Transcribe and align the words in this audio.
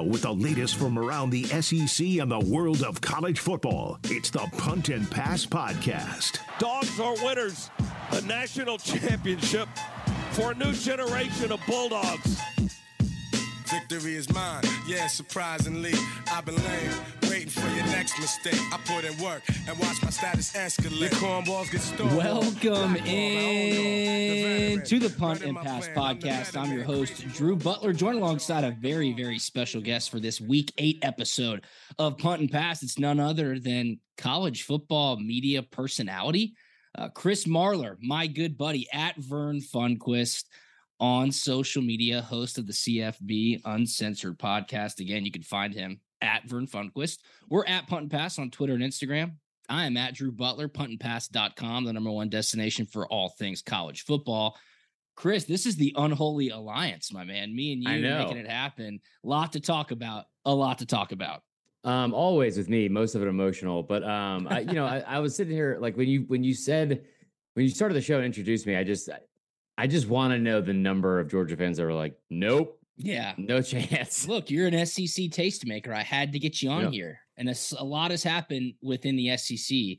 Now, 0.00 0.06
with 0.06 0.22
the 0.22 0.32
latest 0.32 0.76
from 0.76 0.98
around 0.98 1.28
the 1.28 1.44
SEC 1.44 2.06
and 2.20 2.30
the 2.30 2.40
world 2.40 2.82
of 2.82 3.02
college 3.02 3.38
football, 3.38 3.98
it's 4.04 4.30
the 4.30 4.48
Punt 4.56 4.88
and 4.88 5.10
Pass 5.10 5.44
Podcast. 5.44 6.38
Dogs 6.58 6.98
are 6.98 7.12
winners. 7.22 7.70
A 8.12 8.22
national 8.22 8.78
championship 8.78 9.68
for 10.30 10.52
a 10.52 10.54
new 10.54 10.72
generation 10.72 11.52
of 11.52 11.60
Bulldogs. 11.66 12.40
Victory 13.70 14.16
is 14.16 14.28
mine, 14.32 14.64
yeah, 14.84 15.06
surprisingly. 15.06 15.92
I've 16.26 16.44
been 16.44 16.56
lame, 16.56 16.90
waiting 17.22 17.50
for 17.50 17.68
your 17.68 17.86
next 17.86 18.18
mistake. 18.18 18.58
I 18.72 18.78
put 18.84 19.04
in 19.04 19.16
work 19.22 19.42
and 19.68 19.78
watch 19.78 20.02
my 20.02 20.10
status 20.10 20.52
escalate. 20.54 20.98
Your 20.98 21.10
cornballs 21.10 21.70
get 21.70 21.80
stolen. 21.80 22.16
Welcome 22.16 22.96
in 22.96 24.82
to 24.82 24.98
the 24.98 25.10
Punt 25.10 25.42
and 25.42 25.56
Pass 25.56 25.86
podcast. 25.86 26.56
I'm 26.60 26.72
your 26.72 26.82
host, 26.82 27.28
Drew 27.28 27.54
Butler, 27.54 27.92
joined 27.92 28.18
alongside 28.18 28.64
a 28.64 28.72
very, 28.72 29.12
very 29.12 29.38
special 29.38 29.80
guest 29.80 30.10
for 30.10 30.18
this 30.18 30.40
week 30.40 30.72
eight 30.78 30.98
episode 31.02 31.64
of 31.96 32.18
Punt 32.18 32.40
and 32.40 32.50
Pass. 32.50 32.82
It's 32.82 32.98
none 32.98 33.20
other 33.20 33.60
than 33.60 34.00
college 34.18 34.64
football 34.64 35.16
media 35.16 35.62
personality, 35.62 36.54
uh, 36.98 37.08
Chris 37.10 37.44
Marlar, 37.44 37.94
my 38.00 38.26
good 38.26 38.58
buddy 38.58 38.88
at 38.92 39.16
Vern 39.16 39.60
Funquist 39.60 40.46
on 41.00 41.32
social 41.32 41.82
media, 41.82 42.20
host 42.20 42.58
of 42.58 42.66
the 42.66 42.72
CFB 42.72 43.62
Uncensored 43.64 44.38
podcast. 44.38 45.00
Again, 45.00 45.24
you 45.24 45.32
can 45.32 45.42
find 45.42 45.74
him 45.74 46.00
at 46.20 46.44
Vern 46.46 46.66
Funquist. 46.66 47.18
We're 47.48 47.64
at 47.66 47.86
Punt 47.88 48.02
and 48.02 48.10
Pass 48.10 48.38
on 48.38 48.50
Twitter 48.50 48.74
and 48.74 48.82
Instagram. 48.82 49.32
I 49.68 49.86
am 49.86 49.96
at 49.96 50.14
Drew 50.14 50.32
Butler, 50.32 50.68
puntandpass.com, 50.68 51.84
the 51.84 51.92
number 51.92 52.10
one 52.10 52.28
destination 52.28 52.86
for 52.86 53.06
all 53.06 53.30
things 53.30 53.62
college 53.62 54.04
football. 54.04 54.58
Chris, 55.16 55.44
this 55.44 55.64
is 55.64 55.76
the 55.76 55.94
unholy 55.96 56.50
alliance, 56.50 57.12
my 57.12 57.24
man. 57.24 57.54
Me 57.54 57.72
and 57.72 57.82
you 57.82 58.08
making 58.08 58.36
it 58.36 58.48
happen. 58.48 59.00
A 59.24 59.28
lot 59.28 59.52
to 59.52 59.60
talk 59.60 59.90
about. 59.90 60.24
A 60.44 60.54
lot 60.54 60.78
to 60.78 60.86
talk 60.86 61.12
about. 61.12 61.42
Um, 61.84 62.12
always 62.12 62.58
with 62.58 62.68
me, 62.68 62.88
most 62.88 63.14
of 63.14 63.22
it 63.22 63.28
emotional. 63.28 63.82
But 63.82 64.02
um, 64.02 64.46
I, 64.50 64.60
you 64.60 64.72
know, 64.72 64.86
I, 64.86 65.00
I 65.06 65.18
was 65.18 65.34
sitting 65.34 65.52
here 65.52 65.78
like 65.80 65.96
when 65.96 66.08
you 66.08 66.24
when 66.28 66.42
you 66.42 66.54
said 66.54 67.04
when 67.54 67.64
you 67.64 67.70
started 67.70 67.94
the 67.94 68.00
show 68.00 68.16
and 68.16 68.24
introduced 68.24 68.66
me, 68.66 68.76
I 68.76 68.84
just 68.84 69.08
I 69.80 69.86
just 69.86 70.08
want 70.08 70.32
to 70.32 70.38
know 70.38 70.60
the 70.60 70.74
number 70.74 71.18
of 71.20 71.28
Georgia 71.30 71.56
fans 71.56 71.78
that 71.78 71.84
were 71.84 71.94
like, 71.94 72.14
nope, 72.28 72.78
Yeah. 72.98 73.32
no 73.38 73.62
chance. 73.72 74.28
Look, 74.28 74.50
you're 74.50 74.66
an 74.66 74.84
SEC 74.86 75.30
tastemaker. 75.30 75.94
I 75.94 76.02
had 76.02 76.32
to 76.32 76.38
get 76.38 76.60
you 76.60 76.68
on 76.70 76.84
Yeah. 76.84 76.90
here. 76.90 77.18
And 77.38 77.48
a 77.78 77.84
lot 77.84 78.10
has 78.10 78.22
happened 78.22 78.74
within 78.82 79.16
the 79.16 79.34
SEC. 79.38 79.98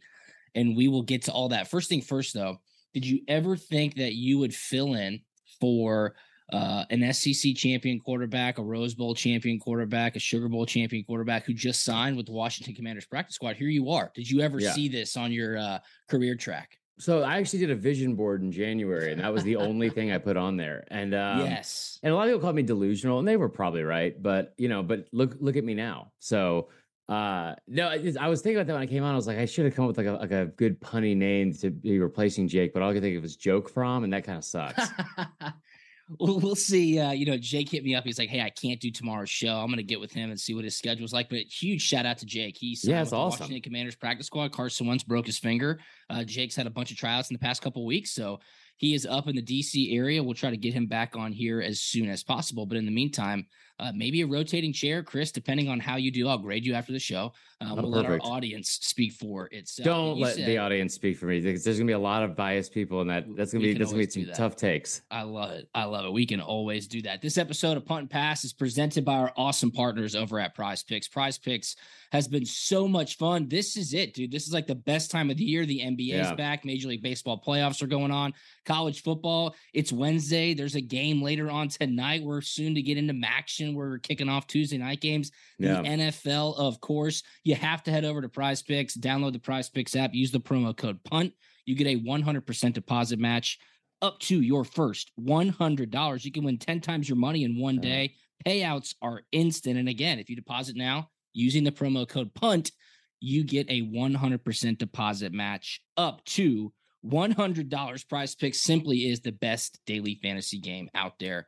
And 0.53 0.75
we 0.77 0.87
will 0.87 1.01
get 1.01 1.23
to 1.23 1.31
all 1.31 1.49
that. 1.49 1.67
First 1.67 1.89
thing 1.89 2.01
first, 2.01 2.33
though, 2.35 2.57
did 2.93 3.05
you 3.05 3.21
ever 3.27 3.57
think 3.57 3.95
that 3.95 4.13
you 4.13 4.37
would 4.37 4.53
fill 4.53 4.93
in 4.93 5.21
for 5.59 6.15
uh, 6.53 6.83
an 6.89 7.11
SEC 7.13 7.55
champion 7.55 7.99
quarterback, 8.01 8.57
a 8.59 8.61
Rose 8.63 8.93
Bowl 8.93 9.15
champion 9.15 9.57
quarterback, 9.59 10.15
a 10.17 10.19
Sugar 10.19 10.49
Bowl 10.49 10.65
champion 10.65 11.03
quarterback 11.05 11.45
who 11.45 11.53
just 11.53 11.83
signed 11.85 12.17
with 12.17 12.25
the 12.25 12.33
Washington 12.33 12.75
Commanders 12.75 13.05
practice 13.05 13.35
squad? 13.35 13.55
Here 13.55 13.69
you 13.69 13.89
are. 13.89 14.11
Did 14.13 14.29
you 14.29 14.41
ever 14.41 14.59
Yeah. 14.59 14.73
see 14.73 14.89
this 14.89 15.15
on 15.17 15.31
your 15.31 15.57
uh, 15.57 15.79
career 16.09 16.35
track? 16.35 16.77
So 17.01 17.23
I 17.23 17.37
actually 17.37 17.59
did 17.59 17.71
a 17.71 17.75
vision 17.75 18.13
board 18.13 18.43
in 18.43 18.51
January, 18.51 19.11
and 19.11 19.21
that 19.21 19.33
was 19.33 19.43
the 19.43 19.55
only 19.55 19.89
thing 19.89 20.11
I 20.11 20.19
put 20.19 20.37
on 20.37 20.55
there. 20.55 20.85
And 20.91 21.15
um, 21.15 21.39
yes. 21.39 21.99
and 22.03 22.13
a 22.13 22.15
lot 22.15 22.27
of 22.27 22.29
people 22.29 22.41
called 22.41 22.55
me 22.55 22.61
delusional, 22.61 23.17
and 23.17 23.27
they 23.27 23.37
were 23.37 23.49
probably 23.49 23.81
right. 23.81 24.21
But 24.21 24.53
you 24.57 24.69
know, 24.69 24.83
but 24.83 25.07
look 25.11 25.35
look 25.39 25.55
at 25.55 25.63
me 25.63 25.73
now. 25.73 26.11
So 26.19 26.69
uh 27.09 27.55
no, 27.67 27.87
I, 27.87 28.13
I 28.19 28.29
was 28.29 28.41
thinking 28.41 28.57
about 28.57 28.67
that 28.67 28.73
when 28.73 28.83
I 28.83 28.85
came 28.85 29.03
on. 29.03 29.13
I 29.13 29.15
was 29.15 29.25
like, 29.25 29.39
I 29.39 29.45
should 29.45 29.65
have 29.65 29.75
come 29.75 29.85
up 29.85 29.89
with 29.89 29.97
like 29.97 30.07
a 30.07 30.11
like 30.11 30.31
a 30.31 30.45
good 30.45 30.79
punny 30.79 31.17
name 31.17 31.53
to 31.55 31.71
be 31.71 31.99
replacing 31.99 32.47
Jake, 32.47 32.71
but 32.71 32.83
all 32.83 32.91
I 32.91 32.93
could 32.93 33.01
think 33.01 33.17
of 33.17 33.23
was 33.23 33.35
joke 33.35 33.67
from, 33.67 34.03
and 34.03 34.13
that 34.13 34.23
kind 34.23 34.37
of 34.37 34.45
sucks. 34.45 34.89
we'll, 36.19 36.39
we'll 36.39 36.55
see. 36.55 36.99
Uh, 36.99 37.11
you 37.11 37.25
know, 37.25 37.37
Jake 37.37 37.69
hit 37.69 37.83
me 37.83 37.95
up. 37.95 38.03
He's 38.03 38.19
like, 38.19 38.29
"Hey, 38.29 38.41
I 38.41 38.49
can't 38.49 38.79
do 38.79 38.91
tomorrow's 38.91 39.29
show. 39.29 39.57
I'm 39.57 39.67
going 39.67 39.77
to 39.77 39.83
get 39.83 39.99
with 39.99 40.11
him 40.11 40.29
and 40.29 40.39
see 40.39 40.53
what 40.53 40.63
his 40.63 40.77
schedule's 40.77 41.13
like." 41.13 41.29
But 41.29 41.39
huge 41.39 41.81
shout 41.81 42.05
out 42.05 42.17
to 42.19 42.25
Jake. 42.25 42.57
He's 42.57 42.83
Yeah, 42.83 43.01
it's 43.01 43.13
awesome. 43.13 43.41
Washington 43.41 43.61
Commanders 43.61 43.95
practice 43.95 44.27
squad. 44.27 44.51
Carson 44.51 44.87
Wentz 44.87 45.03
broke 45.03 45.25
his 45.25 45.37
finger. 45.37 45.79
Uh, 46.09 46.23
Jake's 46.23 46.55
had 46.55 46.67
a 46.67 46.71
bunch 46.71 46.91
of 46.91 46.97
tryouts 46.97 47.29
in 47.29 47.35
the 47.35 47.39
past 47.39 47.61
couple 47.61 47.85
weeks, 47.85 48.11
so 48.11 48.39
he 48.81 48.95
is 48.95 49.05
up 49.05 49.27
in 49.27 49.35
the 49.35 49.43
DC 49.43 49.95
area. 49.95 50.23
We'll 50.23 50.33
try 50.33 50.49
to 50.49 50.57
get 50.57 50.73
him 50.73 50.87
back 50.87 51.15
on 51.15 51.31
here 51.31 51.61
as 51.61 51.79
soon 51.79 52.09
as 52.09 52.23
possible. 52.23 52.65
But 52.65 52.77
in 52.79 52.85
the 52.85 52.91
meantime, 52.91 53.45
uh, 53.77 53.91
maybe 53.95 54.21
a 54.21 54.25
rotating 54.25 54.73
chair, 54.73 55.03
Chris, 55.03 55.31
depending 55.31 55.69
on 55.69 55.79
how 55.79 55.97
you 55.97 56.09
do. 56.09 56.27
I'll 56.27 56.39
grade 56.39 56.65
you 56.65 56.73
after 56.73 56.91
the 56.91 56.99
show. 56.99 57.31
Uh, 57.61 57.67
Oh, 57.69 57.75
we'll 57.75 57.91
let 57.91 58.07
our 58.07 58.17
audience 58.23 58.79
speak 58.81 59.13
for 59.13 59.47
itself. 59.51 59.85
Don't 59.85 60.17
You 60.17 60.23
let 60.23 60.35
said- 60.35 60.47
the 60.47 60.57
audience 60.57 60.95
speak 60.95 61.15
for 61.17 61.27
me 61.27 61.39
because 61.41 61.63
there's 61.63 61.77
gonna 61.77 61.85
be 61.89 61.93
a 61.93 61.99
lot 61.99 62.23
of 62.23 62.35
biased 62.35 62.73
people, 62.73 63.01
and 63.01 63.09
that 63.11 63.25
that's 63.35 63.53
gonna 63.53 63.63
be 63.63 63.73
that's 63.73 63.91
gonna 63.91 64.03
be 64.03 64.09
some 64.09 64.25
tough 64.33 64.55
takes. 64.55 65.03
I 65.11 65.21
love 65.21 65.51
it. 65.51 65.69
I 65.75 65.83
love 65.83 66.05
it. 66.05 66.11
We 66.13 66.25
can 66.25 66.41
always 66.41 66.87
do 66.87 67.03
that. 67.03 67.21
This 67.21 67.37
episode 67.37 67.77
of 67.77 67.85
Punt 67.85 68.01
and 68.01 68.09
Pass 68.09 68.43
is 68.43 68.51
presented 68.51 69.05
by 69.05 69.13
our 69.17 69.31
awesome 69.37 69.69
partners 69.69 70.15
over 70.15 70.39
at 70.39 70.55
Prize 70.55 70.81
Picks. 70.81 71.07
Prize 71.07 71.37
Picks 71.37 71.75
has 72.11 72.27
been 72.27 72.45
so 72.45 72.87
much 72.87 73.17
fun. 73.17 73.47
This 73.47 73.77
is 73.77 73.93
it, 73.93 74.13
dude. 74.13 74.31
This 74.31 74.45
is 74.45 74.53
like 74.53 74.67
the 74.67 74.75
best 74.75 75.11
time 75.11 75.29
of 75.29 75.37
the 75.37 75.45
year. 75.45 75.65
The 75.65 75.79
NBA 75.81 76.19
is 76.19 76.27
Yeah. 76.27 76.35
back. 76.35 76.65
Major 76.65 76.89
League 76.89 77.01
Baseball 77.01 77.41
playoffs 77.41 77.81
are 77.81 77.87
going 77.87 78.11
on. 78.11 78.33
College 78.65 79.01
football. 79.01 79.55
It's 79.73 79.93
Wednesday. 79.93 80.53
There's 80.53 80.75
a 80.75 80.81
game 80.81 81.21
later 81.21 81.49
on 81.49 81.69
tonight. 81.69 82.23
We're 82.23 82.41
soon 82.41 82.75
to 82.75 82.81
get 82.81 82.97
into 82.97 83.15
action. 83.25 83.73
We're 83.73 83.99
kicking 83.99 84.27
off 84.27 84.45
Tuesday 84.45 84.77
night 84.77 84.99
games. 84.99 85.31
The 85.59 85.67
NFL, 85.85 86.55
of 86.57 86.81
course. 86.81 87.23
You 87.43 87.55
have 87.55 87.81
to 87.83 87.91
head 87.91 88.03
over 88.03 88.21
to 88.21 88.29
Prize 88.29 88.61
Picks, 88.61 88.97
download 88.97 89.33
the 89.33 89.39
Prize 89.39 89.69
Picks 89.69 89.95
app, 89.95 90.13
use 90.13 90.31
the 90.31 90.39
promo 90.39 90.75
code 90.75 91.01
PUNT. 91.05 91.33
You 91.65 91.75
get 91.75 91.87
a 91.87 91.95
100% 91.95 92.73
deposit 92.73 93.19
match 93.19 93.57
up 94.01 94.19
to 94.19 94.41
your 94.41 94.65
first 94.65 95.11
$100. 95.17 96.25
You 96.25 96.31
can 96.31 96.43
win 96.43 96.57
10 96.57 96.81
times 96.81 97.07
your 97.07 97.17
money 97.17 97.43
in 97.43 97.57
one 97.57 97.79
day. 97.79 98.15
Payouts 98.45 98.95
are 99.01 99.21
instant. 99.31 99.77
And 99.77 99.87
again, 99.87 100.19
if 100.19 100.29
you 100.29 100.35
deposit 100.35 100.75
now 100.75 101.09
using 101.33 101.63
the 101.63 101.71
promo 101.71 102.07
code 102.07 102.33
PUNT, 102.33 102.71
you 103.19 103.43
get 103.43 103.69
a 103.69 103.81
100% 103.83 104.77
deposit 104.77 105.31
match 105.31 105.81
up 105.97 106.23
to 106.25 106.73
$100. 107.05 108.09
Prize 108.09 108.35
Picks 108.35 108.61
simply 108.61 109.09
is 109.09 109.21
the 109.21 109.31
best 109.31 109.79
daily 109.85 110.19
fantasy 110.21 110.59
game 110.59 110.89
out 110.95 111.19
there. 111.19 111.47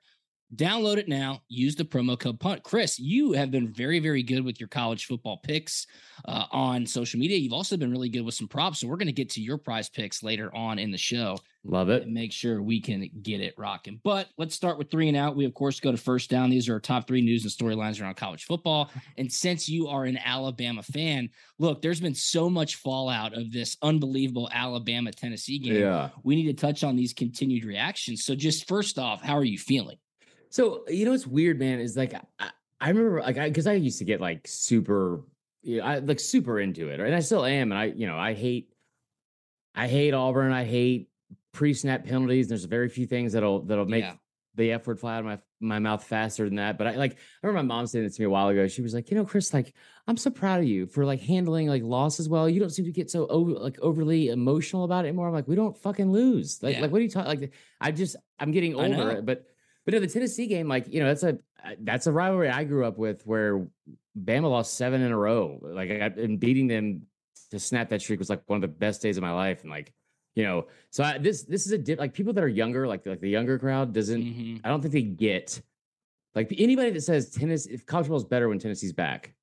Download 0.55 0.97
it 0.97 1.07
now. 1.07 1.41
Use 1.47 1.75
the 1.75 1.85
promo 1.85 2.19
code 2.19 2.39
PUNT. 2.39 2.63
Chris, 2.63 2.99
you 2.99 3.33
have 3.33 3.49
been 3.49 3.73
very, 3.73 3.99
very 3.99 4.21
good 4.21 4.43
with 4.43 4.59
your 4.59 4.69
college 4.69 5.05
football 5.05 5.37
picks 5.37 5.87
uh, 6.25 6.45
on 6.51 6.85
social 6.85 7.19
media. 7.19 7.37
You've 7.37 7.53
also 7.53 7.75
been 7.75 7.91
really 7.91 8.09
good 8.09 8.21
with 8.21 8.35
some 8.35 8.47
props. 8.47 8.79
So 8.79 8.87
we're 8.87 8.97
going 8.97 9.07
to 9.07 9.13
get 9.13 9.29
to 9.31 9.41
your 9.41 9.57
prize 9.57 9.89
picks 9.89 10.21
later 10.21 10.53
on 10.53 10.77
in 10.77 10.91
the 10.91 10.97
show 10.97 11.37
Love 11.65 11.89
it. 11.89 12.07
make 12.07 12.31
sure 12.31 12.61
we 12.61 12.79
can 12.81 13.09
get 13.21 13.39
it 13.39 13.55
rocking. 13.57 13.99
But 14.03 14.27
let's 14.37 14.53
start 14.53 14.77
with 14.77 14.91
three 14.91 15.07
and 15.07 15.17
out. 15.17 15.35
We, 15.35 15.45
of 15.45 15.53
course, 15.53 15.79
go 15.79 15.91
to 15.91 15.97
first 15.97 16.29
down. 16.29 16.49
These 16.49 16.69
are 16.69 16.73
our 16.73 16.79
top 16.79 17.07
three 17.07 17.21
news 17.21 17.43
and 17.43 17.51
storylines 17.51 18.01
around 18.01 18.15
college 18.17 18.43
football. 18.43 18.91
And 19.17 19.31
since 19.31 19.67
you 19.67 19.87
are 19.87 20.05
an 20.05 20.17
Alabama 20.17 20.83
fan, 20.83 21.29
look, 21.57 21.81
there's 21.81 22.01
been 22.01 22.15
so 22.15 22.49
much 22.49 22.75
fallout 22.75 23.35
of 23.35 23.51
this 23.51 23.77
unbelievable 23.81 24.49
Alabama 24.51 25.11
Tennessee 25.11 25.57
game. 25.57 25.81
Yeah. 25.81 26.09
We 26.23 26.35
need 26.35 26.47
to 26.47 26.53
touch 26.53 26.83
on 26.83 26.95
these 26.95 27.13
continued 27.13 27.65
reactions. 27.65 28.25
So, 28.25 28.35
just 28.35 28.67
first 28.67 28.99
off, 28.99 29.21
how 29.23 29.37
are 29.37 29.43
you 29.43 29.57
feeling? 29.57 29.97
So 30.53 30.83
you 30.87 31.03
know 31.03 31.11
what's 31.11 31.25
weird, 31.25 31.57
man, 31.57 31.79
is 31.79 31.97
like 31.97 32.13
I, 32.39 32.49
I 32.79 32.89
remember 32.89 33.21
like 33.21 33.39
I 33.39 33.47
because 33.49 33.65
I 33.65 33.73
used 33.73 33.97
to 33.97 34.05
get 34.05 34.21
like 34.21 34.47
super, 34.47 35.21
you 35.63 35.77
know, 35.79 35.83
I 35.83 35.97
like 35.97 36.19
super 36.19 36.59
into 36.59 36.89
it, 36.89 36.99
right? 36.99 37.07
And 37.07 37.15
I 37.15 37.21
still 37.21 37.43
am, 37.43 37.71
and 37.71 37.79
I 37.79 37.85
you 37.85 38.05
know 38.05 38.19
I 38.19 38.35
hate, 38.35 38.71
I 39.73 39.87
hate 39.87 40.13
Auburn, 40.13 40.51
I 40.51 40.63
hate 40.63 41.09
pre-snap 41.53 42.05
penalties. 42.05 42.49
There's 42.49 42.65
very 42.65 42.87
few 42.87 43.07
things 43.07 43.33
that'll 43.33 43.63
that'll 43.63 43.87
make 43.87 44.03
Yeah. 44.03 44.13
the 44.53 44.73
F 44.73 44.85
word 44.85 44.99
fly 44.99 45.15
out 45.15 45.21
of 45.21 45.25
my 45.25 45.39
my 45.59 45.79
mouth 45.79 46.03
faster 46.03 46.45
than 46.45 46.57
that. 46.57 46.77
But 46.77 46.85
I 46.85 46.95
like 46.97 47.13
I 47.13 47.47
remember 47.47 47.63
my 47.67 47.75
mom 47.77 47.87
saying 47.87 48.05
this 48.05 48.17
to 48.17 48.21
me 48.21 48.27
a 48.27 48.29
while 48.29 48.49
ago. 48.49 48.67
She 48.67 48.83
was 48.83 48.93
like, 48.93 49.09
you 49.09 49.17
know, 49.17 49.25
Chris, 49.25 49.55
like 49.55 49.73
I'm 50.07 50.17
so 50.17 50.29
proud 50.29 50.59
of 50.59 50.65
you 50.67 50.85
for 50.85 51.03
like 51.03 51.19
handling 51.21 51.67
like 51.67 51.81
losses 51.81 52.29
well. 52.29 52.47
You 52.47 52.59
don't 52.59 52.69
seem 52.69 52.85
to 52.85 52.91
get 52.91 53.09
so 53.09 53.25
over, 53.25 53.53
like 53.53 53.79
overly 53.79 54.27
emotional 54.29 54.83
about 54.83 55.05
it 55.05 55.07
anymore. 55.07 55.29
I'm 55.29 55.33
like, 55.33 55.47
we 55.47 55.55
don't 55.55 55.75
fucking 55.75 56.11
lose. 56.11 56.61
Like, 56.61 56.75
Yeah. 56.75 56.81
like 56.81 56.91
what 56.91 56.99
are 56.99 57.03
you 57.03 57.09
talking? 57.09 57.39
Like, 57.41 57.53
I 57.81 57.89
just 57.89 58.17
I'm 58.37 58.51
getting 58.51 58.75
older. 58.75 59.19
But 59.23 59.47
but 59.85 59.93
in 59.93 60.01
the 60.01 60.07
Tennessee 60.07 60.47
game, 60.47 60.67
like 60.67 60.87
you 60.87 60.99
know, 60.99 61.07
that's 61.07 61.23
a 61.23 61.37
that's 61.81 62.07
a 62.07 62.11
rivalry 62.11 62.49
I 62.49 62.63
grew 62.63 62.85
up 62.85 62.97
with 62.97 63.25
where 63.25 63.67
Bama 64.17 64.49
lost 64.49 64.75
seven 64.75 65.01
in 65.01 65.11
a 65.11 65.17
row. 65.17 65.59
Like 65.61 65.89
I 65.89 66.05
and 66.05 66.39
beating 66.39 66.67
them 66.67 67.03
to 67.51 67.59
snap 67.59 67.89
that 67.89 68.01
streak 68.01 68.19
was 68.19 68.29
like 68.29 68.41
one 68.47 68.57
of 68.57 68.61
the 68.61 68.67
best 68.67 69.01
days 69.01 69.17
of 69.17 69.23
my 69.23 69.31
life. 69.31 69.61
And 69.61 69.69
like, 69.69 69.93
you 70.35 70.43
know, 70.43 70.67
so 70.89 71.03
I, 71.03 71.17
this 71.17 71.43
this 71.43 71.65
is 71.65 71.71
a 71.71 71.77
dip. 71.77 71.99
Like 71.99 72.13
people 72.13 72.33
that 72.33 72.43
are 72.43 72.47
younger, 72.47 72.87
like 72.87 73.05
like 73.05 73.21
the 73.21 73.29
younger 73.29 73.59
crowd 73.59 73.93
doesn't. 73.93 74.21
Mhm. 74.21 74.61
I 74.63 74.69
don't 74.69 74.81
think 74.81 74.93
they 74.93 75.01
get 75.01 75.61
like 76.35 76.53
anybody 76.57 76.91
that 76.91 77.01
says 77.01 77.31
Tennessee 77.31 77.73
if 77.73 77.85
college 77.85 78.05
football 78.05 78.17
is 78.17 78.23
better 78.25 78.49
when 78.49 78.59
Tennessee's 78.59 78.93
back 78.93 79.33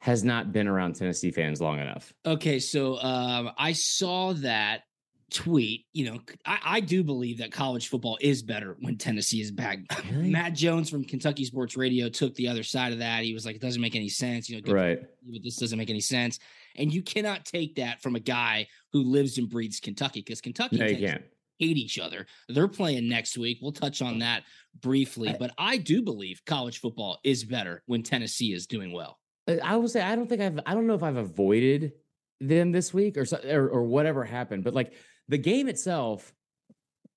has 0.00 0.24
not 0.24 0.52
been 0.52 0.66
around 0.66 0.94
Tennessee 0.96 1.30
fans 1.30 1.60
long 1.60 1.78
enough. 1.78 2.12
Okay, 2.24 2.58
so 2.58 2.98
um, 3.02 3.50
I 3.58 3.72
saw 3.72 4.32
that 4.34 4.82
tweet. 5.30 5.86
You 5.92 6.06
know, 6.10 6.20
I, 6.44 6.58
I 6.64 6.80
do 6.80 7.02
believe 7.04 7.38
that 7.38 7.52
college 7.52 7.88
football 7.88 8.18
is 8.20 8.42
better 8.42 8.76
when 8.80 8.96
Tennessee 8.98 9.40
is 9.40 9.50
back. 9.50 9.78
Really? 10.10 10.30
Matt 10.30 10.54
Jones 10.54 10.90
from 10.90 11.04
Kentucky 11.04 11.44
Sports 11.44 11.76
Radio 11.76 12.08
took 12.08 12.34
the 12.34 12.48
other 12.48 12.62
side 12.62 12.92
of 12.92 12.98
that. 12.98 13.22
He 13.22 13.32
was 13.34 13.46
like, 13.46 13.54
"It 13.56 13.62
doesn't 13.62 13.80
make 13.80 13.94
any 13.94 14.08
sense." 14.08 14.48
You 14.50 14.60
know, 14.60 14.72
Right. 14.72 14.98
you, 15.24 15.32
but 15.32 15.42
this 15.44 15.56
doesn't 15.56 15.78
make 15.78 15.90
any 15.90 16.00
sense. 16.00 16.38
And 16.76 16.92
you 16.92 17.02
cannot 17.02 17.44
take 17.44 17.76
that 17.76 18.02
from 18.02 18.16
a 18.16 18.20
guy 18.20 18.66
who 18.92 19.02
lives 19.02 19.38
and 19.38 19.48
breathes 19.48 19.78
Kentucky 19.80 20.20
because 20.20 20.40
Kentucky 20.40 20.76
No, 20.78 20.84
you 20.84 20.90
tends 20.96 21.02
to 21.04 21.10
can't. 21.12 21.24
hate 21.58 21.76
each 21.76 21.98
other. 21.98 22.26
They're 22.48 22.68
playing 22.68 23.08
next 23.08 23.38
week. 23.38 23.58
We'll 23.62 23.72
touch 23.72 24.02
on 24.02 24.18
that 24.20 24.42
briefly, 24.80 25.34
but 25.38 25.52
I 25.58 25.76
do 25.76 26.02
believe 26.02 26.42
college 26.46 26.78
football 26.80 27.18
is 27.24 27.44
better 27.44 27.82
when 27.86 28.02
Tennessee 28.02 28.52
is 28.52 28.66
doing 28.66 28.92
well. 28.92 29.18
I- 29.62 29.76
will 29.76 29.88
say 29.88 30.00
I 30.00 30.16
don't 30.16 30.28
think 30.28 30.40
I've 30.42 30.60
I 30.66 30.74
don't 30.74 30.86
know 30.86 30.94
if 30.94 31.02
I've 31.02 31.16
avoided 31.16 31.92
them 32.40 32.72
this 32.72 32.94
week 32.94 33.16
or 33.18 33.24
so, 33.26 33.38
or, 33.48 33.68
or 33.68 33.82
whatever 33.84 34.24
happened, 34.24 34.64
but 34.64 34.74
like 34.74 34.92
the 35.30 35.38
game 35.38 35.68
itself, 35.68 36.34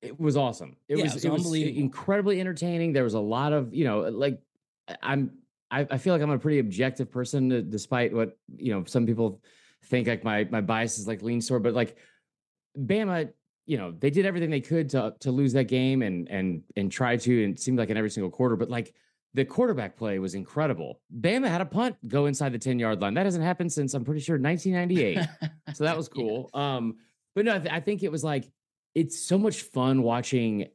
it 0.02 0.20
was 0.20 0.38
awesome. 0.38 0.78
It 0.88 0.98
Yeah, 0.98 1.04
was 1.04 1.12
it 1.12 1.16
was 1.16 1.26
it 1.26 1.30
was 1.32 1.42
unbelievable. 1.46 1.80
incredibly 1.82 2.40
entertaining. 2.40 2.94
There 2.94 3.04
was 3.04 3.14
a 3.16 3.20
lot 3.20 3.52
of 3.54 3.74
you 3.74 3.86
know 3.86 4.02
like 4.02 4.40
I'm 5.02 5.40
I, 5.72 5.88
I 5.90 5.98
feel 5.98 6.14
like 6.14 6.22
I'm 6.22 6.30
a 6.30 6.38
pretty 6.40 6.60
objective 6.60 7.12
person, 7.12 7.52
uh, 7.52 7.62
despite 7.68 8.14
what 8.14 8.38
you 8.58 8.72
know 8.74 8.84
some 8.86 9.06
people 9.06 9.42
think 9.86 10.08
like 10.08 10.24
my 10.24 10.46
my 10.46 10.62
bias 10.62 11.00
is 11.00 11.08
like 11.08 11.22
lean 11.22 11.42
toward, 11.42 11.64
but 11.64 11.74
like 11.74 11.98
Bama. 12.78 13.32
You 13.66 13.78
know 13.78 13.92
they 13.98 14.10
did 14.10 14.26
everything 14.26 14.50
they 14.50 14.60
could 14.60 14.90
to 14.90 15.16
to 15.22 15.32
lose 15.32 15.54
that 15.54 15.70
game 15.70 16.02
and 16.02 16.28
and 16.30 16.64
and 16.76 16.92
try 16.92 17.16
to 17.16 17.44
and 17.46 17.54
it 17.56 17.62
seemed 17.62 17.78
like 17.80 17.90
in 17.90 17.96
every 17.96 18.10
single 18.10 18.30
quarter, 18.30 18.58
but 18.58 18.70
like 18.70 18.94
the 19.34 19.46
quarterback 19.46 19.96
play 19.96 20.20
was 20.20 20.36
incredible. 20.36 21.00
Bama 21.22 21.48
had 21.48 21.62
a 21.62 21.66
punt 21.66 21.96
go 22.10 22.26
inside 22.26 22.52
the 22.52 22.60
10 22.60 22.78
yard 22.78 23.02
line. 23.02 23.14
That 23.14 23.26
hasn't 23.26 23.44
happened 23.44 23.72
since 23.72 23.94
I'm 23.94 24.04
pretty 24.04 24.20
sure 24.20 24.38
1998. 24.38 25.26
so 25.76 25.86
that 25.86 25.96
was 25.96 26.10
Yeah. 26.14 26.22
cool. 26.24 26.50
Um, 26.54 26.98
but 27.36 27.46
no, 27.46 27.56
I, 27.56 27.60
th- 27.60 27.74
I 27.74 27.80
think 27.80 28.04
it 28.04 28.12
was 28.12 28.24
like 28.24 28.50
it's 28.96 29.20
so 29.20 29.38
much 29.38 29.62
fun 29.62 30.04
watching 30.04 30.68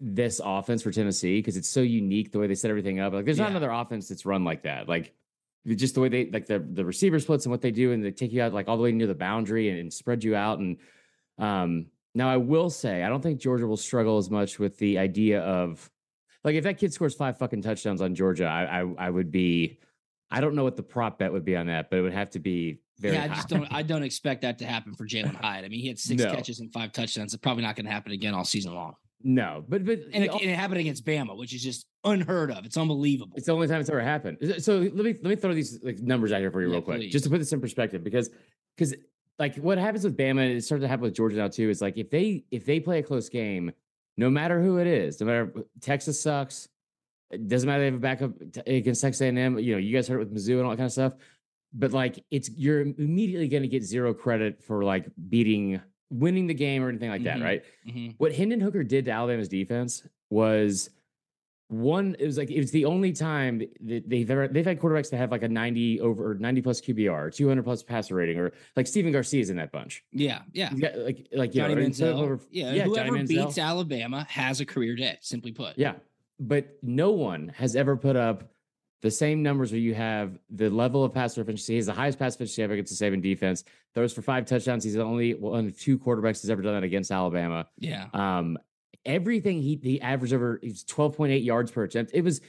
this 0.00 0.40
offense 0.42 0.82
for 0.82 0.90
Tennessee 0.90 1.38
because 1.38 1.56
it's 1.56 1.68
so 1.68 1.80
unique 1.80 2.32
the 2.32 2.38
way 2.38 2.46
they 2.46 2.54
set 2.54 2.70
everything 2.70 3.00
up. 3.00 3.12
Like 3.12 3.24
there's 3.24 3.38
not 3.38 3.50
another 3.50 3.70
offense 3.70 4.08
that's 4.08 4.24
run 4.24 4.44
like 4.44 4.62
that. 4.62 4.88
Like 4.88 5.12
just 5.66 5.94
the 5.94 6.00
way 6.00 6.08
they 6.08 6.30
like 6.30 6.46
the 6.46 6.58
the 6.58 6.84
receiver 6.84 7.18
splits 7.20 7.44
and 7.44 7.50
what 7.50 7.60
they 7.60 7.70
do, 7.70 7.92
and 7.92 8.04
they 8.04 8.10
take 8.10 8.32
you 8.32 8.42
out 8.42 8.52
like 8.54 8.68
all 8.68 8.76
the 8.76 8.82
way 8.82 8.92
near 8.92 9.06
the 9.06 9.14
boundary 9.14 9.68
and, 9.68 9.78
and 9.78 9.92
spread 9.92 10.24
you 10.24 10.34
out. 10.34 10.58
And 10.58 10.78
um, 11.38 11.86
now 12.14 12.30
I 12.30 12.38
will 12.38 12.70
say 12.70 13.02
I 13.02 13.08
don't 13.08 13.22
think 13.22 13.40
Georgia 13.40 13.66
will 13.66 13.76
struggle 13.76 14.18
as 14.18 14.30
much 14.30 14.58
with 14.58 14.78
the 14.78 14.98
idea 14.98 15.40
of 15.42 15.90
like 16.44 16.54
if 16.54 16.64
that 16.64 16.78
kid 16.78 16.92
scores 16.92 17.14
five 17.14 17.38
fucking 17.38 17.62
touchdowns 17.62 18.00
on 18.00 18.14
Georgia, 18.14 18.46
I 18.46 18.80
I, 18.80 19.06
I 19.06 19.10
would 19.10 19.30
be. 19.30 19.78
I 20.32 20.40
don't 20.40 20.54
know 20.54 20.62
what 20.62 20.76
the 20.76 20.84
prop 20.84 21.18
bet 21.18 21.32
would 21.32 21.44
be 21.44 21.56
on 21.56 21.66
that, 21.66 21.90
but 21.90 21.98
it 21.98 22.02
would 22.02 22.12
have 22.12 22.30
to 22.30 22.38
be 22.38 22.78
very. 23.00 23.14
yeah, 23.16 23.24
I 23.24 23.28
just 23.28 23.48
don't. 23.48 23.66
I 23.72 23.82
don't 23.82 24.02
expect 24.02 24.42
that 24.42 24.58
to 24.58 24.64
happen 24.66 24.94
for 24.94 25.06
Jalen 25.06 25.34
Hyatt. 25.42 25.64
I 25.64 25.68
mean, 25.68 25.80
he 25.80 25.88
had 25.88 25.98
six 25.98 26.22
No. 26.22 26.32
catches 26.34 26.60
and 26.60 26.72
five 26.72 26.92
touchdowns. 26.92 27.34
It's 27.34 27.40
probably 27.40 27.62
not 27.64 27.76
going 27.76 27.86
to 27.86 27.92
happen 27.92 28.12
again 28.12 28.34
all 28.34 28.44
season 28.44 28.74
long. 28.74 28.94
No, 29.22 29.64
but 29.68 29.84
but 29.84 29.98
And 30.14 30.24
it, 30.24 30.30
and 30.32 30.40
it 30.42 30.56
happened 30.56 30.80
against 30.80 31.04
Bama, 31.04 31.36
which 31.36 31.54
is 31.54 31.62
just 31.62 31.86
unheard 32.04 32.50
of. 32.50 32.64
It's 32.64 32.76
unbelievable. 32.78 33.34
It's 33.36 33.46
the 33.46 33.52
only 33.52 33.66
time 33.68 33.80
it's 33.80 33.90
ever 33.90 34.00
happened. 34.00 34.38
So 34.58 34.78
let 34.78 34.94
me 34.94 35.12
let 35.12 35.24
me 35.24 35.36
throw 35.36 35.52
these 35.52 35.78
like 35.82 35.98
numbers 35.98 36.32
out 36.32 36.40
here 36.40 36.50
for 36.50 36.62
you 36.62 36.68
Yeah, 36.68 36.74
real 36.74 36.82
quick, 36.82 36.98
please. 37.00 37.12
just 37.12 37.24
to 37.24 37.30
put 37.30 37.38
this 37.38 37.52
in 37.52 37.60
perspective, 37.60 38.02
because 38.02 38.30
because 38.76 38.94
like 39.38 39.56
what 39.56 39.76
happens 39.78 40.04
with 40.04 40.16
Bama, 40.16 40.40
and 40.46 40.52
it 40.56 40.64
started 40.64 40.82
to 40.82 40.88
happen 40.88 41.02
with 41.02 41.14
Georgia 41.14 41.36
now 41.36 41.48
too. 41.48 41.68
Is 41.68 41.82
like 41.82 41.98
if 41.98 42.08
they 42.10 42.44
if 42.50 42.64
they 42.64 42.80
play 42.80 42.98
a 43.00 43.02
close 43.02 43.28
game, 43.28 43.72
no 44.16 44.30
matter 44.30 44.62
who 44.62 44.78
it 44.78 44.86
is, 44.86 45.20
no 45.20 45.26
matter 45.26 45.52
Texas 45.82 46.18
sucks, 46.20 46.68
it 47.30 47.46
doesn't 47.46 47.66
matter 47.66 47.80
they 47.80 47.84
have 47.86 47.94
a 47.94 47.98
backup 47.98 48.32
against 48.66 49.02
Texas 49.02 49.20
A&M. 49.20 49.58
You 49.58 49.72
know, 49.72 49.78
you 49.78 49.94
guys 49.94 50.08
heard 50.08 50.16
it 50.22 50.30
with 50.30 50.34
Mizzou 50.34 50.54
and 50.56 50.62
all 50.64 50.70
that 50.70 50.76
kind 50.78 50.86
of 50.86 50.92
stuff. 50.92 51.12
But 51.72 51.92
like 51.92 52.24
it's 52.30 52.50
you're 52.50 52.80
immediately 52.80 53.48
going 53.48 53.62
to 53.62 53.68
get 53.68 53.82
zero 53.84 54.12
credit 54.12 54.62
for 54.62 54.82
like 54.84 55.06
beating, 55.28 55.80
winning 56.10 56.46
the 56.48 56.54
game 56.54 56.82
or 56.82 56.88
anything 56.88 57.10
like 57.10 57.20
Mhm. 57.20 57.24
that, 57.24 57.40
right? 57.42 57.62
Mhm. 57.88 58.14
what 58.18 58.34
Hendon 58.34 58.60
Hooker 58.60 58.82
did 58.82 59.04
to 59.04 59.10
Alabama's 59.12 59.48
defense 59.48 60.06
was 60.30 60.90
one. 61.68 62.16
It 62.18 62.26
was 62.26 62.36
like 62.36 62.50
it 62.50 62.58
was 62.58 62.72
the 62.72 62.84
only 62.84 63.12
time 63.12 63.62
that 63.82 64.08
they've 64.08 64.28
ever 64.28 64.48
they've 64.48 64.64
had 64.66 64.80
quarterbacks 64.80 65.10
that 65.10 65.18
have 65.18 65.30
like 65.30 65.44
a 65.44 65.48
ninety 65.48 66.00
over 66.00 66.34
ninety 66.34 66.60
plus 66.60 66.80
QBR, 66.80 67.30
two 67.32 67.46
hundred 67.46 67.62
plus 67.62 67.84
passer 67.84 68.16
rating, 68.16 68.38
or 68.38 68.52
like 68.74 68.88
Stephen 68.88 69.12
Garcia's 69.12 69.50
in 69.50 69.56
that 69.56 69.70
bunch. 69.70 70.02
Yeah, 70.10 70.42
yeah. 70.52 70.72
Got 70.74 70.98
like 70.98 71.28
like 71.32 71.54
you 71.54 71.60
Johnny 71.60 71.76
know, 71.76 71.82
Manziel. 71.82 72.14
over- 72.14 72.40
yeah, 72.50 72.72
yeah, 72.72 72.82
whoever 72.84 73.10
Johnny 73.16 73.26
beats 73.26 73.58
Alabama 73.58 74.26
has 74.28 74.60
a 74.60 74.66
career 74.66 74.96
day. 74.96 75.16
Simply 75.20 75.52
put. 75.52 75.78
Yeah, 75.78 75.94
but 76.40 76.76
no 76.82 77.12
one 77.12 77.52
has 77.54 77.76
ever 77.76 77.96
put 77.96 78.16
up 78.16 78.52
the 79.02 79.10
same 79.10 79.42
numbers 79.42 79.72
where 79.72 79.80
you 79.80 79.94
have 79.94 80.38
the 80.50 80.68
level 80.68 81.04
of 81.04 81.12
passer 81.14 81.40
efficiency. 81.40 81.76
He's 81.76 81.86
the 81.86 81.92
highest 81.92 82.18
pass 82.18 82.34
efficiency 82.34 82.62
ever 82.62 82.74
against 82.74 82.98
the 82.98 83.04
Saban 83.04 83.22
defense. 83.22 83.64
Throws 83.94 84.12
for 84.12 84.22
five 84.22 84.44
touchdowns. 84.44 84.84
He's 84.84 84.94
the 84.94 85.02
only 85.02 85.34
one 85.34 85.66
of 85.66 85.78
two 85.78 85.98
quarterbacks 85.98 86.42
that's 86.42 86.48
ever 86.48 86.62
done 86.62 86.74
that 86.74 86.84
against 86.84 87.10
Alabama. 87.10 87.66
Yeah. 87.78 88.06
Um, 88.12 88.58
everything 89.06 89.62
he 89.62 89.76
the 89.76 90.02
average 90.02 90.32
over 90.32 90.58
he's 90.62 90.84
twelve 90.84 91.16
point 91.16 91.32
eight 91.32 91.42
yards 91.42 91.70
per 91.70 91.84
attempt. 91.84 92.12
It 92.14 92.22
was 92.22 92.40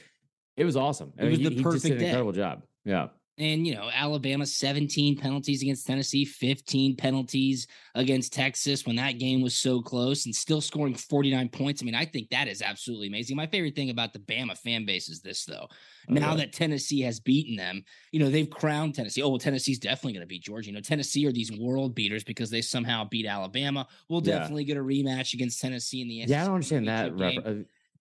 it 0.56 0.64
was 0.64 0.76
awesome. 0.76 1.12
It 1.18 1.24
was 1.24 1.38
he, 1.38 1.44
the 1.44 1.50
he 1.50 1.56
just 1.56 1.56
did 1.56 1.64
perfect 1.64 1.84
an 1.86 1.98
day. 1.98 2.06
incredible 2.06 2.32
job. 2.32 2.62
Yeah, 2.84 3.08
And 3.38 3.66
you 3.66 3.74
know, 3.74 3.88
Alabama 3.92 4.44
17 4.44 5.16
penalties 5.16 5.62
against 5.62 5.86
Tennessee, 5.86 6.24
15 6.26 6.96
penalties 6.96 7.66
against 7.94 8.32
Texas 8.32 8.84
when 8.86 8.96
that 8.96 9.12
game 9.18 9.40
was 9.40 9.54
so 9.54 9.80
close 9.80 10.26
and 10.26 10.34
still 10.34 10.60
scoring 10.60 10.94
49 10.94 11.48
points. 11.48 11.82
I 11.82 11.86
mean, 11.86 11.94
I 11.94 12.04
think 12.04 12.28
that 12.28 12.46
is 12.46 12.60
absolutely 12.60 13.06
amazing. 13.08 13.36
My 13.36 13.46
favorite 13.46 13.74
thing 13.74 13.88
about 13.88 14.12
the 14.12 14.18
Bama 14.18 14.56
fan 14.58 14.84
base 14.84 15.08
is 15.08 15.22
this 15.22 15.46
though. 15.46 15.66
Oh, 15.70 16.12
now 16.12 16.32
yeah. 16.32 16.36
that 16.38 16.52
Tennessee 16.52 17.00
has 17.00 17.20
beaten 17.20 17.56
them, 17.56 17.82
you 18.10 18.20
know, 18.20 18.28
they've 18.30 18.50
crowned 18.50 18.94
Tennessee. 18.94 19.22
Oh, 19.22 19.30
well, 19.30 19.38
Tennessee's 19.38 19.78
definitely 19.78 20.12
going 20.12 20.24
to 20.24 20.26
beat 20.26 20.42
Georgia. 20.42 20.68
You 20.68 20.74
know, 20.74 20.80
Tennessee 20.80 21.26
are 21.26 21.32
these 21.32 21.50
world 21.58 21.94
beaters 21.94 22.24
because 22.24 22.50
they 22.50 22.60
somehow 22.60 23.04
beat 23.04 23.24
Alabama. 23.26 23.86
We'll 24.10 24.22
Yeah. 24.22 24.40
definitely 24.40 24.64
get 24.64 24.76
a 24.76 24.80
rematch 24.80 25.32
against 25.32 25.60
Tennessee 25.60 26.02
in 26.02 26.08
the 26.08 26.14
yeah. 26.16 26.42
I 26.42 26.44
don't 26.44 26.54
understand 26.54 26.88
that. 26.88 27.12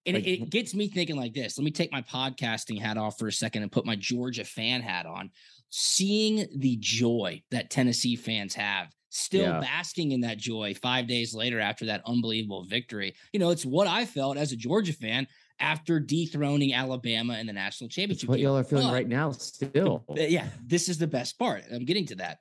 Championship 0.05 0.23
game. 0.25 0.31
Refer- 0.33 0.39
and 0.41 0.41
Like- 0.41 0.41
it, 0.41 0.43
it 0.43 0.49
gets 0.49 0.73
me 0.75 0.87
thinking 0.87 1.15
like 1.15 1.33
this. 1.33 1.57
Let 1.57 1.65
me 1.65 1.71
take 1.71 1.91
my 1.91 2.01
podcasting 2.01 2.79
hat 2.79 2.97
off 2.97 3.17
for 3.19 3.27
a 3.27 3.31
second 3.33 3.63
and 3.63 3.71
put 3.71 3.85
my 3.85 3.95
Georgia 3.95 4.45
fan 4.45 4.81
hat 4.81 5.05
on. 5.05 5.31
Seeing 5.69 6.47
the 6.57 6.77
joy 6.81 7.41
that 7.51 7.69
Tennessee 7.69 8.15
fans 8.17 8.53
have, 8.55 8.87
still 9.09 9.43
Yeah. 9.43 9.59
basking 9.61 10.11
in 10.11 10.21
that 10.21 10.37
joy 10.37 10.73
five 10.73 11.07
days 11.07 11.33
later 11.33 11.59
after 11.59 11.85
that 11.85 12.01
unbelievable 12.05 12.65
victory. 12.65 13.13
You 13.31 13.39
know, 13.39 13.49
it's 13.51 13.65
what 13.65 13.87
I 13.87 14.05
felt 14.05 14.37
as 14.37 14.51
a 14.51 14.57
Georgia 14.57 14.93
fan 14.93 15.27
after 15.59 15.99
dethroning 15.99 16.73
Alabama 16.73 17.37
in 17.37 17.45
the 17.47 17.53
national 17.53 17.85
It's 17.87 17.95
championship. 17.95 18.27
what 18.29 18.35
game. 18.37 18.45
y'all 18.45 18.57
are 18.57 18.63
feeling 18.63 18.87
But- 18.87 18.93
right 18.93 19.07
now. 19.07 19.31
Still, 19.31 20.03
yeah, 20.15 20.49
this 20.65 20.89
is 20.89 20.97
the 20.97 21.07
best 21.07 21.37
part. 21.39 21.63
I'm 21.71 21.85
getting 21.85 22.05
to 22.07 22.15
that. 22.15 22.39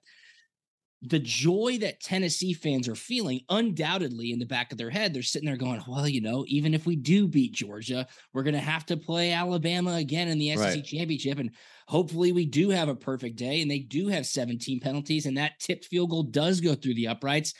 The 1.02 1.18
joy 1.18 1.78
that 1.80 2.00
Tennessee 2.00 2.52
fans 2.52 2.86
are 2.86 2.94
feeling, 2.94 3.40
undoubtedly 3.48 4.32
in 4.32 4.38
the 4.38 4.44
back 4.44 4.70
of 4.70 4.76
their 4.76 4.90
head, 4.90 5.14
they're 5.14 5.22
sitting 5.22 5.46
there 5.46 5.56
going, 5.56 5.82
Well, 5.88 6.06
you 6.06 6.20
know, 6.20 6.44
even 6.46 6.74
if 6.74 6.84
we 6.84 6.94
do 6.94 7.26
beat 7.26 7.52
Georgia, 7.52 8.06
we're 8.34 8.42
going 8.42 8.54
to 8.54 8.60
have 8.60 8.84
to 8.86 8.98
play 8.98 9.32
Alabama 9.32 9.94
again 9.94 10.28
in 10.28 10.38
the 10.38 10.50
SEC 10.56 10.60
Right. 10.60 10.84
championship. 10.84 11.38
And 11.38 11.52
hopefully 11.88 12.32
we 12.32 12.44
do 12.44 12.68
have 12.68 12.88
a 12.90 12.94
perfect 12.94 13.36
day 13.36 13.62
and 13.62 13.70
they 13.70 13.78
do 13.78 14.08
have 14.08 14.26
17 14.26 14.78
penalties 14.80 15.24
and 15.24 15.38
that 15.38 15.58
tipped 15.58 15.86
field 15.86 16.10
goal 16.10 16.22
does 16.24 16.60
go 16.60 16.74
through 16.74 16.94
the 16.94 17.08
uprights. 17.08 17.54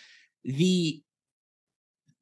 The 0.45 1.03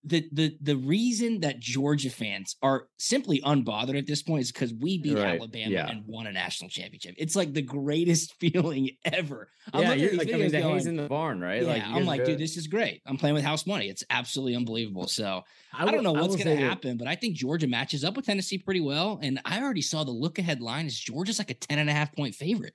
the 0.08 0.28
the 0.32 0.56
the 0.60 0.76
reason 0.76 1.40
that 1.40 1.60
Georgia 1.60 2.10
fans 2.10 2.56
are 2.62 2.88
simply 2.98 3.40
unbothered 3.42 3.96
at 3.98 4.06
this 4.06 4.22
point 4.22 4.42
is 4.42 4.52
because 4.52 4.72
we 4.74 4.98
beat 4.98 5.16
Right, 5.16 5.36
Alabama 5.38 5.70
yeah. 5.70 5.88
and 5.88 6.04
won 6.06 6.26
a 6.26 6.32
national 6.32 6.70
championship. 6.70 7.14
It's 7.18 7.36
like 7.36 7.52
the 7.52 7.62
greatest 7.62 8.34
feeling 8.40 8.90
ever. 9.04 9.48
I'm 9.72 9.82
yeah, 9.82 9.92
you're 9.94 10.14
like 10.14 10.28
I 10.28 10.38
mean, 10.38 10.50
the 10.50 10.60
going, 10.60 10.86
in 10.86 10.96
the 10.96 11.08
barn, 11.08 11.40
right? 11.40 11.62
yeah, 11.62 11.90
you 11.90 11.96
I'm 11.96 12.06
like, 12.06 12.22
are 12.22 12.24
dude, 12.24 12.38
this 12.38 12.56
is 12.56 12.66
great. 12.66 13.02
I'm 13.06 13.16
playing 13.18 13.34
with 13.34 13.44
house 13.44 13.66
money. 13.66 13.88
It's 13.88 14.02
absolutely 14.10 14.56
unbelievable. 14.56 15.06
So 15.06 15.42
I, 15.72 15.84
will- 15.84 15.92
don't 15.92 16.04
know 16.04 16.12
what's 16.12 16.36
going 16.36 16.56
to 16.56 16.62
that- 16.62 16.68
happen, 16.70 16.96
but 16.96 17.06
I 17.06 17.14
think 17.14 17.36
Georgia 17.36 17.66
matches 17.66 18.02
up 18.04 18.16
with 18.16 18.26
Tennessee 18.26 18.58
pretty 18.58 18.80
well. 18.80 19.18
And 19.22 19.40
I 19.44 19.60
already 19.62 19.82
saw 19.82 20.04
the 20.04 20.10
look 20.10 20.38
ahead 20.38 20.60
line 20.60 20.86
is 20.86 20.98
Georgia's 20.98 21.38
like 21.38 21.50
a 21.50 21.54
10 21.54 21.78
and 21.78 21.90
a 21.90 21.92
half 21.92 22.14
point 22.14 22.34
favorite. 22.34 22.74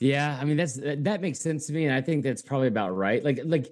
Yeah, 0.00 0.38
I 0.40 0.44
mean 0.44 0.56
that's 0.56 0.78
that 0.80 1.20
makes 1.20 1.40
sense 1.40 1.66
to 1.66 1.72
me, 1.72 1.84
and 1.86 1.92
I 1.94 2.00
think 2.00 2.22
that's 2.22 2.40
probably 2.42 2.68
about 2.68 2.96
right. 2.96 3.22
Like 3.24 3.40
like 3.44 3.66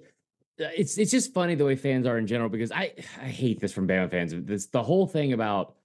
it's 0.59 0.97
it's 0.97 1.11
just 1.11 1.33
funny 1.33 1.55
the 1.55 1.65
way 1.65 1.75
fans 1.75 2.05
are 2.07 2.17
in 2.17 2.27
general 2.27 2.49
because 2.49 2.71
I 2.71 2.93
I 3.21 3.25
hate 3.25 3.59
this 3.59 3.71
from 3.73 3.87
Bama 3.87 4.09
fans. 4.09 4.33
This 4.35 4.67
the 4.67 4.83
whole 4.83 5.07
thing 5.07 5.33
about 5.33 5.75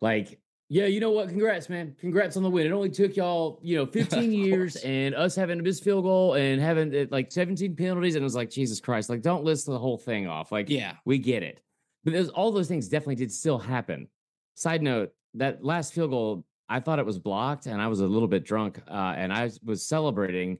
like 0.00 0.38
yeah, 0.70 0.84
you 0.84 1.00
know 1.00 1.12
what? 1.12 1.30
Congrats, 1.30 1.70
man. 1.70 1.96
Congrats 1.98 2.36
on 2.36 2.42
the 2.42 2.50
win. 2.50 2.66
It 2.66 2.72
only 2.72 2.90
took 2.90 3.16
y'all, 3.16 3.58
you 3.62 3.76
know, 3.76 3.86
15 3.90 4.30
years 4.32 4.76
and 4.76 5.14
us 5.14 5.34
having 5.34 5.58
a 5.58 5.62
missed 5.62 5.82
field 5.82 6.04
goal 6.04 6.34
and 6.34 6.60
having 6.60 6.94
uh, 6.94 7.06
like 7.10 7.32
17 7.32 7.74
penalties. 7.74 8.16
And 8.16 8.22
it 8.22 8.24
was 8.24 8.34
like, 8.34 8.50
Jesus 8.50 8.78
Christ, 8.78 9.08
like, 9.08 9.22
don't 9.22 9.44
list 9.44 9.64
the 9.64 9.78
whole 9.78 9.96
thing 9.96 10.26
off. 10.26 10.52
Like, 10.52 10.68
Yeah. 10.68 10.96
we 11.06 11.16
get 11.16 11.42
it. 11.42 11.62
But 12.04 12.12
there's 12.12 12.28
all 12.28 12.52
those 12.52 12.68
things 12.68 12.86
definitely 12.86 13.14
did 13.14 13.32
still 13.32 13.58
happen. 13.58 14.08
Side 14.56 14.82
note, 14.82 15.10
that 15.34 15.64
last 15.64 15.94
field 15.94 16.10
goal, 16.10 16.44
I 16.68 16.80
thought 16.80 16.98
it 16.98 17.06
was 17.06 17.18
blocked 17.18 17.64
and 17.64 17.80
I 17.80 17.86
was 17.86 18.00
a 18.00 18.06
little 18.06 18.28
bit 18.28 18.44
drunk 18.44 18.78
uh, 18.90 19.14
and 19.16 19.32
I 19.32 19.50
was 19.64 19.88
celebrating 19.88 20.58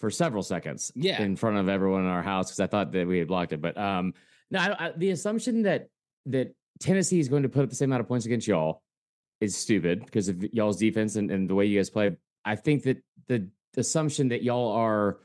for 0.00 0.10
several 0.10 0.42
seconds 0.42 0.92
Yeah. 0.94 1.22
in 1.22 1.36
front 1.36 1.56
of 1.56 1.68
everyone 1.68 2.02
in 2.02 2.08
our 2.08 2.22
house 2.22 2.46
because 2.50 2.60
I 2.60 2.66
thought 2.66 2.92
that 2.92 3.06
we 3.06 3.18
had 3.18 3.28
blocked 3.28 3.52
it. 3.52 3.60
But 3.60 3.76
um, 3.78 4.14
no, 4.50 4.58
I, 4.58 4.86
I, 4.86 4.92
the 4.96 5.10
assumption 5.10 5.62
that 5.62 5.88
that 6.26 6.54
Tennessee 6.80 7.20
is 7.20 7.28
going 7.28 7.44
to 7.44 7.48
put 7.48 7.62
up 7.62 7.70
the 7.70 7.76
same 7.76 7.90
amount 7.90 8.00
of 8.00 8.08
points 8.08 8.26
against 8.26 8.46
y'all 8.46 8.82
is 9.40 9.56
stupid 9.56 10.04
because 10.04 10.28
of 10.28 10.42
y'all's 10.52 10.76
defense 10.78 11.16
and, 11.16 11.30
and 11.30 11.48
the 11.48 11.54
way 11.54 11.66
you 11.66 11.78
guys 11.78 11.90
play. 11.90 12.16
I 12.44 12.56
think 12.56 12.82
that 12.84 13.02
the 13.28 13.48
assumption 13.76 14.28
that 14.28 14.42
y'all 14.42 14.72
are 14.72 15.18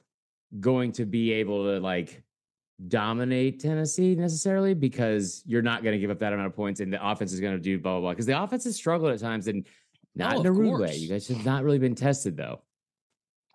going 0.60 0.92
to 0.94 1.06
be 1.06 1.34
able 1.34 1.66
to 1.66 1.80
like 1.80 2.24
dominate 2.88 3.60
Tennessee 3.60 4.16
necessarily 4.16 4.74
because 4.74 5.44
you're 5.46 5.62
not 5.62 5.84
going 5.84 5.94
to 5.94 6.00
give 6.00 6.10
up 6.12 6.20
that 6.20 6.32
amount 6.34 6.48
of 6.48 6.56
points 6.56 6.80
and 6.80 6.92
the 6.94 7.06
offense 7.08 7.34
is 7.34 7.40
going 7.40 7.54
to 7.56 7.60
do 7.62 7.78
blah 7.80 7.94
blah 7.94 8.02
blah 8.02 8.12
because 8.12 8.26
the 8.26 8.42
offense 8.42 8.64
has 8.64 8.76
struggled 8.76 9.12
at 9.12 9.20
times 9.20 9.48
and 9.48 9.68
not 10.16 10.38
Oh, 10.38 10.40
in 10.42 10.46
a 10.46 10.52
rude 10.52 10.80
way. 10.80 10.96
You 10.96 11.10
guys 11.10 11.28
have 11.28 11.46
not 11.46 11.64
really 11.64 11.78
been 11.80 11.96
tested 11.96 12.38
though. 12.38 12.62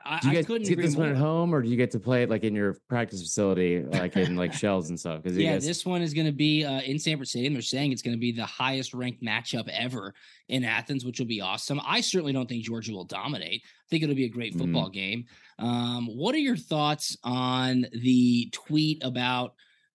I, 0.06 0.18
Do 0.20 0.26
you 0.28 0.32
I 0.32 0.34
guys 0.36 0.46
couldn't 0.46 0.68
get 0.68 0.76
this 0.76 0.96
one 0.96 1.08
at 1.08 1.16
home 1.16 1.54
or 1.54 1.62
do 1.62 1.68
you 1.70 1.76
get 1.76 1.90
to 1.92 1.98
play 2.00 2.22
it 2.22 2.28
like 2.30 2.44
in 2.44 2.54
your 2.54 2.76
practice 2.88 3.22
facility, 3.22 3.82
like 3.82 4.16
in 4.16 4.36
like 4.36 4.52
shells 4.52 4.90
and 4.90 5.00
stuff? 5.00 5.22
Because 5.22 5.38
Yeah, 5.38 5.54
guys, 5.54 5.66
this 5.66 5.86
one 5.86 6.02
is 6.02 6.12
going 6.12 6.26
to 6.26 6.32
be 6.32 6.64
uh, 6.64 6.82
in 6.82 6.98
Sanford 6.98 7.28
Stadium. 7.28 7.54
They're 7.54 7.62
saying 7.62 7.92
it's 7.92 8.02
going 8.02 8.16
to 8.16 8.20
be 8.20 8.30
the 8.32 8.44
highest 8.44 8.92
ranked 8.92 9.22
matchup 9.22 9.68
ever 9.68 10.14
in 10.48 10.62
Athens, 10.62 11.04
which 11.06 11.18
will 11.18 11.26
be 11.26 11.40
awesome. 11.40 11.80
I 11.86 12.02
certainly 12.02 12.32
don't 12.34 12.48
think 12.48 12.64
Georgia 12.64 12.92
will 12.92 13.04
dominate. 13.06 13.62
I 13.64 13.84
think 13.88 14.02
it'll 14.02 14.14
be 14.14 14.26
a 14.26 14.28
great 14.28 14.54
Mhm. 14.54 14.58
football 14.58 14.90
game. 14.90 15.24
Um, 15.58 16.06
what 16.06 16.34
are 16.34 16.38
your 16.38 16.56
thoughts 16.56 17.16
on 17.24 17.86
the 17.92 18.50
tweet 18.52 19.02
about 19.02 19.54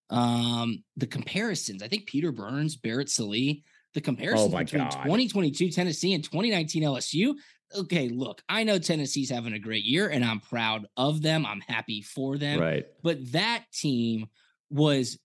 um, 0.10 0.84
the 0.98 1.06
comparisons? 1.06 1.84
I 1.84 1.88
think 1.88 2.08
Peter 2.08 2.32
Burns, 2.32 2.76
Barrett 2.76 3.10
Sallee, 3.10 3.64
the 3.94 4.02
comparisons 4.02 4.54
Oh 4.54 4.58
between 4.58 4.84
God. 4.84 4.92
2022 5.04 5.70
Tennessee 5.70 6.14
and 6.14 6.24
2019 6.24 6.84
LSU. 6.84 7.36
Okay, 7.78 8.10
look, 8.10 8.42
I 8.50 8.64
know 8.64 8.80
Tennessee's 8.80 9.30
having 9.30 9.54
a 9.54 9.60
great 9.60 9.84
year, 9.84 10.08
and 10.10 10.26
I'm 10.26 10.40
proud 10.40 10.88
of 10.98 11.22
them. 11.22 11.46
I'm 11.46 11.62
happy 11.62 12.02
for 12.02 12.38
them 12.38 12.60
right. 12.60 12.86
but 13.04 13.32
that 13.34 13.66
team 13.72 14.28
was 14.72 15.18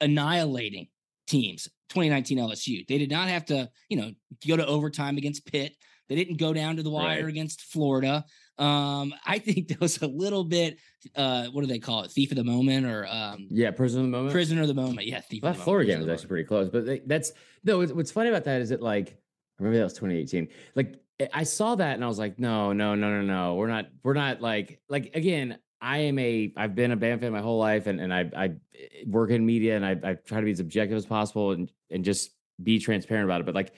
annihilating 0.00 0.88
teams 1.26 1.64
2019 1.90 2.38
LSU. 2.38 2.86
They 2.86 2.98
did 2.98 3.10
not 3.10 3.28
have 3.28 3.44
to, 3.46 3.70
you 3.88 3.96
know, 3.96 4.10
go 4.46 4.56
to 4.56 4.66
overtime 4.66 5.16
against 5.16 5.44
Pitt. 5.50 5.76
They 6.08 6.16
didn't 6.16 6.38
go 6.38 6.52
down 6.52 6.76
to 6.76 6.82
the 6.82 6.90
wire 6.90 7.22
Right. 7.24 7.28
against 7.28 7.62
Florida. 7.62 8.24
Um, 8.58 9.14
I 9.24 9.38
think 9.44 9.68
there 9.68 9.78
was 9.80 10.02
a 10.02 10.06
little 10.06 10.44
bit 10.44 10.78
uh 11.16 11.46
what 11.46 11.62
do 11.62 11.66
they 11.66 11.78
call 11.78 12.02
it? 12.02 12.10
Thief 12.10 12.30
of 12.30 12.36
the 12.36 12.44
moment 12.44 12.84
or 12.86 13.06
um 13.06 13.46
Yeah, 13.50 13.70
prisoner 13.70 14.00
of 14.00 14.06
the 14.06 14.10
moment. 14.16 14.32
prisoner 14.32 14.62
of 14.62 14.68
the 14.68 14.74
moment. 14.74 15.06
Yeah, 15.06 15.20
thief 15.20 15.42
That 15.42 15.56
Florida 15.56 15.90
game 15.90 16.00
was 16.00 16.08
actually 16.08 16.28
pretty 16.28 16.44
close, 16.44 16.68
but 16.68 16.84
they, 16.86 16.98
that's 17.00 17.32
no. 17.64 17.78
What's, 17.78 18.10
funny 18.12 18.28
about 18.28 18.44
that 18.44 18.60
is 18.60 18.68
that 18.70 18.82
like, 18.82 19.16
or 19.58 19.64
maybe 19.64 19.76
that 19.78 19.84
was 19.84 19.92
2018. 19.94 20.48
Like, 20.74 20.96
I- 21.32 21.42
saw 21.44 21.74
that 21.74 21.94
and 21.94 22.04
I 22.04 22.08
was 22.08 22.18
like, 22.18 22.38
no, 22.38 22.72
no, 22.72 22.94
no, 22.94 23.10
no, 23.10 23.22
no. 23.22 23.54
We're 23.56 23.68
not. 23.68 23.86
We're 24.02 24.14
not 24.14 24.40
like 24.40 24.80
like 24.88 25.14
again. 25.14 25.58
I 25.82 25.98
am 25.98 26.18
a. 26.18 26.52
I've 26.56 26.74
been 26.74 26.92
a 26.92 26.96
Bama 26.96 27.20
fan 27.20 27.32
my 27.32 27.40
whole 27.40 27.58
life, 27.58 27.86
and 27.86 28.00
and 28.00 28.12
I 28.12 28.30
I 28.36 28.44
eh, 28.74 29.04
work 29.06 29.30
in 29.30 29.46
media, 29.46 29.76
and 29.76 29.84
I 29.86 29.92
I 30.02 30.14
try 30.14 30.40
to 30.40 30.44
be 30.44 30.50
as 30.50 30.60
objective 30.60 30.96
as 30.96 31.06
possible, 31.06 31.52
and 31.52 31.70
and 31.90 32.04
just 32.04 32.32
be 32.62 32.78
transparent 32.78 33.24
about 33.24 33.40
it. 33.40 33.46
But 33.46 33.54
like, 33.54 33.72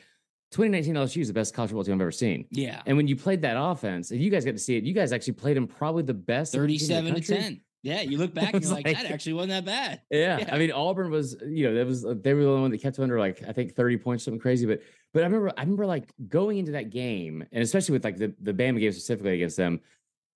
2019 0.50 0.94
LSU 0.94 1.20
is 1.22 1.28
the 1.28 1.34
best 1.34 1.54
college 1.54 1.70
football 1.70 1.84
team 1.84 1.94
I've 1.94 2.00
ever 2.00 2.10
seen. 2.10 2.46
Yeah. 2.50 2.82
And 2.86 2.96
when 2.96 3.06
you 3.06 3.14
played 3.16 3.42
that 3.42 3.56
offense, 3.56 4.10
and 4.10 4.20
you 4.20 4.30
guys 4.30 4.44
got 4.44 4.52
to 4.52 4.58
see 4.58 4.76
it, 4.76 4.84
you 4.84 4.92
guys 4.92 5.12
actually 5.12 5.34
played 5.34 5.56
them 5.56 5.66
probably 5.68 6.02
the 6.02 6.12
best. 6.14 6.54
of 6.54 6.62
any 6.62 6.76
team 6.76 7.06
in 7.06 7.14
the 7.14 7.20
37 7.20 7.40
to 7.42 7.42
10. 7.42 7.60
Yeah, 7.82 8.00
you 8.02 8.18
look 8.18 8.32
back 8.32 8.54
and 8.54 8.62
you're 8.62 8.72
like, 8.72 8.86
like- 8.86 8.96
that 8.96 9.10
actually 9.10 9.32
wasn't 9.34 9.50
that 9.50 9.64
bad. 9.64 10.00
Yeah. 10.10 10.38
Yeah. 10.38 10.54
I 10.54 10.58
mean, 10.58 10.72
Auburn 10.72 11.10
was, 11.10 11.36
you 11.44 11.68
know, 11.68 11.74
that 11.74 11.86
was 11.86 12.04
uh, 12.04 12.14
they 12.20 12.32
were 12.34 12.42
the 12.42 12.48
only 12.48 12.62
one 12.62 12.70
that 12.70 12.78
kept 12.78 12.98
under 12.98 13.18
like 13.18 13.42
I 13.46 13.52
think 13.52 13.74
30 13.74 13.96
points, 13.98 14.24
something 14.24 14.40
crazy. 14.40 14.66
But 14.66 14.82
but 15.12 15.22
I 15.22 15.26
remember 15.26 15.52
I 15.56 15.62
remember 15.62 15.86
like 15.86 16.12
going 16.28 16.58
into 16.58 16.72
that 16.72 16.90
game, 16.90 17.44
and 17.52 17.62
especially 17.62 17.94
with 17.94 18.04
like 18.04 18.16
the 18.16 18.34
the 18.40 18.52
Bama 18.52 18.80
game 18.80 18.92
specifically 18.92 19.34
against 19.34 19.56
them, 19.56 19.80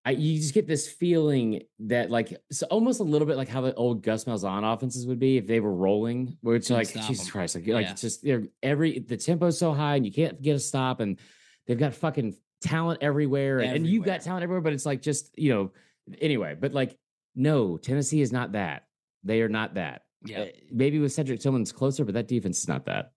I 0.04 0.10
you 0.10 0.38
just 0.40 0.54
get 0.54 0.66
this 0.66 0.88
feeling 0.88 1.62
that 1.80 2.10
like 2.10 2.32
it's 2.50 2.62
almost 2.64 3.00
a 3.00 3.04
little 3.04 3.26
bit 3.26 3.36
like 3.36 3.48
how 3.48 3.60
the 3.60 3.74
old 3.74 4.02
Gus 4.02 4.24
Malzahn 4.24 4.62
offenses 4.74 5.06
would 5.06 5.18
be 5.18 5.36
if 5.36 5.46
they 5.46 5.60
were 5.60 5.74
rolling, 5.74 6.36
where 6.42 6.56
it's 6.56 6.68
Couldn't 6.68 6.78
like 6.78 6.88
Jesus 6.88 7.06
Jesus 7.08 7.26
'em. 7.26 7.32
Christ, 7.32 7.54
like, 7.54 7.66
like 7.68 7.86
it's 7.86 8.00
just 8.00 8.22
they're 8.24 8.42
every 8.62 8.98
the 8.98 9.16
tempo's 9.16 9.58
so 9.58 9.72
high 9.72 9.96
and 9.96 10.04
you 10.04 10.12
can't 10.12 10.40
get 10.42 10.56
a 10.56 10.60
stop, 10.60 11.00
and 11.00 11.18
they've 11.66 11.78
got 11.78 11.94
fucking 11.94 12.34
talent 12.60 12.98
everywhere, 13.02 13.60
and, 13.60 13.76
and 13.76 13.86
you've 13.86 14.04
got 14.04 14.20
talent 14.20 14.42
everywhere, 14.42 14.62
but 14.62 14.72
it's 14.72 14.86
like 14.86 15.00
just 15.00 15.36
you 15.38 15.54
know 15.54 15.72
anyway, 16.20 16.56
but 16.58 16.72
like 16.72 16.96
no, 17.36 17.76
Tennessee 17.76 18.22
is 18.22 18.32
not 18.32 18.52
that. 18.52 18.84
They 19.22 19.42
are 19.42 19.48
not 19.48 19.74
that. 19.74 20.02
Yeah. 20.24 20.40
Uh, 20.40 20.46
Maybe 20.72 20.98
with 20.98 21.12
Cedric 21.12 21.40
Tillman's 21.40 21.72
closer, 21.72 22.04
but 22.04 22.14
that 22.14 22.28
defense 22.28 22.58
is 22.60 22.68
not 22.68 22.86
that. 22.86 23.12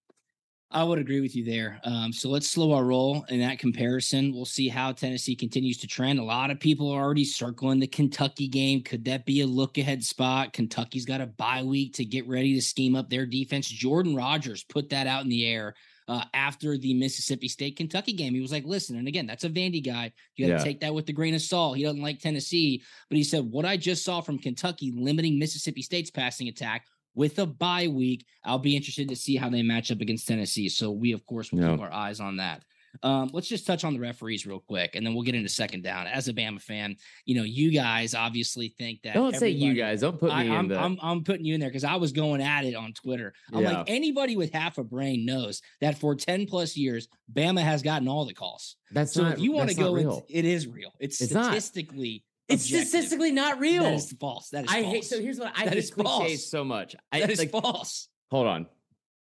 I 0.72 0.84
would 0.84 1.00
agree 1.00 1.20
with 1.20 1.36
you 1.36 1.44
there. 1.44 1.80
Um, 1.84 2.14
so 2.14 2.30
let's 2.30 2.48
slow 2.48 2.74
our 2.74 2.86
roll 2.86 3.26
in 3.30 3.40
that 3.40 3.58
comparison. 3.58 4.32
We'll 4.32 4.46
see 4.46 4.68
how 4.68 4.92
Tennessee 4.92 5.36
continues 5.36 5.78
to 5.78 5.88
trend. 5.88 6.20
A 6.20 6.24
lot 6.24 6.52
of 6.52 6.60
people 6.60 6.92
are 6.92 7.02
already 7.02 7.26
circling 7.26 7.80
the 7.80 7.88
Kentucky 7.88 8.48
game. 8.48 8.84
Could 8.84 9.06
that 9.06 9.26
be 9.26 9.42
a 9.42 9.48
look 9.48 9.80
ahead 9.80 10.04
spot? 10.04 10.54
Kentucky's 10.54 11.06
got 11.06 11.22
a 11.22 11.26
bye 11.26 11.64
week 11.64 11.96
to 11.96 12.06
get 12.06 12.28
ready 12.28 12.54
to 12.54 12.62
scheme 12.62 12.96
up 12.96 13.10
their 13.10 13.26
defense. 13.26 13.68
Jordan 13.68 14.16
Rodgers 14.16 14.64
put 14.64 14.90
that 14.90 15.08
out 15.08 15.24
in 15.24 15.30
the 15.30 15.48
air 15.48 15.74
uh, 16.10 16.26
after 16.34 16.76
the 16.76 16.94
Mississippi 16.96 17.48
State 17.48 17.78
Kentucky 17.78 18.14
game. 18.14 18.34
He 18.34 18.42
was 18.42 18.52
like, 18.52 18.66
listen, 18.66 18.98
and 18.98 19.08
again, 19.08 19.28
that's 19.28 19.44
a 19.44 19.50
Vandy 19.50 19.86
guy. 19.86 20.12
You 20.36 20.48
got 20.48 20.54
to 20.54 20.58
Yeah. 20.60 20.64
take 20.64 20.80
that 20.82 20.94
with 20.94 21.08
a 21.08 21.14
grain 21.14 21.36
of 21.36 21.42
salt. 21.42 21.78
He 21.78 21.84
doesn't 21.84 22.02
like 22.02 22.20
Tennessee, 22.20 22.82
but 23.10 23.18
he 23.18 23.24
said, 23.24 23.46
what 23.46 23.64
I 23.64 23.78
just 23.78 24.04
saw 24.04 24.20
from 24.20 24.40
Kentucky 24.40 24.92
limiting 24.96 25.38
Mississippi 25.38 25.84
State's 25.84 26.10
passing 26.10 26.48
attack 26.48 26.86
with 27.14 27.38
a 27.38 27.46
bye 27.46 27.88
week. 27.88 28.26
I'll 28.44 28.58
be 28.58 28.76
interested 28.76 29.08
to 29.10 29.16
see 29.16 29.36
how 29.36 29.50
they 29.50 29.62
match 29.62 29.92
up 29.92 30.02
against 30.02 30.28
Tennessee. 30.28 30.68
So 30.68 30.90
we, 30.92 31.12
of 31.12 31.24
course, 31.28 31.52
will 31.52 31.60
Yeah. 31.62 31.72
keep 31.74 31.82
our 31.82 31.94
eyes 31.94 32.20
on 32.20 32.38
that. 32.38 32.64
Um, 33.04 33.30
let's 33.34 33.48
just 33.48 33.66
touch 33.68 33.84
on 33.84 33.94
the 33.94 34.00
referees 34.00 34.46
real 34.46 34.60
quick, 34.60 34.96
and 34.96 35.06
then 35.06 35.14
we'll 35.14 35.24
get 35.24 35.36
into 35.36 35.50
second 35.50 35.84
down. 35.84 36.08
As 36.08 36.28
a 36.28 36.34
Bama 36.34 36.62
fan, 36.62 36.96
you 37.26 37.36
know, 37.36 37.44
you 37.44 37.72
guys 37.72 38.16
obviously 38.16 38.70
think 38.78 39.02
that. 39.04 39.14
Don't 39.14 39.36
say 39.36 39.50
you 39.50 39.74
guys. 39.74 40.02
Don't 40.02 40.20
put 40.20 40.32
I, 40.32 40.44
me 40.44 40.50
in 40.50 40.56
I'm, 40.56 40.68
the. 40.68 40.80
I'm 40.80 40.98
I'm 41.02 41.24
putting 41.24 41.46
you 41.46 41.54
in 41.54 41.60
there 41.60 41.70
because 41.70 41.84
I 41.84 41.96
was 41.96 42.12
going 42.12 42.42
at 42.42 42.66
it 42.66 42.76
on 42.76 42.94
Twitter. 42.94 43.34
I'm 43.54 43.62
Yeah. 43.64 43.78
like 43.80 43.90
anybody 43.90 44.36
with 44.36 44.52
half 44.54 44.78
a 44.78 44.84
brain 44.84 45.26
knows 45.26 45.62
that 45.82 45.98
for 45.98 46.16
10 46.16 46.46
plus 46.48 46.76
years, 46.76 47.08
Bama 47.32 47.62
has 47.62 47.82
gotten 47.82 48.08
all 48.08 48.26
the 48.26 48.34
calls. 48.34 48.76
that's 48.92 49.14
So 49.14 49.24
not. 49.24 49.34
if 49.34 49.40
you 49.40 49.52
want 49.52 49.70
to 49.70 49.76
go, 49.76 49.94
real. 49.94 50.26
it 50.30 50.46
is 50.46 50.68
real. 50.68 50.92
It's, 51.00 51.22
It's 51.22 51.32
not. 51.34 51.46
statistically. 51.46 52.24
it's 52.48 52.66
objective. 52.66 52.88
statistically 52.90 53.32
not 53.32 53.60
real. 53.60 53.84
That 53.84 53.94
is 53.94 54.12
false. 54.20 54.50
That 54.50 54.66
is 54.66 54.72
I 54.72 54.82
false. 54.82 54.94
hate. 54.96 55.06
So 55.06 55.22
here's 55.22 55.40
what 55.40 55.54
I 55.56 55.66
That 55.66 55.74
hate 55.74 55.78
is 55.80 55.92
cliches 55.92 56.06
false. 56.10 56.46
so 56.50 56.64
much. 56.64 56.96
I 57.12 57.20
that 57.22 57.30
is 57.30 57.40
like. 57.40 57.52
false. 57.52 58.08
Hold 58.32 58.48
on. 58.48 58.68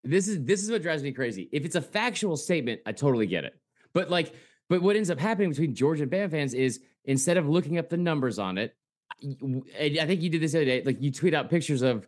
This 0.04 0.28
is 0.28 0.44
this 0.44 0.62
is 0.62 0.70
what 0.70 0.82
drives 0.82 1.02
me 1.02 1.12
crazy. 1.12 1.48
If 1.52 1.64
it's 1.64 1.74
a 1.76 1.82
factual 1.82 2.36
statement, 2.36 2.80
I 2.86 2.92
totally 2.92 3.26
get 3.26 3.44
it. 3.44 3.54
But 3.92 4.10
like, 4.10 4.34
but 4.68 4.82
what 4.82 4.96
ends 4.96 5.10
up 5.10 5.18
happening 5.18 5.50
between 5.50 5.74
Georgia 5.74 6.04
and 6.04 6.12
Bama 6.12 6.30
fans 6.30 6.54
is 6.54 6.80
instead 7.04 7.36
of 7.36 7.48
looking 7.48 7.78
up 7.78 7.88
the 7.88 7.96
numbers 7.96 8.38
on 8.38 8.58
it, 8.58 8.76
I 9.22 10.06
think 10.06 10.22
you 10.22 10.30
did 10.30 10.40
this 10.40 10.52
the 10.52 10.58
other 10.58 10.64
day. 10.64 10.82
Like 10.84 11.02
you 11.02 11.10
tweet 11.10 11.34
out 11.34 11.50
pictures 11.50 11.82
of, 11.82 12.06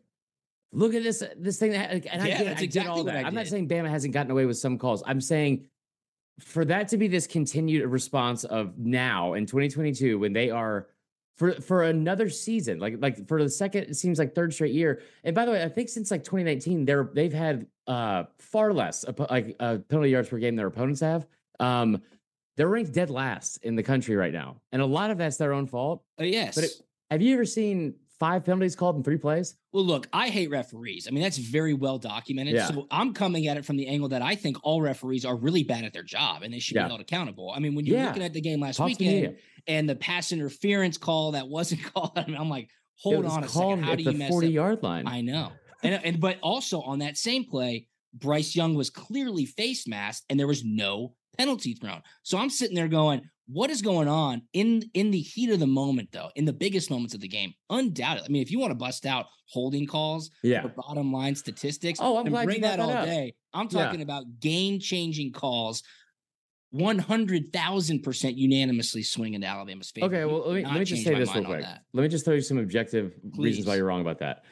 look 0.73 0.95
at 0.95 1.03
this 1.03 1.23
this 1.37 1.59
thing 1.59 1.73
that, 1.73 1.93
like, 1.93 2.07
and 2.11 2.23
I 2.23 2.29
Yeah, 2.29 2.39
get, 2.39 2.47
that's 2.47 2.61
I 2.61 2.65
exactly 2.65 2.91
all 2.91 3.05
that. 3.05 3.25
I 3.25 3.29
I'm 3.29 3.35
not 3.35 3.47
saying 3.47 3.69
Bama 3.69 3.89
hasn't 3.89 4.15
gotten 4.15 4.31
away 4.31 4.47
with 4.47 4.59
some 4.59 4.79
calls. 4.79 5.03
I'm 5.07 5.21
saying 5.21 5.67
for 6.39 6.65
that 6.67 6.89
to 6.89 6.97
be 6.97 7.09
this 7.09 7.27
continued 7.27 7.87
response 7.89 8.45
of 8.45 8.79
now 8.79 9.35
in 9.35 9.47
2022 9.47 10.19
when 10.19 10.33
they 10.33 10.51
are 10.51 10.89
for 11.41 11.53
for 11.53 11.85
another 11.85 12.29
season 12.29 12.79
like 12.79 12.97
like 12.99 13.27
for 13.27 13.43
the 13.43 13.49
second 13.49 13.85
it 13.85 13.97
seems 13.97 14.19
like 14.19 14.35
third 14.35 14.53
straight 14.53 14.75
year. 14.75 15.01
And 15.25 15.35
by 15.35 15.47
the 15.47 15.53
way 15.53 15.63
i 15.65 15.71
think 15.71 15.89
since 15.89 16.11
like 16.11 16.23
2019 16.23 16.85
they're 16.85 17.09
they've 17.15 17.33
had 17.33 17.67
uh 17.87 18.25
far 18.39 18.75
less 18.75 19.07
like 19.31 19.57
uh, 19.59 19.79
penalty 19.89 20.11
yards 20.11 20.29
per 20.29 20.37
game 20.37 20.55
their 20.55 20.67
opponents 20.67 21.01
have. 21.01 21.27
Um 21.59 22.03
they're 22.59 22.69
ranked 22.69 22.93
dead 22.93 23.09
last 23.09 23.57
in 23.63 23.75
the 23.75 23.83
country 23.83 24.17
right 24.17 24.35
now. 24.35 24.61
And 24.71 24.83
a 24.83 24.87
lot 24.87 25.11
of 25.11 25.17
that's 25.17 25.39
their 25.39 25.55
own 25.55 25.67
fault. 25.67 26.03
Uh, 26.21 26.25
yes. 26.25 26.55
but 26.55 26.65
it, 26.65 26.73
have 27.11 27.23
you 27.23 27.33
ever 27.33 27.47
seen 27.47 27.95
five 28.21 28.45
penalties 28.45 28.77
called 28.77 28.97
in 28.97 29.03
three 29.03 29.17
plays 29.17 29.57
Well, 29.73 29.83
look, 29.85 30.07
I 30.13 30.29
hate 30.29 30.51
referees. 30.51 31.09
I 31.09 31.11
mean, 31.11 31.23
that's 31.23 31.39
very 31.39 31.73
well 31.75 31.99
documented. 31.99 32.55
Yeah. 32.55 32.69
So 32.69 32.87
I'm 32.91 33.15
coming 33.15 33.49
at 33.49 33.57
it 33.57 33.65
from 33.65 33.77
the 33.79 33.87
angle 33.89 34.11
that 34.11 34.21
I 34.23 34.35
think 34.35 34.59
all 34.63 34.83
referees 34.83 35.25
are 35.25 35.35
really 35.37 35.65
bad 35.65 35.85
at 35.85 35.93
their 35.95 36.03
job 36.03 36.43
and 36.43 36.53
they 36.53 36.59
should 36.59 36.77
Yeah. 36.77 36.85
be 36.85 36.89
held 36.91 37.01
accountable. 37.01 37.51
I 37.51 37.59
mean, 37.59 37.75
when 37.75 37.87
you're 37.87 37.97
Yeah. 37.97 38.09
looking 38.09 38.23
at 38.23 38.35
the 38.35 38.43
game 38.43 38.61
last 38.61 38.77
Talk 38.77 38.87
weekend 38.89 39.37
and 39.67 39.89
the 39.89 39.97
pass 39.97 40.33
interference 40.33 40.99
call 40.99 41.33
that 41.33 41.49
wasn't 41.49 41.83
called, 41.95 42.13
I 42.17 42.27
mean, 42.27 42.37
I'm 42.37 42.51
like, 42.51 42.69
hold 42.97 43.25
on 43.25 43.43
a 43.43 43.49
second. 43.49 43.83
How 43.85 43.93
at 43.93 43.99
do 43.99 44.05
the 44.05 44.13
you 44.13 44.19
mess 44.19 44.29
40 44.29 44.47
up? 44.49 44.53
yard 44.53 44.83
line 44.83 45.07
I 45.09 45.23
know. 45.23 45.53
And, 45.83 45.99
and 46.05 46.21
but 46.21 46.39
also 46.43 46.83
on 46.83 46.99
that 46.99 47.17
same 47.17 47.45
play, 47.45 47.89
Bryce 48.13 48.55
Young 48.55 48.75
was 48.75 48.91
clearly 48.91 49.47
face 49.47 49.89
masked 49.89 50.27
and 50.29 50.39
there 50.39 50.47
was 50.47 50.63
no 50.63 51.15
penalty 51.39 51.73
thrown. 51.73 52.03
So 52.23 52.37
I'm 52.37 52.51
sitting 52.51 52.75
there 52.77 52.89
going, 52.89 53.23
what 53.53 53.71
is 53.71 53.83
going 53.83 54.07
on 54.09 54.43
in 54.53 54.83
in 54.95 55.11
the 55.11 55.21
heat 55.21 55.51
of 55.51 55.59
the 55.61 55.67
moment 55.67 56.09
though 56.13 56.29
in 56.37 56.45
the 56.45 56.53
biggest 56.53 56.91
moments 56.91 57.15
of 57.15 57.21
the 57.21 57.29
game 57.29 57.53
undoubtedly 57.71 58.27
i 58.29 58.31
mean 58.31 58.43
if 58.43 58.51
you 58.51 58.59
want 58.61 58.71
to 58.71 58.75
bust 58.77 59.07
out 59.07 59.27
holding 59.49 59.87
calls 59.87 60.31
Yeah. 60.43 60.65
or 60.65 60.69
bottom 60.69 61.13
line 61.13 61.35
statistics 61.35 61.99
Oh, 62.01 62.17
I'm 62.19 62.27
and 62.27 62.33
glad 62.35 62.43
you 62.43 62.47
bring 62.47 62.61
brought 62.61 62.71
that 62.71 62.77
that 62.77 62.83
all 62.83 62.91
up. 62.91 63.05
day 63.07 63.35
i'm 63.53 63.69
Yeah. 63.71 63.85
talking 63.85 64.03
about 64.03 64.25
game 64.41 64.79
changing 64.79 65.33
calls 65.33 65.83
100,000% 66.73 68.37
unanimously 68.37 69.03
swinging 69.03 69.41
to 69.41 69.47
Alabama's 69.49 69.91
favor. 69.91 70.07
Okay, 70.07 70.25
well, 70.25 70.45
let 70.47 70.55
me, 70.55 70.65
let 70.65 70.79
me 70.79 70.85
just 70.85 71.03
say 71.03 71.15
this 71.15 71.35
real 71.35 71.45
quick. 71.45 71.65
Let 71.93 72.03
me 72.03 72.09
just 72.09 72.25
throw 72.25 72.35
you 72.35 72.41
some 72.43 72.59
objective 72.59 73.15
reasons 73.37 73.67
why 73.67 73.75
you're 73.77 73.87
wrong 73.87 74.01
about 74.01 74.21
that. 74.21 74.45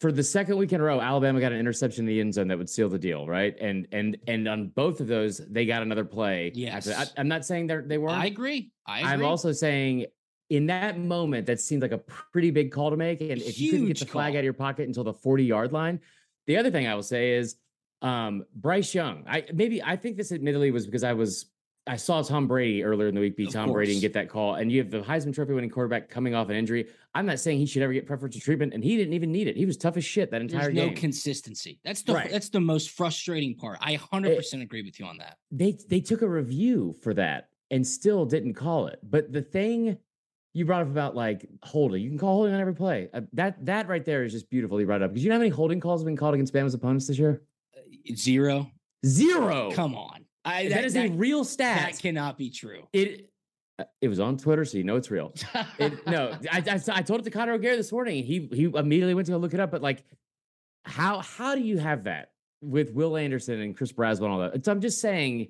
For 0.00 0.12
the 0.12 0.22
second 0.22 0.58
week 0.58 0.72
in 0.72 0.80
a 0.80 0.84
row, 0.84 1.00
Alabama 1.00 1.40
got 1.40 1.52
an 1.52 1.58
interception 1.58 2.02
in 2.02 2.06
the 2.06 2.20
end 2.20 2.34
zone 2.34 2.48
that 2.48 2.58
would 2.58 2.68
seal 2.68 2.88
the 2.88 2.98
deal, 2.98 3.26
right? 3.26 3.56
And 3.60 3.88
and 3.92 4.16
and 4.26 4.46
on 4.46 4.68
both 4.68 5.00
of 5.00 5.06
those, 5.06 5.38
they 5.38 5.64
got 5.64 5.82
another 5.82 6.04
play. 6.04 6.52
Yes. 6.54 6.88
I, 6.88 7.20
am 7.20 7.28
not 7.28 7.46
saying 7.46 7.68
they 7.68 7.78
they 7.78 7.98
weren't. 7.98 8.16
I 8.16 8.26
agree. 8.26 8.72
I 8.86 9.00
agree. 9.00 9.10
I'm 9.10 9.24
also 9.24 9.52
saying 9.52 10.06
in 10.50 10.66
that 10.66 10.98
moment, 10.98 11.46
that 11.46 11.60
seemed 11.60 11.82
like 11.82 11.92
a 11.92 11.98
pretty 11.98 12.50
big 12.50 12.70
call 12.70 12.90
to 12.90 12.96
make. 12.96 13.20
And 13.20 13.40
if 13.40 13.58
you 13.58 13.72
couldn't 13.72 13.86
get 13.86 13.98
the 13.98 14.06
flag 14.06 14.32
call. 14.32 14.36
out 14.36 14.40
of 14.40 14.44
your 14.44 14.52
pocket 14.52 14.86
until 14.86 15.04
the 15.04 15.14
40 15.14 15.44
yard 15.44 15.72
line, 15.72 16.00
the 16.46 16.56
other 16.56 16.70
thing 16.70 16.86
I 16.86 16.94
will 16.94 17.02
say 17.02 17.32
is 17.32 17.56
um, 18.02 18.44
Bryce 18.54 18.94
Young. 18.94 19.24
I 19.26 19.44
maybe 19.52 19.82
I 19.82 19.96
think 19.96 20.16
this 20.16 20.30
admittedly 20.30 20.70
was 20.70 20.86
because 20.86 21.04
I 21.04 21.14
was 21.14 21.46
I 21.88 21.96
saw 21.96 22.20
Tom 22.22 22.48
Brady 22.48 22.82
earlier 22.82 23.08
in 23.08 23.14
the 23.14 23.20
week 23.20 23.36
beat 23.36 23.48
Of 23.48 23.54
Tom 23.54 23.72
Brady 23.72 23.92
and 23.92 24.00
get 24.00 24.12
that 24.14 24.28
call. 24.28 24.56
And 24.56 24.72
you 24.72 24.78
have 24.80 24.90
the 24.90 25.00
Heisman 25.02 25.32
Trophy 25.32 25.52
winning 25.52 25.70
quarterback 25.70 26.08
coming 26.08 26.34
off 26.34 26.48
an 26.48 26.56
injury. 26.56 26.88
I'm 27.14 27.26
not 27.26 27.38
saying 27.38 27.58
he 27.58 27.66
should 27.66 27.82
ever 27.82 27.92
get 27.92 28.06
preferential 28.06 28.40
treatment, 28.40 28.74
and 28.74 28.82
he 28.82 28.96
didn't 28.96 29.12
even 29.14 29.30
need 29.30 29.46
it. 29.46 29.56
He 29.56 29.66
was 29.66 29.76
tough 29.76 29.96
as 29.96 30.04
shit 30.04 30.32
that 30.32 30.40
entire 30.40 30.72
There's 30.72 30.74
no 30.74 30.90
consistency. 30.96 31.78
That's 31.84 32.02
the 32.02 32.14
Right. 32.14 32.30
that's 32.30 32.48
the 32.48 32.60
most 32.60 32.90
frustrating 32.90 33.54
part. 33.54 33.78
I 33.80 33.96
100% 33.96 34.62
agree 34.62 34.82
with 34.82 34.98
you 34.98 35.06
on 35.06 35.18
that. 35.18 35.38
they 35.52 35.78
they 35.88 36.00
took 36.00 36.22
a 36.22 36.28
review 36.28 36.94
for 37.02 37.14
that 37.14 37.50
and 37.70 37.86
still 37.86 38.26
didn't 38.26 38.54
call 38.54 38.88
it. 38.88 38.98
But 39.02 39.32
the 39.32 39.42
thing 39.42 39.96
you 40.54 40.64
brought 40.64 40.82
up 40.82 40.88
about 40.88 41.14
like 41.14 41.46
holding, 41.62 42.02
you 42.02 42.08
can 42.08 42.18
call 42.18 42.34
holding 42.34 42.54
on 42.54 42.60
every 42.60 42.74
play. 42.74 43.08
Uh, 43.14 43.20
that 43.34 43.64
that 43.64 43.88
right 43.88 44.04
there 44.04 44.24
is 44.24 44.32
just 44.32 44.50
beautifully 44.50 44.84
brought 44.84 45.02
up 45.02 45.12
because 45.12 45.22
you 45.22 45.28
know 45.28 45.36
how 45.36 45.40
many 45.40 45.50
holding 45.50 45.78
calls 45.78 46.00
have 46.00 46.06
been 46.06 46.16
called 46.16 46.34
against 46.34 46.52
Bama's 46.52 46.74
opponents 46.74 47.06
this 47.06 47.18
year? 47.18 47.42
Zero. 48.14 48.70
Zero. 49.04 49.70
Come 49.72 49.94
on. 49.94 50.25
I, 50.46 50.68
that 50.68 50.84
is 50.84 50.96
a 50.96 51.08
real 51.08 51.44
stat. 51.44 51.90
that 51.92 51.98
cannot 52.00 52.38
be 52.38 52.50
true. 52.50 52.86
it 52.92 53.28
uh, 53.78 53.84
it 54.00 54.08
was 54.08 54.20
on 54.20 54.38
Twitter, 54.38 54.64
so 54.64 54.78
you 54.78 54.84
know 54.84 54.96
it's 54.96 55.10
real. 55.10 55.34
It, 55.78 56.06
no, 56.06 56.38
I, 56.50 56.62
I 56.66 56.80
I 56.98 57.02
told 57.02 57.20
it 57.20 57.24
to 57.24 57.30
Connor 57.30 57.52
O'Gara 57.52 57.76
this 57.76 57.92
morning. 57.92 58.24
He 58.24 58.48
he 58.52 58.64
immediately 58.64 59.12
went 59.12 59.26
to 59.26 59.32
go 59.32 59.38
look 59.38 59.52
it 59.52 59.60
up. 59.60 59.70
But 59.70 59.82
like, 59.82 60.02
how 60.84 61.18
how 61.20 61.54
do 61.54 61.60
you 61.60 61.76
have 61.76 62.04
that 62.04 62.30
with 62.62 62.92
Will 62.92 63.16
Anderson 63.18 63.60
and 63.60 63.76
Chris 63.76 63.92
Braswell 63.92 64.24
and 64.24 64.32
all 64.32 64.38
that? 64.38 64.64
So 64.64 64.72
I'm 64.72 64.80
just 64.80 65.00
saying, 65.00 65.48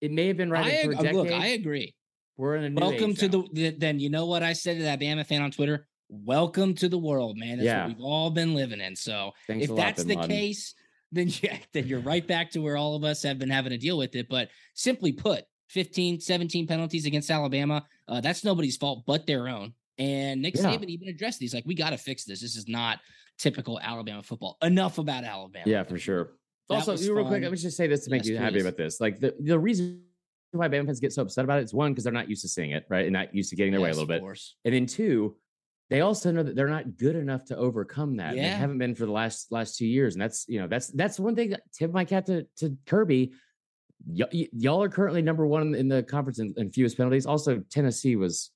it 0.00 0.10
may 0.10 0.28
have 0.28 0.38
been 0.38 0.50
right 0.50 0.64
I, 0.64 0.70
ag- 0.70 1.14
look, 1.14 1.30
I 1.30 1.48
agree. 1.48 1.94
We're 2.38 2.56
in 2.56 2.64
a 2.64 2.70
new 2.70 2.80
Welcome 2.80 3.14
to 3.14 3.28
now. 3.28 3.44
the, 3.52 3.70
the 3.70 3.70
then 3.76 3.98
you 4.00 4.08
know 4.10 4.26
what 4.26 4.42
I 4.42 4.52
said 4.54 4.78
to 4.78 4.82
that 4.84 5.00
Bama 5.00 5.26
fan 5.26 5.42
on 5.42 5.50
Twitter? 5.50 5.86
Welcome 6.08 6.74
to 6.76 6.88
the 6.88 6.98
world, 6.98 7.36
man. 7.36 7.58
That's 7.58 7.66
Yeah. 7.66 7.86
what 7.86 7.96
we've 7.96 8.04
all 8.04 8.30
been 8.30 8.54
living 8.54 8.80
in. 8.80 8.94
So 8.94 9.32
Thanks 9.48 9.64
if 9.64 9.70
a 9.70 9.74
lot, 9.74 9.84
that's 9.84 10.04
the 10.04 10.14
Laden. 10.14 10.30
case, 10.30 10.74
then 11.12 11.28
yeah, 11.42 11.58
then 11.72 11.86
you're 11.86 12.00
right 12.00 12.26
back 12.26 12.50
to 12.52 12.60
where 12.60 12.76
all 12.76 12.94
of 12.96 13.04
us 13.04 13.22
have 13.22 13.38
been 13.38 13.50
having 13.50 13.70
to 13.70 13.78
deal 13.78 13.98
with 13.98 14.14
it. 14.16 14.28
But 14.28 14.48
simply 14.74 15.12
put, 15.12 15.44
15, 15.70 16.20
17 16.20 16.66
penalties 16.66 17.06
against 17.06 17.30
Alabama, 17.30 17.84
uh, 18.08 18.20
that's 18.20 18.44
nobody's 18.44 18.76
fault 18.76 19.04
but 19.06 19.26
their 19.26 19.48
own. 19.48 19.72
And 19.98 20.42
Nick 20.42 20.54
Yeah. 20.56 20.64
Saban 20.64 20.84
even 20.86 21.08
addressed 21.08 21.38
these 21.40 21.54
like, 21.54 21.64
we 21.66 21.74
got 21.74 21.90
to 21.90 21.98
fix 21.98 22.24
this. 22.24 22.40
This 22.40 22.54
is 22.56 22.68
not 22.68 23.00
typical 23.38 23.80
Alabama 23.80 24.22
football. 24.22 24.58
Enough 24.62 24.98
about 24.98 25.24
Alabama. 25.24 25.64
Yeah, 25.68 25.82
for 25.82 25.98
sure. 25.98 26.32
That 26.68 26.86
also, 26.88 26.96
real 27.14 27.26
quick, 27.26 27.42
let 27.42 27.50
me 27.50 27.56
just 27.56 27.76
say 27.76 27.86
this 27.86 28.04
to 28.04 28.10
make 28.10 28.22
Yes, 28.22 28.28
you 28.28 28.36
happy 28.38 28.54
please. 28.54 28.62
about 28.62 28.76
this. 28.76 29.00
Like 29.00 29.20
the, 29.20 29.34
the 29.40 29.58
reason 29.58 30.02
why 30.52 30.68
Bama 30.68 30.86
fans 30.86 31.00
get 31.00 31.12
so 31.12 31.22
upset 31.22 31.44
about 31.44 31.60
it 31.60 31.64
is 31.64 31.74
one, 31.74 31.92
because 31.92 32.04
they're 32.04 32.12
not 32.12 32.28
used 32.28 32.42
to 32.42 32.48
seeing 32.48 32.70
it, 32.72 32.84
right? 32.88 33.04
And 33.04 33.12
not 33.12 33.34
used 33.34 33.50
to 33.50 33.56
getting 33.56 33.72
their 33.72 33.80
way 33.80 33.88
a 33.88 33.90
Yes, 33.90 33.96
little 33.96 34.04
of 34.04 34.08
bit. 34.08 34.20
course. 34.20 34.56
And 34.64 34.74
then 34.74 34.86
two, 34.86 35.36
they 35.88 36.00
also 36.00 36.32
know 36.32 36.42
that 36.42 36.56
they're 36.56 36.68
not 36.68 36.96
good 36.96 37.14
enough 37.16 37.44
to 37.46 37.56
overcome 37.56 38.16
that. 38.16 38.30
and 38.30 38.38
They 38.38 38.48
haven't 38.48 38.78
been 38.78 38.94
for 38.94 39.06
the 39.06 39.12
last 39.12 39.52
last 39.52 39.76
two 39.78 39.86
years. 39.86 40.14
And 40.14 40.22
that's 40.22 40.44
you 40.48 40.60
know, 40.60 40.66
that's 40.66 40.88
that's 40.88 41.18
one 41.20 41.34
thing 41.36 41.50
that 41.50 41.62
tip 41.72 41.92
my 41.92 42.04
cap 42.04 42.26
to 42.26 42.46
to 42.58 42.76
Kirby. 42.86 43.32
Y- 44.06 44.26
y- 44.32 44.48
y'all 44.52 44.82
are 44.82 44.88
currently 44.88 45.22
number 45.22 45.46
one 45.46 45.74
in 45.74 45.88
the 45.88 46.02
conference 46.02 46.38
in, 46.38 46.52
in 46.56 46.70
fewest 46.70 46.96
penalties. 46.96 47.24
Also, 47.26 47.62
Tennessee 47.70 48.16
was 48.16 48.50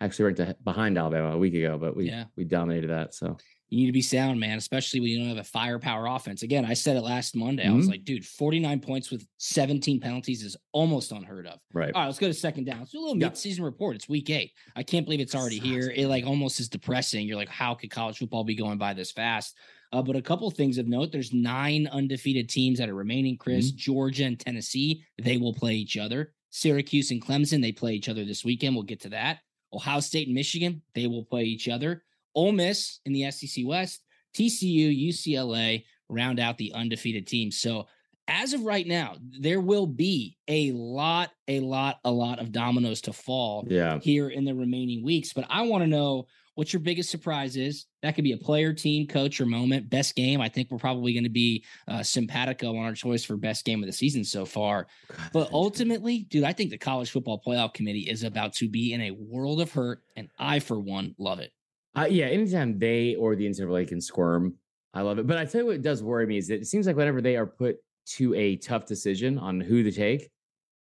actually 0.00 0.32
ranked 0.32 0.64
behind 0.64 0.98
Alabama 0.98 1.32
a 1.34 1.38
week 1.38 1.54
ago, 1.54 1.78
but 1.78 1.96
we 1.96 2.06
Yeah. 2.08 2.24
we 2.36 2.44
dominated 2.44 2.90
that. 2.90 3.14
So 3.14 3.36
You 3.74 3.80
need 3.80 3.86
to 3.86 3.92
be 3.92 4.02
sound, 4.02 4.38
man, 4.38 4.56
especially 4.56 5.00
when 5.00 5.10
you 5.10 5.18
don't 5.18 5.28
have 5.28 5.36
a 5.38 5.42
firepower 5.42 6.06
offense. 6.06 6.44
Again, 6.44 6.64
I 6.64 6.74
said 6.74 6.96
it 6.96 7.00
last 7.02 7.34
Monday. 7.34 7.66
I 7.66 7.72
was 7.72 7.86
Mhm. 7.86 7.90
like, 7.90 8.04
dude, 8.04 8.24
49 8.24 8.78
points 8.78 9.10
with 9.10 9.26
17 9.38 9.98
penalties 9.98 10.44
is 10.44 10.56
almost 10.72 11.10
unheard 11.10 11.48
of. 11.48 11.58
right. 11.72 11.92
All 11.92 12.02
right, 12.02 12.06
let's 12.06 12.20
go 12.20 12.28
to 12.28 12.34
second 12.34 12.64
down. 12.64 12.78
Let's 12.78 12.94
a 12.94 12.98
little 12.98 13.18
Yeah. 13.18 13.26
mid-season 13.28 13.64
report. 13.64 13.96
It's 13.96 14.08
week 14.08 14.30
eight. 14.30 14.52
I 14.76 14.84
can't 14.84 15.04
believe 15.04 15.18
it's 15.18 15.34
already 15.34 15.58
here. 15.58 15.90
It 15.94 16.06
like 16.06 16.24
almost 16.24 16.60
is 16.60 16.68
depressing. 16.68 17.26
You're 17.26 17.36
like, 17.36 17.48
how 17.48 17.74
could 17.74 17.90
college 17.90 18.18
football 18.18 18.44
be 18.44 18.54
going 18.54 18.78
by 18.78 18.94
this 18.94 19.10
fast? 19.10 19.56
Uh, 19.92 20.02
but 20.02 20.14
a 20.14 20.22
couple 20.22 20.48
things 20.52 20.78
of 20.78 20.86
note: 20.86 21.10
there's 21.10 21.32
nine 21.32 21.88
undefeated 21.88 22.48
teams 22.48 22.78
that 22.78 22.88
are 22.88 22.94
remaining. 22.94 23.36
Chris, 23.36 23.70
Georgia, 23.72 24.24
and 24.24 24.38
Tennessee. 24.38 25.02
They 25.20 25.36
will 25.36 25.52
play 25.54 25.74
each 25.74 25.96
other. 25.96 26.32
Syracuse 26.50 27.10
and 27.10 27.20
Clemson. 27.20 27.60
They 27.60 27.72
play 27.72 27.94
each 27.94 28.08
other 28.08 28.24
this 28.24 28.44
weekend. 28.44 28.76
We'll 28.76 28.84
get 28.84 29.00
to 29.00 29.08
that. 29.10 29.40
Ohio 29.72 29.98
State 30.00 30.28
and 30.28 30.34
Michigan. 30.34 30.82
They 30.94 31.06
will 31.08 31.24
play 31.24 31.44
each 31.44 31.68
other. 31.68 32.04
Ole 32.34 32.52
Miss 32.52 33.00
in 33.04 33.12
the 33.12 33.30
SEC 33.30 33.64
West. 33.66 34.00
TCU, 34.34 35.08
UCLA 35.08 35.84
round 36.08 36.40
out 36.40 36.58
the 36.58 36.72
undefeated 36.74 37.26
teams. 37.26 37.58
So 37.60 37.86
as 38.26 38.52
of 38.52 38.62
right 38.62 38.86
now, 38.86 39.16
there 39.40 39.60
will 39.60 39.86
be 39.86 40.36
a 40.48 40.72
lot, 40.72 41.30
a 41.46 41.60
lot, 41.60 42.00
a 42.04 42.10
lot 42.10 42.40
of 42.40 42.52
dominoes 42.52 43.02
to 43.02 43.12
fall 43.12 43.66
Yeah. 43.70 44.00
here 44.00 44.28
in 44.28 44.44
the 44.44 44.54
remaining 44.54 45.04
weeks. 45.04 45.32
But 45.32 45.46
I 45.50 45.62
want 45.62 45.82
to 45.82 45.86
know 45.88 46.26
what 46.54 46.72
your 46.72 46.80
biggest 46.80 47.10
surprise 47.10 47.56
is. 47.56 47.86
That 48.02 48.14
could 48.14 48.24
be 48.24 48.32
a 48.32 48.36
player, 48.38 48.72
team, 48.72 49.06
coach, 49.08 49.40
or 49.40 49.46
moment. 49.46 49.90
Best 49.90 50.14
game. 50.14 50.40
I 50.40 50.48
think 50.48 50.70
we're 50.70 50.78
probably 50.78 51.12
going 51.12 51.24
to 51.24 51.30
be 51.30 51.64
uh, 51.88 52.02
simpatico 52.02 52.76
on 52.76 52.84
our 52.84 52.94
choice 52.94 53.24
for 53.24 53.36
best 53.36 53.64
game 53.64 53.82
of 53.82 53.86
the 53.88 53.92
season 53.92 54.24
so 54.24 54.44
far. 54.44 54.86
But 55.32 55.50
ultimately, 55.52 56.20
dude, 56.30 56.44
I 56.44 56.52
think 56.52 56.70
the 56.70 56.78
college 56.78 57.10
football 57.10 57.42
playoff 57.44 57.74
committee 57.74 58.08
is 58.08 58.22
about 58.22 58.52
to 58.54 58.68
be 58.68 58.92
in 58.92 59.00
a 59.00 59.10
world 59.10 59.60
of 59.60 59.72
hurt, 59.72 60.02
and 60.16 60.28
I, 60.38 60.60
for 60.60 60.78
one, 60.78 61.14
love 61.18 61.40
it. 61.40 61.52
Uh, 61.96 62.06
yeah, 62.10 62.26
anytime 62.26 62.78
they 62.78 63.14
or 63.14 63.36
the 63.36 63.46
NCAA 63.46 63.86
can 63.88 64.00
squirm, 64.00 64.54
I 64.92 65.02
love 65.02 65.18
it. 65.18 65.26
But 65.26 65.38
I 65.38 65.44
tell 65.44 65.60
you 65.62 65.66
what 65.68 65.82
does 65.82 66.02
worry 66.02 66.26
me 66.26 66.38
is 66.38 66.48
that 66.48 66.56
it 66.60 66.66
seems 66.66 66.86
like 66.86 66.96
whenever 66.96 67.20
they 67.20 67.36
are 67.36 67.46
put 67.46 67.76
to 68.16 68.34
a 68.34 68.56
tough 68.56 68.86
decision 68.86 69.38
on 69.38 69.60
who 69.60 69.82
to 69.82 69.92
take, 69.92 70.30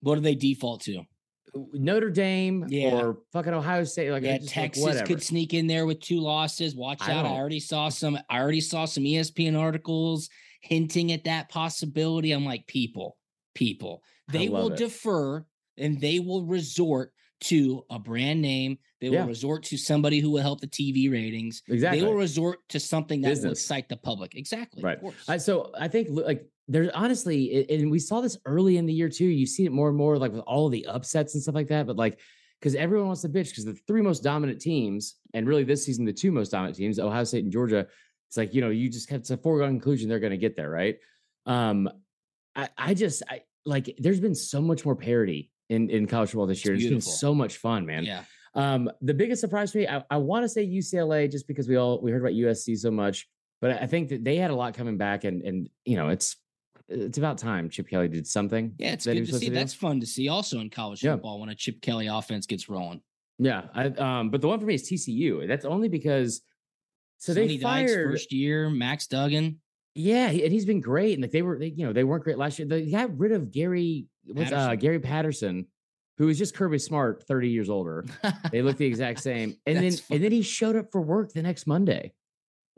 What 0.00 0.16
do 0.16 0.20
they 0.20 0.34
default 0.34 0.82
to? 0.82 1.02
Notre 1.72 2.10
Dame 2.10 2.66
Yeah. 2.68 3.00
or 3.00 3.18
fucking 3.32 3.52
Ohio 3.54 3.84
State, 3.84 4.10
like, 4.10 4.24
Yeah, 4.24 4.38
just 4.38 4.48
like, 4.56 4.72
Texas 4.74 5.02
could 5.02 5.22
sneak 5.22 5.54
in 5.54 5.66
there 5.66 5.86
with 5.86 6.00
two 6.00 6.20
losses. 6.20 6.74
Watch 6.74 6.98
I 7.02 7.12
out! 7.12 7.24
I 7.24 7.28
don't- 7.28 7.38
already 7.38 7.60
saw 7.60 7.88
some. 7.88 8.18
I 8.28 8.40
already 8.40 8.60
saw 8.60 8.86
some 8.86 9.04
ESPN 9.04 9.56
articles 9.56 10.28
hinting 10.62 11.12
at 11.12 11.24
that 11.24 11.48
possibility. 11.50 12.32
I'm 12.32 12.44
like, 12.44 12.66
people, 12.66 13.16
people, 13.54 14.02
they 14.32 14.48
will 14.48 14.72
it. 14.72 14.78
defer 14.78 15.44
and 15.78 16.00
they 16.00 16.18
will 16.18 16.44
resort 16.44 17.12
to 17.42 17.84
a 17.90 17.98
brand 17.98 18.40
name. 18.42 18.78
They 19.04 19.10
will 19.10 19.16
Yeah. 19.16 19.26
resort 19.26 19.62
to 19.64 19.76
somebody 19.76 20.18
who 20.20 20.30
will 20.30 20.40
help 20.42 20.60
the 20.62 20.66
TV 20.66 21.10
ratings. 21.10 21.62
exactly. 21.68 22.00
They 22.00 22.06
will 22.06 22.14
resort 22.14 22.60
to 22.70 22.80
something 22.80 23.20
that 23.20 23.28
will 23.28 23.34
Business. 23.34 23.58
excite 23.60 23.88
the 23.90 23.96
public. 23.98 24.34
Exactly. 24.34 24.82
Right. 24.82 24.96
Of 24.96 25.02
course. 25.02 25.28
I, 25.28 25.36
so 25.36 25.70
I 25.78 25.88
think 25.88 26.08
like 26.10 26.46
there's 26.68 26.88
honestly, 26.94 27.54
a- 27.68 27.74
and 27.74 27.90
we 27.90 27.98
saw 27.98 28.22
this 28.22 28.38
early 28.46 28.78
in 28.78 28.86
the 28.86 28.92
year 28.94 29.10
too. 29.10 29.26
You 29.26 29.46
see 29.46 29.66
it 29.66 29.72
more 29.72 29.88
and 29.88 29.96
more 29.96 30.16
like 30.16 30.32
with 30.32 30.40
all 30.46 30.70
the 30.70 30.86
upsets 30.86 31.34
and 31.34 31.42
stuff 31.42 31.54
like 31.54 31.68
that. 31.68 31.86
But 31.86 31.96
like, 31.96 32.18
because 32.60 32.74
everyone 32.74 33.08
wants 33.08 33.20
to 33.22 33.28
bitch 33.28 33.50
because 33.50 33.66
the 33.66 33.74
three 33.86 34.00
most 34.00 34.22
dominant 34.22 34.60
teams, 34.60 35.16
and 35.34 35.46
really 35.46 35.64
this 35.64 35.84
season 35.84 36.06
the 36.06 36.12
two 36.14 36.32
most 36.32 36.50
dominant 36.50 36.76
teams, 36.78 36.98
Ohio 36.98 37.24
State 37.24 37.44
and 37.44 37.52
Georgia. 37.52 37.86
It's 38.28 38.38
like 38.38 38.54
you 38.54 38.62
know 38.62 38.70
you 38.70 38.88
just 38.88 39.10
have 39.10 39.20
it's 39.20 39.30
a 39.30 39.36
foregone 39.36 39.70
conclusion 39.72 40.08
they're 40.08 40.18
going 40.18 40.30
to 40.30 40.38
get 40.38 40.56
there, 40.56 40.70
right? 40.70 40.96
Um, 41.46 41.88
I 42.56 42.68
I 42.78 42.94
just 42.94 43.22
I 43.28 43.42
like 43.66 43.94
there's 43.98 44.20
been 44.20 44.34
so 44.34 44.62
much 44.62 44.84
more 44.86 44.96
parity 44.96 45.50
in 45.68 45.90
in 45.90 46.06
college 46.06 46.30
football 46.30 46.46
this 46.46 46.58
It's 46.58 46.64
year. 46.66 46.74
It's 46.74 46.86
been 46.88 47.00
so 47.00 47.34
much 47.34 47.58
fun, 47.58 47.84
man. 47.86 48.04
yeah. 48.04 48.24
Um, 48.54 48.90
the 49.00 49.14
biggest 49.14 49.40
surprise 49.40 49.72
for 49.72 49.78
me, 49.78 49.88
I, 49.88 50.02
I 50.10 50.16
want 50.16 50.44
to 50.44 50.48
say 50.48 50.66
UCLA 50.66 51.30
just 51.30 51.48
because 51.48 51.68
we 51.68 51.76
all 51.76 52.00
we 52.00 52.10
heard 52.12 52.20
about 52.20 52.32
USC 52.34 52.76
so 52.78 52.90
much, 52.90 53.28
but 53.60 53.82
I 53.82 53.86
think 53.86 54.08
that 54.10 54.22
they 54.24 54.36
had 54.36 54.50
a 54.50 54.54
lot 54.54 54.74
coming 54.74 54.96
back, 54.96 55.24
and 55.24 55.42
and 55.42 55.68
you 55.84 55.96
know 55.96 56.08
it's 56.10 56.36
it's 56.88 57.18
about 57.18 57.38
time 57.38 57.68
Chip 57.70 57.88
Kelly 57.88 58.08
did 58.08 58.26
something. 58.26 58.74
Yeah. 58.78 58.92
It's 58.92 59.04
that 59.06 59.14
good 59.14 59.26
to 59.26 59.38
see. 59.38 59.48
do. 59.48 59.54
That's 59.54 59.72
fun 59.74 60.00
to 60.00 60.06
see 60.06 60.28
also 60.28 60.60
in 60.60 60.68
college 60.70 61.02
Yeah. 61.02 61.12
football 61.14 61.40
when 61.40 61.48
a 61.48 61.54
Chip 61.54 61.80
Kelly 61.80 62.06
offense 62.08 62.44
gets 62.46 62.68
rolling. 62.68 63.00
yeah. 63.38 63.62
I, 63.74 63.86
um, 63.86 64.30
but 64.30 64.40
the 64.42 64.48
one 64.48 64.60
for 64.60 64.66
me 64.66 64.74
is 64.74 64.88
TCU. 64.88 65.48
That's 65.48 65.64
only 65.64 65.88
because 65.88 66.42
so 67.18 67.32
Sonny 67.32 67.46
they 67.46 67.56
Dykes 67.56 67.90
fired. 67.92 68.10
first 68.12 68.32
year, 68.32 68.68
Max 68.68 69.06
Duggan. 69.06 69.60
Yeah, 69.94 70.26
and 70.28 70.52
he's 70.52 70.66
been 70.66 70.80
great, 70.82 71.14
and 71.14 71.22
like 71.22 71.30
they 71.30 71.40
were, 71.42 71.58
they, 71.58 71.68
you 71.68 71.86
know, 71.86 71.92
they 71.92 72.04
weren't 72.04 72.22
great 72.24 72.36
last 72.36 72.58
year. 72.58 72.68
They 72.68 72.90
got 72.90 73.16
rid 73.16 73.32
of 73.32 73.50
Gary, 73.52 74.06
what's 74.26 74.50
uh, 74.52 74.74
Gary 74.74 74.98
Patterson, 74.98 75.66
who 76.18 76.26
was 76.26 76.38
just 76.38 76.54
Kirby 76.54 76.78
Smart, 76.78 77.24
thirty 77.26 77.48
years 77.48 77.70
older. 77.70 78.04
They 78.52 78.62
look 78.62 78.76
the 78.76 78.86
exact 78.86 79.20
same, 79.20 79.56
and 79.66 79.76
then 79.76 79.90
That's 79.90 80.10
and 80.10 80.22
then 80.22 80.32
he 80.32 80.42
showed 80.42 80.76
up 80.76 80.92
for 80.92 81.00
work 81.00 81.32
the 81.32 81.42
next 81.42 81.66
Monday. 81.66 82.12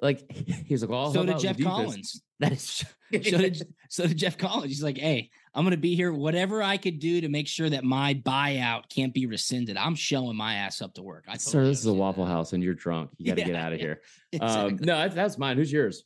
Like 0.01 0.31
he 0.66 0.75
was 0.75 0.83
like, 0.83 0.90
well, 0.90 1.12
so 1.12 1.25
did 1.25 1.38
Geoff? 1.38 1.59
Collins. 1.61 2.22
That 2.38 2.53
is 2.53 2.85
So 3.11 3.38
did, 3.38 3.62
so 3.88 4.07
did 4.07 4.18
Geoff 4.18 4.37
Collins. 4.37 4.66
He's 4.66 4.83
like, 4.83 4.99
hey, 4.99 5.31
I'm 5.55 5.64
going 5.64 5.70
to 5.70 5.79
be 5.79 5.94
here. 5.94 6.12
Whatever 6.12 6.62
I 6.62 6.77
could 6.77 6.99
do 6.99 7.22
to 7.22 7.29
make 7.29 7.49
sure 7.49 7.70
that 7.70 7.83
my 7.83 8.14
buyout 8.14 8.90
can't 8.90 9.14
be 9.14 9.27
rescinded, 9.27 9.79
I'm 9.79 9.94
showing 9.94 10.37
my 10.37 10.55
ass 10.55 10.83
up 10.83 10.94
to 10.94 11.03
work. 11.03 11.25
I 11.29 11.38
Sir, 11.38 11.53
totally 11.53 11.70
this 11.70 11.81
is 11.81 11.87
a 11.87 11.94
Waffle 11.94 12.27
that. 12.27 12.31
House 12.31 12.53
and 12.53 12.62
you're 12.62 12.75
drunk. 12.75 13.11
You 13.16 13.27
got 13.27 13.38
to 13.38 13.44
get 13.44 13.57
out 13.57 13.72
of 13.72 13.79
yeah, 13.79 13.85
here. 13.85 14.03
Exactly. 14.33 14.70
Um, 14.70 14.79
no, 14.83 14.99
that's, 14.99 15.14
that's 15.14 15.38
mine. 15.38 15.57
Who's 15.57 15.72
yours? 15.72 16.05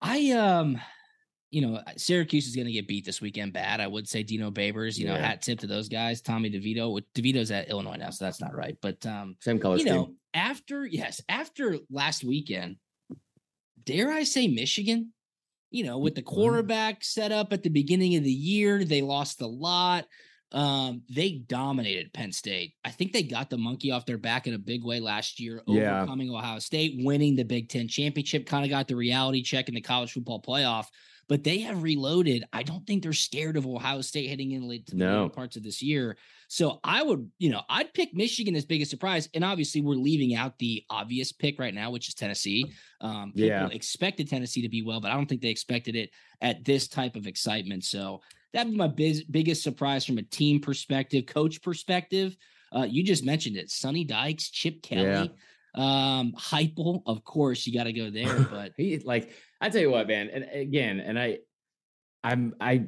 I 0.00 0.30
um, 0.30 0.80
you 1.50 1.62
know, 1.62 1.80
Syracuse 1.96 2.46
is 2.46 2.54
going 2.54 2.66
to 2.66 2.72
get 2.72 2.86
beat 2.86 3.04
this 3.04 3.20
weekend. 3.20 3.52
Bad, 3.52 3.80
I 3.80 3.86
would 3.86 4.08
say. 4.08 4.22
Dino 4.22 4.50
Babers, 4.50 4.96
you 4.96 5.06
know, 5.06 5.16
hat 5.16 5.42
tip 5.42 5.58
to 5.60 5.66
those 5.66 5.88
guys. 5.88 6.20
Tommy 6.20 6.48
DeVito, 6.50 6.92
with- 6.94 7.12
DeVito's 7.14 7.50
at 7.50 7.68
Illinois 7.68 7.96
now, 7.96 8.10
so 8.10 8.24
that's 8.24 8.40
not 8.40 8.54
right. 8.54 8.76
But 8.80 9.04
um, 9.06 9.36
Same 9.40 9.58
color 9.58 9.76
you 9.76 9.82
scheme. 9.82 9.94
know, 9.94 10.14
after 10.34 10.86
yes, 10.86 11.20
after 11.28 11.78
last 11.90 12.22
weekend, 12.24 12.76
dare 13.84 14.10
I 14.12 14.22
say 14.24 14.46
Michigan? 14.48 15.12
You 15.72 15.84
know, 15.84 15.98
with 15.98 16.16
the 16.16 16.22
quarterback 16.22 17.04
set 17.04 17.30
up 17.30 17.52
at 17.52 17.62
the 17.62 17.68
beginning 17.70 18.16
of 18.16 18.24
the 18.24 18.30
year, 18.32 18.84
they 18.84 19.02
lost 19.02 19.40
a 19.40 19.46
lot. 19.46 20.04
Um, 20.52 21.02
they 21.08 21.30
dominated 21.46 22.12
Penn 22.12 22.32
State. 22.32 22.74
I 22.84 22.90
think 22.90 23.12
they 23.12 23.22
got 23.22 23.50
the 23.50 23.56
monkey 23.56 23.92
off 23.92 24.04
their 24.04 24.18
back 24.18 24.48
in 24.48 24.54
a 24.54 24.58
big 24.58 24.82
way 24.84 24.98
last 24.98 25.38
year, 25.38 25.62
Yeah. 25.68 25.98
overcoming 25.98 26.28
Ohio 26.34 26.58
State, 26.58 26.96
winning 27.04 27.36
the 27.36 27.44
Big 27.44 27.68
Ten 27.68 27.86
championship, 27.86 28.46
kind 28.46 28.64
of 28.64 28.70
got 28.70 28.88
the 28.88 28.96
reality 28.96 29.42
check 29.44 29.68
in 29.68 29.76
the 29.76 29.80
college 29.80 30.10
football 30.12 30.42
playoff. 30.42 30.86
But 31.30 31.44
they 31.44 31.60
have 31.60 31.84
reloaded. 31.84 32.42
I 32.52 32.64
don't 32.64 32.84
think 32.84 33.04
they're 33.04 33.12
scared 33.12 33.56
of 33.56 33.64
Ohio 33.64 34.00
State 34.00 34.28
heading 34.28 34.50
in 34.50 34.68
late 34.68 34.84
to 34.86 34.96
the 34.96 35.04
later 35.04 35.12
No. 35.12 35.28
parts 35.28 35.56
of 35.56 35.62
this 35.62 35.80
year. 35.80 36.16
So 36.48 36.80
I 36.82 37.04
would, 37.04 37.30
you 37.38 37.50
know, 37.50 37.62
I'd 37.70 37.94
pick 37.94 38.12
Michigan 38.12 38.56
as 38.56 38.64
biggest 38.64 38.90
surprise. 38.90 39.28
And 39.32 39.44
obviously, 39.44 39.80
we're 39.80 39.94
leaving 39.94 40.34
out 40.34 40.58
the 40.58 40.82
obvious 40.90 41.30
pick 41.30 41.60
right 41.60 41.72
now, 41.72 41.92
which 41.92 42.08
is 42.08 42.14
Tennessee. 42.14 42.64
Um, 43.00 43.30
people 43.32 43.46
Yeah. 43.46 43.68
expected 43.68 44.28
Tennessee 44.28 44.62
to 44.62 44.68
be 44.68 44.82
well, 44.82 45.00
but 45.00 45.12
I 45.12 45.14
don't 45.14 45.26
think 45.26 45.40
they 45.40 45.50
expected 45.50 45.94
it 45.94 46.10
at 46.40 46.64
this 46.64 46.88
type 46.88 47.14
of 47.14 47.28
excitement. 47.28 47.84
So 47.84 48.22
that'd 48.52 48.72
be 48.72 48.76
my 48.76 48.88
biz- 48.88 49.22
biggest 49.22 49.62
surprise 49.62 50.04
from 50.04 50.18
a 50.18 50.22
team 50.24 50.60
perspective, 50.60 51.26
coach 51.26 51.62
perspective. 51.62 52.36
Uh, 52.74 52.88
you 52.90 53.04
just 53.04 53.24
mentioned 53.24 53.56
it, 53.56 53.70
Sonny 53.70 54.02
Dykes, 54.02 54.50
Chip 54.50 54.82
Kelly, 54.82 55.30
um, 55.74 56.32
Heupel. 56.36 57.02
Of 57.06 57.24
course, 57.24 57.66
you 57.66 57.74
got 57.74 57.84
to 57.84 57.92
go 57.92 58.10
there, 58.10 58.40
but 58.50 58.72
he 58.76 58.98
like 58.98 59.30
I 59.60 59.68
tell 59.68 59.80
you 59.80 59.90
what, 59.90 60.08
man, 60.08 60.28
and 60.32 60.46
again, 60.52 61.00
and 61.00 61.18
I, 61.18 61.38
I'm 62.24 62.54
I, 62.60 62.86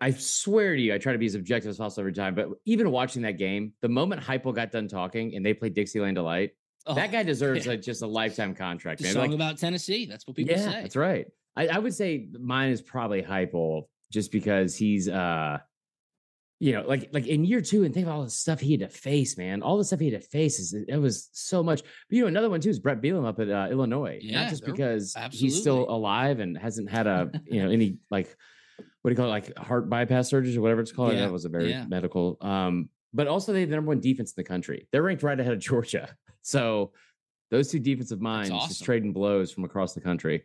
I 0.00 0.10
swear 0.10 0.74
to 0.74 0.80
you, 0.80 0.94
I 0.94 0.98
try 0.98 1.12
to 1.12 1.18
be 1.18 1.26
as 1.26 1.34
objective 1.34 1.70
as 1.70 1.78
possible 1.78 2.02
every 2.02 2.12
time. 2.12 2.34
But 2.34 2.48
even 2.64 2.90
watching 2.90 3.22
that 3.22 3.38
game, 3.38 3.72
the 3.80 3.88
moment 3.88 4.22
Heupel 4.22 4.54
got 4.54 4.72
done 4.72 4.88
talking 4.88 5.34
and 5.34 5.44
they 5.44 5.54
played 5.54 5.74
Dixieland 5.74 6.16
Delight, 6.16 6.50
oh, 6.86 6.94
that 6.94 7.12
guy 7.12 7.22
deserves 7.24 7.66
yeah. 7.66 7.72
a, 7.72 7.76
just 7.76 8.02
a 8.02 8.06
lifetime 8.06 8.54
contract, 8.54 9.00
man. 9.00 9.12
song 9.12 9.22
Like, 9.22 9.34
about 9.34 9.58
Tennessee. 9.58 10.06
That's 10.06 10.26
what 10.26 10.36
people 10.36 10.56
yeah, 10.56 10.70
say. 10.70 10.82
that's 10.82 10.96
right. 10.96 11.26
I, 11.56 11.68
I 11.68 11.78
would 11.78 11.94
say 11.94 12.28
mine 12.38 12.70
is 12.70 12.82
probably 12.82 13.22
Heupel, 13.22 13.84
just 14.10 14.32
because 14.32 14.76
he's 14.76 15.08
uh 15.08 15.58
you 16.60 16.72
know, 16.72 16.82
like 16.86 17.10
like 17.12 17.26
in 17.26 17.44
year 17.44 17.60
two, 17.60 17.84
and 17.84 17.92
think 17.92 18.06
of 18.06 18.12
all 18.12 18.22
the 18.22 18.30
stuff 18.30 18.60
he 18.60 18.72
had 18.72 18.80
to 18.80 18.88
face, 18.88 19.36
man. 19.36 19.62
All 19.62 19.76
the 19.76 19.84
stuff 19.84 20.00
he 20.00 20.10
had 20.10 20.20
to 20.20 20.26
face 20.28 20.58
is 20.58 20.72
it 20.72 20.96
was 20.96 21.28
so 21.32 21.62
much. 21.62 21.82
But 21.82 22.16
you 22.16 22.22
know, 22.22 22.28
another 22.28 22.48
one 22.48 22.60
too 22.60 22.70
is 22.70 22.78
Bret 22.78 23.02
Bielema 23.02 23.28
up 23.28 23.40
at 23.40 23.50
uh, 23.50 23.68
Illinois. 23.70 24.18
Yeah, 24.22 24.42
not 24.42 24.50
just 24.50 24.64
because 24.64 25.16
he's 25.32 25.60
still 25.60 25.88
alive 25.90 26.40
and 26.40 26.56
hasn't 26.56 26.90
had 26.90 27.06
a 27.06 27.30
you 27.46 27.62
know 27.62 27.70
any 27.70 27.98
like 28.10 28.34
what 29.02 29.10
do 29.10 29.12
you 29.12 29.16
call 29.16 29.26
it, 29.26 29.30
like 29.30 29.58
heart 29.58 29.90
bypass 29.90 30.28
surgery 30.28 30.56
or 30.56 30.62
whatever 30.62 30.80
it's 30.80 30.92
called. 30.92 31.12
Yeah, 31.12 31.20
That 31.20 31.32
was 31.32 31.44
a 31.44 31.50
very 31.50 31.70
yeah. 31.70 31.84
medical. 31.86 32.38
Um, 32.40 32.88
but 33.12 33.28
also 33.28 33.52
they 33.52 33.60
have 33.60 33.68
the 33.68 33.76
number 33.76 33.90
one 33.90 34.00
defense 34.00 34.30
in 34.30 34.34
the 34.36 34.48
country. 34.48 34.88
They're 34.90 35.02
ranked 35.02 35.22
right 35.22 35.38
ahead 35.38 35.52
of 35.52 35.58
Georgia. 35.58 36.14
So 36.46 36.92
those 37.50 37.70
two 37.70 37.78
defensive 37.78 38.20
minds 38.20 38.50
just 38.50 38.84
trading 38.84 39.14
blows 39.14 39.50
from 39.50 39.64
across 39.64 39.94
the 39.94 40.00
country. 40.02 40.44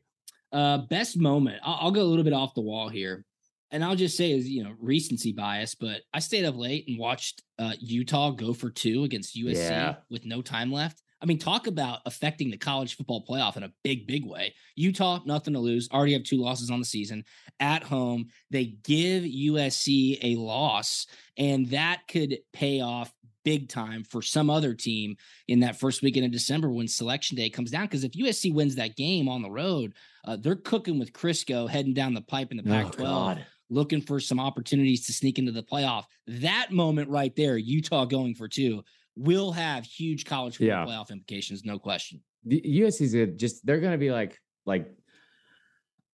Uh, 0.50 0.78
best 0.78 1.18
moment. 1.18 1.60
I'll, 1.62 1.78
I'll 1.82 1.92
go 1.92 2.02
a 2.02 2.08
little 2.08 2.24
bit 2.24 2.32
off 2.32 2.54
the 2.54 2.62
wall 2.62 2.88
here, 2.88 3.26
and 3.72 3.84
I'll 3.84 3.96
just 3.96 4.18
say 4.18 4.32
is 4.32 4.48
you 4.50 4.64
know 4.64 4.74
recency 4.80 5.32
bias, 5.34 5.76
but 5.76 6.02
I 6.14 6.20
stayed 6.20 6.46
up 6.46 6.56
late 6.58 6.86
and 6.88 6.98
watched 6.98 7.44
uh, 7.58 7.74
Utah 7.80 8.32
go 8.32 8.54
for 8.54 8.70
two 8.70 9.04
against 9.04 9.36
USC 9.36 9.56
Yeah. 9.56 9.96
with 10.10 10.26
no 10.26 10.42
time 10.42 10.72
left. 10.72 11.02
I 11.22 11.26
mean, 11.26 11.38
talk 11.38 11.68
about 11.68 12.00
affecting 12.06 12.50
the 12.50 12.56
college 12.58 12.96
football 12.96 13.26
playoff 13.30 13.58
in 13.58 13.64
a 13.64 13.74
big, 13.84 14.08
big 14.08 14.26
way. 14.26 14.54
Utah, 14.78 15.20
nothing 15.26 15.54
to 15.54 15.60
lose. 15.60 15.90
Already 15.92 16.14
have 16.14 16.24
two 16.24 16.38
losses 16.42 16.72
on 16.72 16.80
the 16.80 16.86
season 16.86 17.26
at 17.60 17.84
home. 17.84 18.28
They 18.52 18.66
give 18.86 19.24
USC 19.26 20.18
a 20.24 20.36
loss, 20.38 21.08
and 21.38 21.68
that 21.72 22.04
could 22.08 22.38
pay 22.54 22.80
off 22.82 23.12
big 23.46 23.68
time 23.70 24.04
for 24.04 24.22
some 24.22 24.50
other 24.50 24.74
team 24.74 25.16
in 25.48 25.60
that 25.62 25.80
first 25.80 26.02
weekend 26.02 26.26
of 26.26 26.32
December 26.32 26.70
when 26.70 26.88
selection 26.88 27.36
day 27.38 27.50
comes 27.50 27.72
down. 27.72 27.84
Because 27.86 28.04
if 28.04 28.12
USC 28.12 28.54
wins 28.54 28.76
that 28.76 28.96
game 28.96 29.28
on 29.28 29.42
the 29.42 29.50
road, 29.52 29.94
uh, 30.26 30.36
they're 30.38 30.56
cooking 30.56 31.00
with 31.00 31.14
Crisco 31.14 31.68
heading 31.70 31.94
down 31.94 32.14
the 32.14 32.22
pipe 32.22 32.52
in 32.52 32.58
the 32.58 32.64
Pac 32.64 32.92
12, 32.94 33.38
looking 33.70 34.02
for 34.02 34.20
some 34.20 34.40
opportunities 34.40 35.06
to 35.06 35.14
sneak 35.14 35.38
into 35.40 35.52
the 35.52 35.64
playoff. 35.64 36.06
That 36.28 36.72
moment 36.72 37.10
right 37.10 37.36
there, 37.36 37.58
Utah 37.58 38.06
going 38.06 38.36
for 38.36 38.48
two, 38.48 38.84
will 39.16 39.52
have 39.52 39.86
huge 39.86 40.26
college 40.26 40.58
football 40.58 40.68
Yeah. 40.78 40.86
playoff 40.86 41.12
implications, 41.12 41.64
no 41.66 41.78
question. 41.80 42.22
the 42.46 42.62
USC's 42.62 43.14
a, 43.16 43.28
just 43.28 43.66
they're 43.66 43.80
gonna 43.82 43.98
be 43.98 44.12
like 44.12 44.40
like 44.66 44.90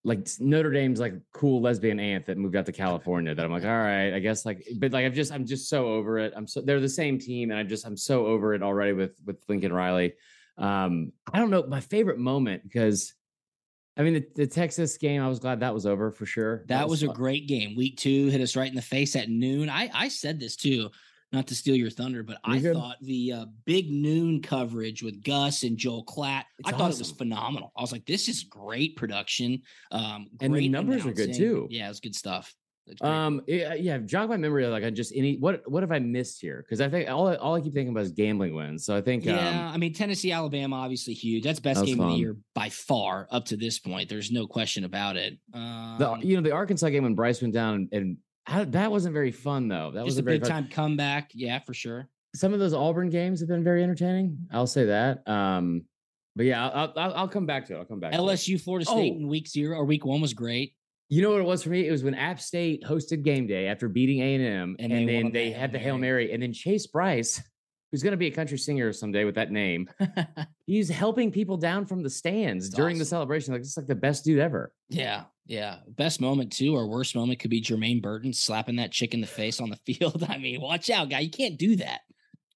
like 0.04 0.28
Notre 0.40 0.72
Dame's 0.72 1.00
like 1.00 1.14
cool 1.34 1.62
lesbian 1.62 2.00
aunt 2.00 2.28
that 2.28 2.38
moved 2.38 2.56
out 2.56 2.68
to 2.68 2.72
California 2.72 3.34
that 3.34 3.44
I'm 3.44 3.52
like, 3.52 3.64
all 3.64 3.70
right, 3.70 4.14
I 4.14 4.20
guess 4.20 4.46
like 4.46 4.68
but 4.78 4.92
like 4.92 5.04
I've 5.06 5.14
just 5.16 5.32
I'm 5.32 5.46
just 5.48 5.68
so 5.68 5.88
over 5.88 6.20
it. 6.20 6.32
I'm 6.36 6.48
so 6.48 6.62
they're 6.62 6.80
the 6.80 6.90
same 6.90 7.18
team 7.18 7.50
and 7.50 7.60
I 7.60 7.64
just 7.64 7.86
I'm 7.88 7.98
so 7.98 8.28
over 8.28 8.54
it 8.54 8.62
already 8.62 8.94
with 8.94 9.20
with 9.26 9.38
Lincoln 9.50 9.74
Riley. 9.74 10.14
Um 10.60 11.12
I 11.34 11.40
don't 11.40 11.50
know 11.50 11.64
my 11.68 11.82
favorite 11.82 12.20
moment 12.20 12.62
because 12.64 13.15
I 13.98 14.04
mean 14.04 14.14
the, 14.14 14.28
the 14.36 14.48
Texas 14.48 14.98
game, 14.98 15.22
I 15.22 15.28
was 15.28 15.40
glad 15.40 15.60
that 15.62 15.74
was 15.74 15.86
over 15.86 16.12
for 16.12 16.26
sure. 16.26 16.64
That 16.68 16.88
was 16.88 17.04
a 17.04 17.08
great 17.08 17.48
game. 17.48 17.76
Week 17.76 17.98
two 17.98 18.28
hit 18.28 18.42
us 18.42 18.56
right 18.56 18.68
in 18.70 18.76
the 18.76 18.82
face 18.82 19.16
at 19.16 19.30
noon. 19.30 19.70
I 19.70 19.90
I 19.94 20.08
said 20.10 20.40
this 20.40 20.56
too, 20.56 20.90
not 21.32 21.48
to 21.48 21.56
steal 21.56 21.76
your 21.76 21.90
thunder, 21.90 22.24
but 22.24 22.38
I 22.44 22.58
You're 22.58 22.74
good. 22.74 22.80
thought 22.80 22.98
the 23.02 23.32
uh, 23.32 23.46
big 23.66 23.90
noon 23.92 24.42
coverage 24.42 25.04
with 25.04 25.24
Gus 25.24 25.64
and 25.64 25.78
Joel 25.78 26.06
Klatt, 26.06 26.44
It's 26.60 26.70
I 26.70 26.72
thought 26.72 26.92
it 26.92 27.00
was 27.00 27.12
phenomenal. 27.12 27.72
I 27.78 27.82
was 27.82 27.92
like, 27.92 28.06
this 28.06 28.28
is 28.28 28.44
great 28.44 28.96
production. 28.96 29.62
Um, 29.92 30.28
And 30.40 30.54
the 30.54 30.60
great 30.60 30.72
numbers 30.72 31.06
are 31.06 31.14
good, 31.14 31.34
too. 31.34 31.68
Yeah, 31.70 31.86
it 31.86 31.90
was 31.90 32.00
good 32.00 32.16
stuff. 32.16 32.54
It's 32.88 33.02
great. 33.02 33.10
Um, 33.10 33.42
yeah, 33.48 33.74
yeah, 33.74 33.98
jog 33.98 34.30
my 34.30 34.38
memory. 34.38 34.66
Like, 34.68 34.84
I 34.84 34.90
just 34.92 35.12
any 35.16 35.38
what 35.38 35.64
what 35.70 35.82
have 35.84 35.92
I 35.92 36.00
missed 36.00 36.40
here? 36.40 36.64
Because 36.64 36.82
I 36.82 36.90
think 36.90 37.10
all 37.10 37.28
I- 37.28 37.36
all 37.36 37.56
I 37.56 37.62
keep 37.62 37.74
thinking 37.74 37.90
about 37.92 38.04
is 38.04 38.12
gambling 38.12 38.54
wins. 38.56 38.86
So 38.86 38.96
I 38.96 39.02
think, 39.02 39.26
yeah, 39.26 39.68
um, 39.70 39.74
I 39.74 39.78
mean 39.78 39.94
Tennessee, 39.94 40.32
Alabama, 40.32 40.76
obviously 40.78 41.14
huge. 41.14 41.44
That's 41.44 41.60
best 41.60 41.80
That 41.80 41.86
game 41.88 42.00
of 42.00 42.10
the 42.10 42.16
year 42.16 42.38
by 42.54 42.70
far 42.70 43.28
up 43.32 43.46
to 43.46 43.58
this 43.58 43.80
point. 43.80 44.08
There's 44.10 44.32
no 44.32 44.46
question 44.46 44.84
about 44.84 45.18
it. 45.18 45.38
the 45.52 45.60
Um, 45.60 46.22
you 46.22 46.36
know 46.36 46.44
the 46.44 46.52
Arkansas 46.52 46.90
game 46.90 47.04
when 47.04 47.16
Bryce 47.16 47.42
went 47.42 47.54
down 47.54 47.90
and 47.92 48.18
I, 48.48 48.64
that 48.66 48.92
wasn't 48.92 49.14
very 49.14 49.32
fun 49.32 49.68
though. 49.68 49.90
That 49.92 50.06
was 50.06 50.20
a 50.20 50.24
big 50.24 50.42
fun. 50.42 50.50
time 50.52 50.68
comeback. 50.70 51.32
Yeah, 51.34 51.58
for 51.60 51.74
sure. 51.74 52.08
Some 52.36 52.54
of 52.54 52.60
those 52.60 52.74
Auburn 52.76 53.10
games 53.10 53.40
have 53.40 53.50
been 53.50 53.64
very 53.64 53.82
entertaining. 53.82 54.38
I'll 54.52 54.68
say 54.68 54.86
that. 54.86 55.28
Um, 55.28 55.86
but 56.36 56.46
yeah, 56.46 56.68
I'll, 56.70 56.94
I'll 56.98 57.14
I'll 57.16 57.28
come 57.28 57.48
back 57.48 57.66
to 57.68 57.74
it. 57.76 57.78
I'll 57.80 57.86
come 57.86 58.00
back. 58.00 58.14
it. 58.14 58.18
LSU, 58.20 58.62
Florida 58.62 58.86
State 58.86 59.14
Oh. 59.16 59.18
in 59.20 59.28
week 59.28 59.48
zero 59.48 59.78
or 59.78 59.86
week 59.86 60.06
one 60.06 60.22
was 60.22 60.34
great. 60.36 60.74
You 61.10 61.22
know 61.22 61.32
what 61.32 61.40
it 61.42 61.46
was 61.46 61.64
for 61.64 61.70
me? 61.70 61.88
It 61.88 61.92
was 61.92 62.04
when 62.04 62.16
App 62.16 62.40
State 62.40 62.84
hosted 62.84 63.24
game 63.24 63.46
day 63.48 63.68
after 63.68 63.88
beating 63.88 64.22
A 64.22 64.36
and 64.36 64.44
M, 64.44 64.76
And 64.80 64.92
and, 64.92 65.08
they 65.08 65.22
then 65.22 65.32
they 65.32 65.52
had 65.52 65.72
the 65.72 65.80
Hail 65.80 65.98
Mary, 65.98 66.32
and 66.34 66.42
then 66.42 66.52
Chase 66.52 66.88
Brice, 66.88 67.42
who's 67.92 68.02
going 68.02 68.12
to 68.12 68.18
be 68.18 68.26
a 68.28 68.32
country 68.32 68.58
singer 68.58 68.92
someday 68.92 69.24
with 69.24 69.36
that 69.36 69.52
name, 69.52 69.88
he's 70.66 70.90
helping 70.90 71.32
people 71.32 71.58
down 71.58 71.86
from 71.86 72.02
the 72.02 72.10
stands 72.10 72.68
It's 72.68 72.76
during 72.76 72.98
the 72.98 73.06
celebration. 73.06 73.54
Like 73.54 73.62
it's 73.62 73.78
like 73.78 73.86
the 73.86 73.94
best 73.96 74.26
dude 74.26 74.40
ever. 74.40 74.74
Yeah, 74.90 75.26
yeah. 75.46 75.78
Best 75.90 76.20
moment 76.22 76.52
too, 76.52 76.76
or 76.76 76.88
worst 76.88 77.16
moment 77.16 77.40
could 77.40 77.52
be 77.52 77.62
Jermaine 77.62 78.02
Burton 78.02 78.34
slapping 78.34 78.78
that 78.78 78.92
chick 78.92 79.14
in 79.14 79.22
the 79.22 79.28
face 79.28 79.62
on 79.62 79.70
the 79.70 79.78
field. 79.94 80.26
I 80.28 80.40
mean, 80.40 80.60
watch 80.60 80.90
out, 80.90 81.10
guy. 81.10 81.20
You 81.20 81.30
can't 81.30 81.58
do 81.60 81.76
that. 81.76 82.02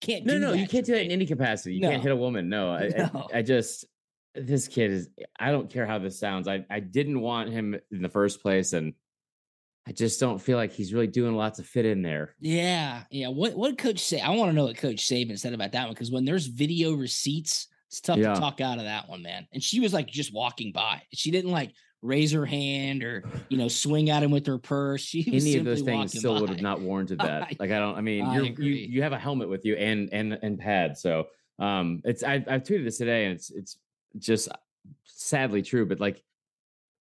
Can't 0.01 0.25
No, 0.25 0.33
do 0.33 0.39
no, 0.39 0.51
that, 0.53 0.57
you 0.57 0.67
can't 0.67 0.85
do 0.85 0.93
that 0.93 1.03
in 1.05 1.12
any 1.12 1.25
capacity. 1.27 1.75
You 1.75 1.81
No. 1.81 1.89
can't 1.91 2.01
hit 2.01 2.12
a 2.12 2.15
woman. 2.15 2.49
No, 2.49 2.71
I, 2.71 2.88
No. 2.97 3.27
I, 3.33 3.39
I 3.39 3.41
just 3.43 3.85
this 4.36 4.68
kid 4.68 4.92
is. 4.92 5.10
I 5.39 5.52
don't 5.52 5.70
care 5.70 5.86
how 5.86 6.00
this 6.00 6.20
sounds. 6.20 6.48
I 6.48 6.65
I 6.70 6.80
didn't 6.80 7.20
want 7.22 7.50
him 7.50 7.80
in 7.92 8.02
the 8.02 8.10
first 8.10 8.42
place, 8.42 8.74
and 8.74 8.94
I 9.88 9.92
just 9.92 10.20
don't 10.20 10.39
feel 10.39 10.58
like 10.58 10.72
he's 10.72 10.94
really 10.94 11.08
doing 11.08 11.36
lots 11.36 11.58
to 11.58 11.63
fit 11.63 11.86
in 11.86 12.02
there. 12.02 12.36
Yeah, 12.39 13.04
yeah. 13.10 13.30
What 13.30 13.56
what 13.56 13.78
Coach 13.78 14.00
say? 14.00 14.20
I 14.20 14.30
want 14.32 14.50
to 14.52 14.56
know 14.56 14.65
what 14.65 14.78
Coach 14.78 14.98
Saban 15.08 15.39
said 15.39 15.54
about 15.54 15.72
that 15.72 15.86
one 15.86 15.94
because 15.94 16.12
when 16.12 16.26
there's 16.26 16.48
video 16.48 16.94
receipts, 16.94 17.68
it's 17.88 18.02
tough 18.02 18.18
Yeah. 18.18 18.34
to 18.34 18.39
talk 18.39 18.62
out 18.62 18.78
of 18.78 18.84
that 18.84 19.10
one, 19.10 19.24
man. 19.24 19.48
And 19.52 19.63
she 19.63 19.80
was 19.80 19.94
like 19.94 20.08
just 20.08 20.34
walking 20.34 20.72
by. 20.72 21.02
She 21.13 21.32
didn't 21.32 21.52
like 21.52 21.74
raise 22.02 22.32
her 22.32 22.46
hand 22.46 23.04
or 23.04 23.24
you 23.50 23.58
know 23.58 23.68
swing 23.68 24.10
at 24.10 24.24
him 24.24 24.32
with 24.32 24.46
her 24.46 24.58
purse. 24.60 25.02
She 25.06 25.30
was 25.32 25.44
Any 25.44 25.58
of 25.58 25.65
those 25.65 25.82
things 25.82 26.18
still 26.18 26.39
would 26.39 26.50
have 26.50 26.62
not 26.62 26.82
warranted 26.82 27.20
that. 27.22 27.60
Like 27.60 27.72
I 27.72 27.80
don't. 27.80 27.98
I 27.98 28.02
mean, 28.02 28.26
I 28.26 28.42
you 28.42 28.54
you 28.74 29.02
have 29.02 29.13
a 29.13 29.20
helmet 29.20 29.50
with 29.50 29.65
you 29.65 29.76
and 29.76 30.10
and 30.13 30.38
and 30.42 30.60
pads. 30.60 31.02
So 31.02 31.26
um, 31.58 32.02
it's 32.06 32.24
I 32.24 32.36
I 32.36 32.60
tweeted 32.60 32.84
this 32.84 33.00
today, 33.00 33.26
and 33.26 33.34
it's 33.36 33.50
it's 33.50 33.78
just 34.17 34.50
uh, 34.50 34.56
sadly 35.04 35.62
true. 35.62 35.86
But 35.86 36.00
like 36.00 36.24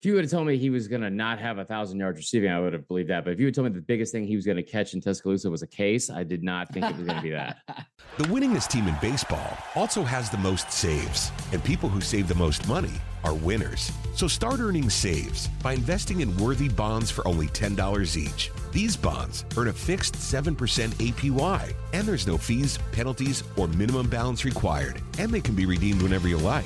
if 0.01 0.05
you 0.05 0.13
would 0.13 0.23
have 0.23 0.31
told 0.31 0.47
me 0.47 0.57
he 0.57 0.69
was 0.69 0.87
going 0.87 1.01
to 1.01 1.09
not 1.09 1.39
have 1.39 1.57
a 1.57 1.65
thousand 1.65 1.99
yards 1.99 2.17
receiving, 2.17 2.49
I 2.49 2.57
would 2.57 2.71
have 2.71 2.87
believed 2.87 3.09
that. 3.09 3.25
But 3.25 3.33
if 3.33 3.39
you 3.39 3.47
had 3.47 3.53
told 3.53 3.67
me 3.67 3.73
the 3.73 3.81
biggest 3.81 4.13
thing 4.13 4.25
he 4.25 4.37
was 4.37 4.45
going 4.45 4.55
to 4.55 4.63
catch 4.63 4.93
in 4.93 5.01
Tuscaloosa 5.01 5.49
was 5.49 5.61
a 5.61 5.67
case, 5.67 6.09
I 6.09 6.23
did 6.23 6.41
not 6.41 6.73
think 6.73 6.85
it 6.85 6.95
was 6.95 7.05
going 7.05 7.17
to 7.17 7.21
be 7.23 7.31
that. 7.31 7.57
The 8.17 8.25
winningest 8.25 8.67
team 8.67 8.85
in 8.87 8.95
baseball 9.01 9.57
also 9.75 10.03
has 10.03 10.29
the 10.29 10.37
most 10.39 10.73
saves, 10.73 11.31
and 11.53 11.63
people 11.63 11.87
who 11.87 12.01
save 12.01 12.27
the 12.27 12.35
most 12.35 12.67
money 12.67 12.91
are 13.23 13.33
winners. 13.33 13.93
So 14.13 14.27
start 14.27 14.59
earning 14.59 14.89
saves 14.89 15.47
by 15.63 15.73
investing 15.73 16.19
in 16.19 16.35
worthy 16.35 16.67
bonds 16.67 17.11
for 17.11 17.25
only 17.25 17.47
$10 17.47 18.17
each. 18.17 18.51
These 18.73 18.97
bonds 18.97 19.45
earn 19.55 19.69
a 19.69 19.73
fixed 19.73 20.15
7% 20.15 20.53
APY, 20.95 21.73
and 21.93 22.05
there's 22.05 22.27
no 22.27 22.37
fees, 22.37 22.77
penalties, 22.91 23.43
or 23.55 23.69
minimum 23.69 24.09
balance 24.09 24.43
required, 24.43 25.01
and 25.17 25.31
they 25.31 25.41
can 25.41 25.55
be 25.55 25.65
redeemed 25.65 26.01
whenever 26.01 26.27
you 26.27 26.37
like. 26.37 26.65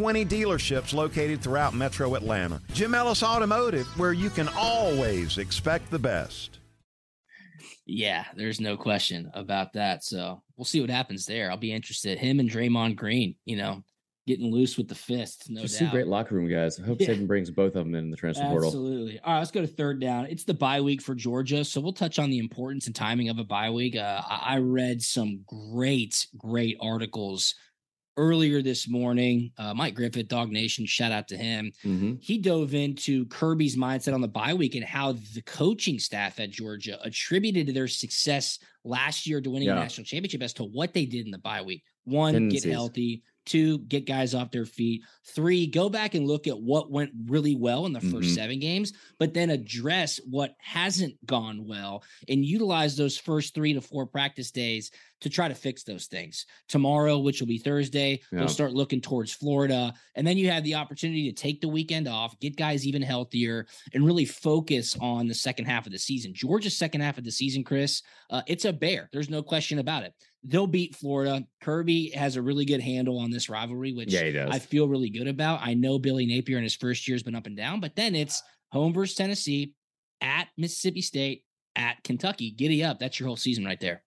dealerships 0.00 0.92
located 0.94 1.40
throughout 1.42 1.74
metro 1.74 2.14
Atlanta. 2.14 2.60
Jim 2.72 2.94
Ellis 2.94 3.22
Automotive, 3.22 3.86
where 3.98 4.12
you 4.12 4.30
can 4.30 4.48
always 4.56 5.38
expect 5.38 5.90
the 5.90 5.98
best. 5.98 6.58
Yeah, 7.86 8.24
there's 8.36 8.60
no 8.60 8.76
question 8.76 9.30
about 9.34 9.72
that. 9.74 10.04
So 10.04 10.42
we'll 10.56 10.64
see 10.64 10.80
what 10.80 10.90
happens 10.90 11.26
there. 11.26 11.50
I'll 11.50 11.56
be 11.56 11.72
interested. 11.72 12.18
Him 12.18 12.38
and 12.40 12.48
Draymond 12.48 12.96
Green, 12.96 13.34
you 13.44 13.56
know, 13.56 13.82
getting 14.26 14.52
loose 14.52 14.76
with 14.78 14.86
the 14.86 14.94
fist. 14.94 15.50
No 15.50 15.62
Just 15.62 15.80
doubt. 15.80 15.86
two 15.86 15.90
great 15.90 16.06
locker 16.06 16.36
room 16.36 16.48
guys. 16.48 16.78
I 16.78 16.84
hope 16.84 17.00
Yeah. 17.00 17.08
Saban 17.08 17.26
brings 17.26 17.50
both 17.50 17.74
of 17.74 17.84
them 17.84 17.94
in 17.96 18.10
the 18.10 18.16
transfer 18.16 18.44
portal. 18.44 18.68
Absolutely. 18.68 19.18
All 19.20 19.32
right, 19.32 19.38
let's 19.40 19.50
go 19.50 19.60
to 19.60 19.66
third 19.66 20.00
down. 20.00 20.26
It's 20.26 20.44
the 20.44 20.54
bye 20.54 20.80
week 20.80 21.02
for 21.02 21.16
Georgia, 21.16 21.64
so 21.64 21.80
we'll 21.80 21.92
touch 21.92 22.18
on 22.20 22.30
the 22.30 22.38
importance 22.38 22.86
and 22.86 22.94
timing 22.94 23.28
of 23.28 23.38
a 23.38 23.44
bye 23.44 23.70
week. 23.70 23.96
Uh, 23.96 24.22
I 24.28 24.54
I 24.54 24.58
read 24.58 25.02
some 25.02 25.40
great, 25.46 26.28
great 26.36 26.76
articles 26.80 27.54
earlier 28.24 28.60
this 28.60 28.86
morning. 28.86 29.50
Uh, 29.56 29.72
Mike 29.72 29.94
Griffith, 29.94 30.28
DawgNation, 30.28 30.86
shout 30.86 31.10
out 31.10 31.26
to 31.28 31.36
him. 31.38 31.72
hmm 31.82 32.14
He 32.20 32.36
dove 32.38 32.74
into 32.74 33.24
Kirby's 33.26 33.76
mindset 33.76 34.12
on 34.12 34.20
the 34.20 34.28
bye 34.28 34.52
week 34.52 34.74
and 34.74 34.84
how 34.84 35.12
the 35.12 35.42
coaching 35.46 35.98
staff 35.98 36.38
at 36.38 36.50
Georgia 36.50 36.98
attributed 37.02 37.74
their 37.74 37.88
success 37.88 38.58
last 38.84 39.26
year 39.26 39.40
to 39.40 39.48
winning 39.50 39.68
Yeah. 39.68 39.74
the 39.76 39.80
national 39.80 40.04
championship 40.04 40.42
as 40.42 40.52
to 40.54 40.64
what 40.64 40.92
they 40.92 41.06
did 41.06 41.24
in 41.24 41.30
the 41.32 41.38
bye 41.38 41.62
week. 41.62 41.82
One, 42.04 42.34
Tendencies. 42.34 42.64
get 42.64 42.72
healthy. 42.72 43.22
Two, 43.50 43.78
get 43.80 44.06
guys 44.06 44.32
off 44.32 44.52
their 44.52 44.64
feet. 44.64 45.02
Three, 45.24 45.66
go 45.66 45.88
back 45.88 46.14
and 46.14 46.24
look 46.24 46.46
at 46.46 46.60
what 46.60 46.88
went 46.88 47.10
really 47.26 47.56
well 47.56 47.84
in 47.84 47.92
the 47.92 48.00
first 48.00 48.28
Mhm. 48.30 48.34
seven 48.36 48.58
games, 48.60 48.92
but 49.18 49.34
then 49.34 49.50
address 49.50 50.20
what 50.24 50.54
hasn't 50.60 51.16
gone 51.26 51.66
well 51.66 52.04
and 52.28 52.44
utilize 52.44 52.96
those 52.96 53.18
first 53.18 53.52
three 53.52 53.72
to 53.72 53.80
four 53.80 54.06
practice 54.06 54.52
days 54.52 54.92
to 55.20 55.28
try 55.28 55.48
to 55.48 55.54
fix 55.54 55.82
those 55.82 56.06
things. 56.06 56.46
Tomorrow, 56.68 57.18
which 57.18 57.40
will 57.40 57.48
be 57.48 57.58
Thursday, 57.58 58.20
Yeah. 58.32 58.38
they'll 58.38 58.48
start 58.48 58.72
looking 58.72 59.00
towards 59.00 59.32
Florida. 59.32 59.92
And 60.14 60.24
then 60.24 60.38
you 60.38 60.48
have 60.48 60.62
the 60.64 60.76
opportunity 60.76 61.24
to 61.28 61.32
take 61.32 61.60
the 61.60 61.68
weekend 61.68 62.06
off, 62.06 62.38
get 62.38 62.56
guys 62.56 62.86
even 62.86 63.02
healthier, 63.02 63.66
and 63.92 64.06
really 64.06 64.24
focus 64.24 64.96
on 65.00 65.26
the 65.26 65.34
second 65.34 65.64
half 65.64 65.86
of 65.86 65.92
the 65.92 65.98
season. 65.98 66.32
Georgia's 66.34 66.76
second 66.76 67.00
half 67.00 67.18
of 67.18 67.24
the 67.24 67.32
season, 67.32 67.64
Chris, 67.64 68.00
uh, 68.30 68.42
it's 68.46 68.64
a 68.64 68.72
bear. 68.72 69.08
There's 69.12 69.28
no 69.28 69.42
question 69.42 69.80
about 69.80 70.04
it. 70.04 70.14
They'll 70.42 70.66
beat 70.66 70.96
Florida. 70.96 71.44
Kirby 71.60 72.10
has 72.10 72.36
a 72.36 72.42
really 72.42 72.64
good 72.64 72.80
handle 72.80 73.18
on 73.18 73.30
this 73.30 73.50
rivalry, 73.50 73.92
which 73.92 74.12
Yeah. 74.12 74.48
I 74.50 74.58
feel 74.58 74.88
really 74.88 75.10
good 75.10 75.28
about. 75.28 75.60
I 75.62 75.74
know 75.74 75.98
Billy 75.98 76.24
Napier 76.26 76.56
in 76.56 76.62
his 76.62 76.74
first 76.74 77.06
year 77.06 77.14
has 77.14 77.22
been 77.22 77.34
up 77.34 77.46
and 77.46 77.56
down, 77.56 77.80
but 77.80 77.94
then 77.94 78.14
it's 78.14 78.42
home 78.72 78.94
versus 78.94 79.16
Tennessee, 79.16 79.74
at 80.22 80.48
Mississippi 80.56 81.02
State, 81.02 81.44
at 81.76 82.02
Kentucky. 82.04 82.50
Giddy 82.50 82.82
up. 82.84 82.98
That's 82.98 83.18
your 83.20 83.26
whole 83.26 83.36
season 83.36 83.64
right 83.64 83.80
there. 83.80 84.02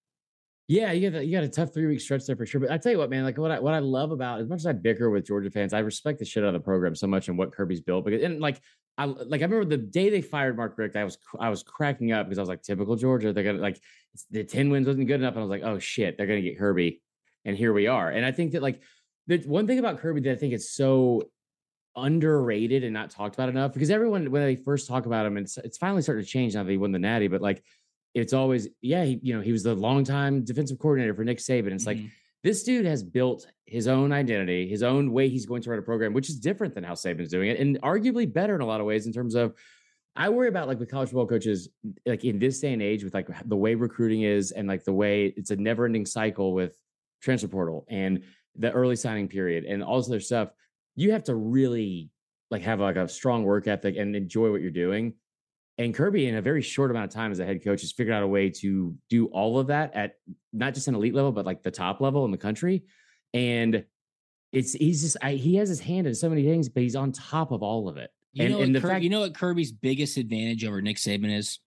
Yeah, 0.68 0.92
you 0.92 1.12
got 1.12 1.26
you 1.26 1.32
got 1.36 1.44
a 1.44 1.50
tough 1.50 1.74
three 1.74 1.88
week 1.88 2.00
stretch 2.00 2.26
there 2.26 2.36
for 2.36 2.46
sure. 2.46 2.62
But 2.62 2.72
I 2.72 2.78
tell 2.78 2.92
you 2.92 2.98
what, 2.98 3.10
man, 3.10 3.24
like 3.26 3.38
what 3.38 3.52
I 3.52 3.60
what 3.60 3.74
I 3.74 3.80
love 3.80 4.12
about 4.12 4.40
as 4.40 4.48
much 4.48 4.60
as 4.60 4.66
I 4.66 4.72
bicker 4.72 5.10
with 5.10 5.26
Georgia 5.26 5.52
fans, 5.52 5.74
I 5.74 5.80
respect 5.80 6.20
the 6.20 6.26
shit 6.26 6.44
out 6.44 6.48
of 6.48 6.54
the 6.54 6.60
program 6.62 6.96
so 6.96 7.06
much 7.06 7.28
and 7.28 7.38
what 7.38 7.52
Kirby's 7.52 7.82
built. 7.82 8.06
Because 8.06 8.24
and 8.24 8.40
like 8.40 8.62
I 8.98 9.06
like 9.06 9.42
I 9.42 9.46
remember 9.46 9.66
the 9.66 9.78
day 9.78 10.10
they 10.10 10.22
fired 10.22 10.56
Mark 10.56 10.78
Richt, 10.78 10.96
I 10.96 11.04
was 11.04 11.18
I 11.40 11.50
was 11.50 11.64
cracking 11.64 12.12
up 12.12 12.28
because 12.28 12.38
I 12.38 12.42
was 12.42 12.50
like, 12.50 12.62
typical 12.62 12.96
Georgia. 12.96 13.34
They're 13.34 13.44
gonna 13.44 13.58
like 13.60 13.80
the 14.30 14.44
10 14.44 14.70
wins 14.70 14.86
wasn't 14.88 15.08
good 15.08 15.20
enough. 15.20 15.34
And 15.34 15.40
I 15.40 15.46
was 15.46 15.50
like, 15.50 15.64
oh 15.64 15.80
shit, 15.80 16.18
they're 16.18 16.28
gonna 16.28 16.42
get 16.42 16.60
Kirby. 16.60 17.02
And 17.46 17.58
here 17.58 17.74
we 17.74 17.88
are. 17.88 18.10
And 18.10 18.26
I 18.26 18.32
think 18.32 18.52
that 18.52 18.62
like 18.62 18.82
the 19.28 19.40
one 19.40 19.66
thing 19.68 19.80
about 19.80 20.00
Kirby 20.00 20.22
that 20.22 20.32
I 20.34 20.36
think 20.36 20.54
is 20.54 20.72
so 20.72 21.24
underrated 21.96 22.84
and 22.84 22.94
not 22.94 23.10
talked 23.12 23.36
about 23.36 23.50
enough 23.50 23.74
because 23.74 23.90
everyone 23.92 24.30
when 24.32 24.42
they 24.44 24.56
first 24.56 24.88
talk 24.88 25.06
about 25.06 25.26
him, 25.26 25.38
it's 25.38 25.58
it's 25.58 25.78
finally 25.78 26.02
starting 26.02 26.24
to 26.24 26.30
change 26.30 26.54
now 26.56 26.64
that 26.64 26.72
he 26.72 26.78
won 26.78 26.92
the 26.92 27.00
natty, 27.00 27.28
but 27.28 27.42
like 27.42 27.64
it's 28.14 28.34
always, 28.34 28.68
yeah, 28.82 29.04
he, 29.06 29.20
you 29.24 29.36
know, 29.36 29.42
he 29.42 29.52
was 29.52 29.64
the 29.64 29.74
longtime 29.74 30.44
defensive 30.44 30.78
coordinator 30.78 31.16
for 31.16 31.24
Nick 31.24 31.40
Saban. 31.40 31.72
It's 31.72 31.88
like 31.88 31.98
Mhm. 31.98 32.12
This 32.44 32.64
dude 32.64 32.86
has 32.86 33.04
built 33.04 33.48
his 33.66 33.88
own 33.88 34.12
identity, 34.12 34.68
his 34.68 34.84
own 34.84 35.12
way 35.12 35.30
he's 35.30 35.46
going 35.46 35.62
to 35.62 35.70
run 35.70 35.80
a 35.80 35.82
program, 35.82 36.14
which 36.14 36.30
is 36.30 36.40
different 36.40 36.76
than 36.76 36.84
how 36.84 36.94
Saban's 36.94 37.30
doing 37.30 37.50
it, 37.50 37.60
and 37.60 37.82
arguably 37.82 38.32
better 38.32 38.56
in 38.56 38.62
a 38.62 38.66
lot 38.66 38.82
of 38.82 38.86
ways 38.86 39.06
in 39.06 39.14
terms 39.14 39.36
of. 39.36 39.54
I 40.16 40.30
worry 40.30 40.48
about 40.48 40.68
like 40.68 40.80
with 40.80 40.92
college 40.92 41.10
football 41.10 41.26
coaches, 41.26 41.70
like 42.06 42.24
in 42.24 42.38
this 42.38 42.60
day 42.60 42.72
and 42.72 42.84
age, 42.84 43.04
with 43.04 43.16
like 43.16 43.28
the 43.46 43.56
way 43.56 43.74
recruiting 43.74 44.22
is, 44.22 44.52
and 44.52 44.68
like 44.68 44.84
the 44.84 44.94
way 44.94 45.34
it's 45.36 45.50
a 45.50 45.56
never-ending 45.56 46.06
cycle 46.06 46.54
with 46.54 46.78
transfer 47.20 47.48
portal 47.48 47.86
and 47.90 48.22
the 48.56 48.72
early 48.72 48.96
signing 48.96 49.28
period 49.28 49.64
and 49.64 49.84
all 49.84 49.98
this 49.98 50.10
other 50.10 50.20
stuff. 50.20 50.50
You 50.96 51.14
have 51.14 51.24
to 51.24 51.36
really 51.36 52.12
like 52.52 52.62
have 52.62 52.80
like 52.80 52.98
a 52.98 53.08
strong 53.08 53.44
work 53.44 53.68
ethic 53.68 53.98
and 53.98 54.16
enjoy 54.16 54.52
what 54.52 54.62
you're 54.62 54.70
doing. 54.70 55.16
And 55.78 55.94
Kirby, 55.94 56.28
in 56.28 56.36
a 56.36 56.42
very 56.42 56.62
short 56.62 56.92
amount 56.92 57.06
of 57.06 57.12
time 57.12 57.32
as 57.32 57.40
a 57.40 57.46
head 57.46 57.64
coach, 57.64 57.82
has 57.82 57.92
figured 57.92 58.16
out 58.16 58.22
a 58.22 58.28
way 58.28 58.50
to 58.50 58.96
do 59.10 59.26
all 59.28 59.58
of 59.60 59.68
that 59.68 59.96
at 59.96 60.14
not 60.52 60.76
just 60.76 60.88
an 60.88 60.96
elite 60.96 61.16
level, 61.16 61.32
but 61.32 61.46
like 61.46 61.64
the 61.64 61.72
top 61.72 62.00
level 62.00 62.26
in 62.26 62.32
the 62.32 62.38
country. 62.38 62.84
And 63.34 63.84
it's 64.52 64.74
he's 64.74 65.02
just 65.02 65.18
I, 65.22 65.34
he 65.34 65.56
has 65.56 65.70
his 65.70 65.80
hand 65.80 66.06
in 66.06 66.14
so 66.14 66.30
many 66.30 66.44
things, 66.44 66.70
but 66.70 66.84
he's 66.84 66.96
on 66.96 67.12
top 67.12 67.52
of 67.52 67.64
all 67.64 67.90
of 67.90 67.98
it. 67.98 68.12
You, 68.34 68.44
and 68.44 68.54
know 68.54 68.62
and 68.62 68.74
what 68.74 68.82
the 68.82 68.88
Kir- 68.88 68.94
fact 68.94 69.04
you 69.04 69.10
know 69.10 69.22
what 69.22 69.34
Kirby's 69.34 69.72
biggest 69.72 70.18
advantage 70.18 70.64
over 70.64 70.82
Nick 70.82 70.98
Saban 70.98 71.36
is? 71.36 71.60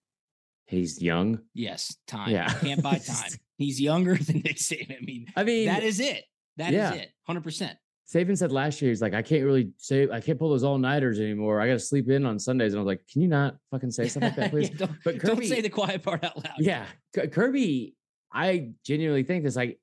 he's 0.67 1.01
young. 1.01 1.41
Yes, 1.55 1.97
time. 2.07 2.31
Yeah. 2.31 2.49
Can't 2.61 2.83
buy 2.83 2.99
time. 3.07 3.31
He's 3.57 3.81
younger 3.81 4.17
than 4.21 4.43
Nick 4.45 4.57
Saban. 4.57 4.97
I 4.97 5.05
mean, 5.05 5.27
I 5.37 5.45
mean, 5.45 5.67
that 5.67 5.83
is 5.83 6.01
it. 6.01 6.25
That 6.57 6.69
is 6.69 6.75
yeah. 6.75 6.93
it. 6.95 7.13
100%. 7.29 7.75
Saban 8.13 8.39
said 8.39 8.53
last 8.53 8.81
year, 8.81 8.91
he's 8.91 9.03
like, 9.03 9.15
I 9.15 9.23
can't 9.23 9.45
really 9.45 9.73
say, 9.79 10.09
I 10.09 10.21
can't 10.21 10.39
pull 10.39 10.51
those 10.51 10.63
all 10.63 10.79
nighters 10.79 11.19
anymore. 11.19 11.61
I 11.61 11.67
got 11.67 11.73
to 11.75 11.79
sleep 11.81 12.09
in 12.09 12.25
on 12.25 12.39
Sundays. 12.39 12.73
And 12.73 12.79
I 12.79 12.83
was 12.83 12.87
like, 12.87 13.07
can 13.09 13.21
you 13.21 13.27
not 13.29 13.57
fucking 13.73 13.91
say 13.91 14.07
something 14.07 14.29
like 14.31 14.37
that, 14.37 14.51
please? 14.53 14.71
Yeah, 14.71 14.77
don't, 14.77 14.93
But 15.05 15.19
don't 15.23 15.45
say 15.45 15.61
the 15.61 15.69
quiet 15.69 16.03
part 16.05 16.23
out 16.23 16.37
loud. 16.37 16.55
yeah, 16.59 16.87
Kirby, 17.33 17.97
I 18.33 18.71
genuinely 18.85 19.25
think 19.25 19.43
this. 19.43 19.57
Like, 19.57 19.81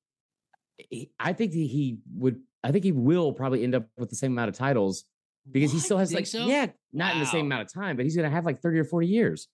I 1.20 1.34
think 1.34 1.52
that 1.52 1.58
he 1.58 1.98
would. 2.16 2.40
I 2.64 2.72
think 2.72 2.86
he 2.86 2.94
will 2.94 3.34
probably 3.34 3.62
end 3.64 3.76
up 3.76 3.88
with 3.98 4.10
the 4.10 4.16
same 4.16 4.32
amount 4.32 4.50
of 4.50 4.56
titles 4.56 5.04
because 5.52 5.74
he 5.74 5.80
still 5.80 5.98
has 5.98 6.14
like, 6.14 6.26
so? 6.26 6.46
yeah, 6.46 6.68
not 6.94 7.14
in 7.16 7.20
the 7.20 7.26
same 7.26 7.46
amount 7.46 7.64
of 7.64 7.74
time, 7.74 7.98
but 7.98 8.06
he's 8.06 8.16
gonna 8.16 8.30
have 8.30 8.46
like 8.46 8.62
thirty 8.62 8.80
or 8.80 8.86
forty 8.86 9.08
years. 9.08 9.50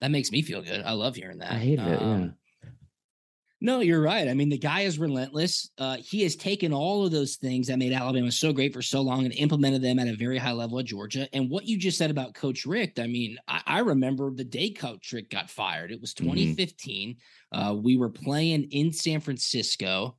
That 0.00 0.10
makes 0.10 0.32
me 0.32 0.42
feel 0.42 0.60
good. 0.60 0.82
I 0.82 0.92
love 0.92 1.14
hearing 1.14 1.38
that. 1.38 1.52
I 1.52 1.58
hated 1.58 1.86
it. 1.86 2.02
Um, 2.02 2.22
yeah. 2.22 2.28
No, 3.64 3.78
you're 3.78 4.02
right. 4.02 4.26
I 4.26 4.34
mean, 4.34 4.48
the 4.48 4.58
guy 4.58 4.80
is 4.80 4.98
relentless. 4.98 5.70
Uh, 5.78 5.96
he 5.98 6.22
has 6.24 6.34
taken 6.34 6.72
all 6.72 7.06
of 7.06 7.12
those 7.12 7.36
things 7.36 7.68
that 7.68 7.78
made 7.78 7.92
Alabama 7.92 8.32
so 8.32 8.52
great 8.52 8.72
for 8.72 8.82
so 8.82 9.00
long 9.02 9.24
and 9.24 9.32
implemented 9.34 9.80
them 9.82 10.00
at 10.00 10.08
a 10.08 10.16
very 10.16 10.36
high 10.36 10.50
level 10.50 10.80
at 10.80 10.84
Georgia. 10.86 11.28
And 11.32 11.48
what 11.48 11.64
you 11.64 11.78
just 11.78 11.96
said 11.96 12.10
about 12.10 12.34
Coach 12.34 12.66
Richt, 12.66 12.98
I 12.98 13.06
mean, 13.06 13.38
I, 13.46 13.62
I 13.64 13.78
remember 13.78 14.32
the 14.34 14.42
day 14.42 14.70
Coach 14.70 15.12
Richt 15.12 15.30
got 15.30 15.48
fired. 15.48 15.92
It 15.92 16.00
was 16.00 16.12
Mhm. 16.12 16.24
2015. 16.24 17.16
Uh, 17.52 17.76
we 17.80 17.96
were 17.96 18.08
playing 18.10 18.64
in 18.72 18.92
San 18.92 19.20
Francisco. 19.20 20.16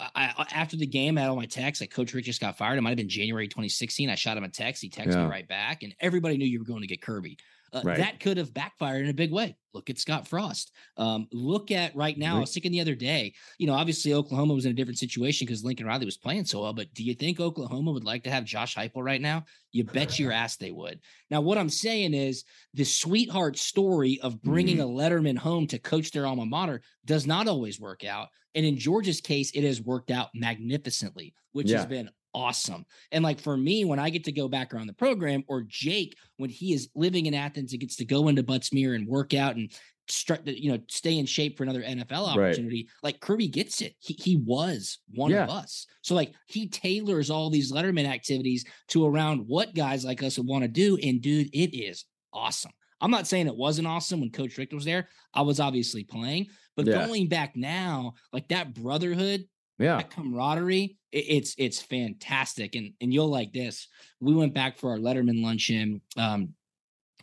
I, 0.00 0.46
after 0.52 0.76
the 0.76 0.88
game, 0.88 1.16
I 1.16 1.20
had 1.20 1.30
all 1.30 1.36
my 1.36 1.46
texts. 1.46 1.80
Like 1.80 1.92
Coach 1.92 2.12
Richt 2.12 2.26
just 2.26 2.40
got 2.40 2.58
fired. 2.58 2.76
It 2.76 2.80
might 2.80 2.90
have 2.90 2.96
been 2.96 3.08
January 3.08 3.46
2016. 3.46 4.10
I 4.10 4.16
shot 4.16 4.36
him 4.36 4.42
a 4.42 4.48
text. 4.48 4.82
He 4.82 4.90
texted 4.90 5.12
Yeah. 5.12 5.24
me 5.26 5.30
right 5.30 5.46
back, 5.46 5.84
and 5.84 5.94
everybody 6.00 6.36
knew 6.36 6.44
you 6.46 6.58
were 6.58 6.64
going 6.64 6.80
to 6.80 6.88
get 6.88 7.00
Kirby. 7.00 7.38
Uh, 7.74 7.80
Right. 7.84 7.98
That 7.98 8.20
could 8.20 8.36
have 8.36 8.54
backfired 8.54 9.02
in 9.04 9.10
a 9.10 9.14
big 9.14 9.32
way. 9.32 9.56
Look 9.74 9.90
at 9.90 9.98
Scott 9.98 10.28
Frost. 10.28 10.70
Um, 10.96 11.26
look 11.32 11.72
at 11.72 11.96
right 11.96 12.16
now. 12.16 12.36
I 12.36 12.40
was 12.40 12.54
thinking 12.54 12.70
the 12.70 12.80
other 12.80 12.94
day. 12.94 13.34
You 13.58 13.66
know, 13.66 13.74
obviously 13.74 14.14
Oklahoma 14.14 14.54
was 14.54 14.64
in 14.66 14.70
a 14.70 14.74
different 14.74 14.98
situation 14.98 15.44
because 15.46 15.64
Lincoln 15.64 15.86
Riley 15.86 16.04
was 16.06 16.16
playing 16.16 16.44
so 16.44 16.62
well. 16.62 16.72
But 16.72 16.94
do 16.94 17.02
you 17.02 17.14
think 17.14 17.40
Oklahoma 17.40 17.90
would 17.90 18.04
like 18.04 18.22
to 18.24 18.30
have 18.30 18.44
Josh 18.44 18.76
Heupel 18.76 19.02
right 19.04 19.20
now? 19.20 19.44
You 19.72 19.82
bet 19.82 20.16
your 20.18 20.30
ass 20.42 20.56
they 20.56 20.70
would. 20.70 21.00
Now, 21.30 21.40
what 21.40 21.58
I'm 21.58 21.68
saying 21.68 22.14
is 22.14 22.44
the 22.74 22.84
sweetheart 22.84 23.58
story 23.58 24.20
of 24.22 24.40
bringing 24.42 24.76
Mm-hmm. 24.78 24.96
a 24.96 25.08
Letterman 25.08 25.36
home 25.38 25.66
to 25.66 25.78
coach 25.80 26.12
their 26.12 26.26
alma 26.26 26.46
mater 26.46 26.80
does 27.04 27.26
not 27.26 27.48
always 27.48 27.80
work 27.80 28.04
out. 28.04 28.28
And 28.54 28.64
in 28.64 28.78
Georgia's 28.78 29.20
case, 29.20 29.50
it 29.52 29.64
has 29.64 29.82
worked 29.82 30.12
out 30.12 30.28
magnificently, 30.34 31.34
which 31.52 31.70
has 31.70 31.86
been 31.86 32.08
awesome. 32.34 32.84
And 33.12 33.22
like 33.24 33.40
for 33.40 33.56
me, 33.56 33.84
when 33.84 33.98
I 33.98 34.10
get 34.10 34.24
to 34.24 34.32
go 34.32 34.48
back 34.48 34.74
around 34.74 34.88
the 34.88 34.92
program, 34.92 35.44
or 35.48 35.62
Jake, 35.62 36.16
when 36.36 36.50
he 36.50 36.72
is 36.72 36.88
living 36.94 37.26
in 37.26 37.34
Athens 37.34 37.72
and 37.72 37.80
gets 37.80 37.96
to 37.96 38.04
go 38.04 38.28
into 38.28 38.42
Butts-Mehre 38.42 38.94
and 38.94 39.06
work 39.06 39.34
out 39.34 39.56
and 39.56 39.72
start 40.08 40.44
to, 40.44 40.60
you 40.62 40.70
know, 40.70 40.78
stay 40.88 41.16
in 41.18 41.24
shape 41.24 41.56
for 41.56 41.62
another 41.62 41.82
NFL 41.82 42.26
Right. 42.36 42.48
opportunity, 42.48 42.88
like 43.02 43.20
Kirby 43.20 43.48
gets 43.48 43.80
it. 43.80 43.94
He 44.00 44.14
he 44.14 44.36
was 44.36 44.98
one 45.14 45.30
Yeah. 45.30 45.44
of 45.44 45.50
us. 45.50 45.86
So 46.02 46.14
like 46.14 46.34
he 46.48 46.68
tailors 46.68 47.30
all 47.30 47.48
these 47.48 47.72
Letterman 47.72 48.04
activities 48.04 48.66
to 48.88 49.06
around 49.06 49.46
what 49.46 49.74
guys 49.74 50.04
like 50.04 50.22
us 50.22 50.36
would 50.36 50.46
want 50.46 50.62
to 50.62 50.68
do. 50.68 50.98
And 51.02 51.22
dude, 51.22 51.48
it 51.54 51.74
is 51.74 52.04
awesome. 52.34 52.72
I'm 53.00 53.10
not 53.10 53.26
saying 53.26 53.46
it 53.46 53.56
wasn't 53.56 53.86
awesome 53.86 54.20
when 54.20 54.30
Coach 54.30 54.56
Richt 54.58 54.72
was 54.74 54.84
there. 54.84 55.08
I 55.32 55.42
was 55.42 55.58
obviously 55.60 56.04
playing, 56.04 56.48
but 56.76 56.86
Yeah. 56.86 57.06
going 57.06 57.28
back 57.28 57.56
now, 57.56 58.14
like 58.32 58.48
that 58.48 58.74
brotherhood, 58.74 59.46
Yeah. 59.78 59.96
that 59.96 60.10
camaraderie, 60.10 60.96
it, 61.12 61.24
it's 61.28 61.54
it's 61.58 61.80
fantastic. 61.82 62.74
And 62.74 62.92
and 63.00 63.12
you'll 63.12 63.28
like 63.30 63.52
this. 63.52 63.88
We 64.20 64.34
went 64.34 64.54
back 64.54 64.78
for 64.78 64.90
our 64.90 64.98
Letterman 64.98 65.42
luncheon 65.42 66.00
um, 66.16 66.54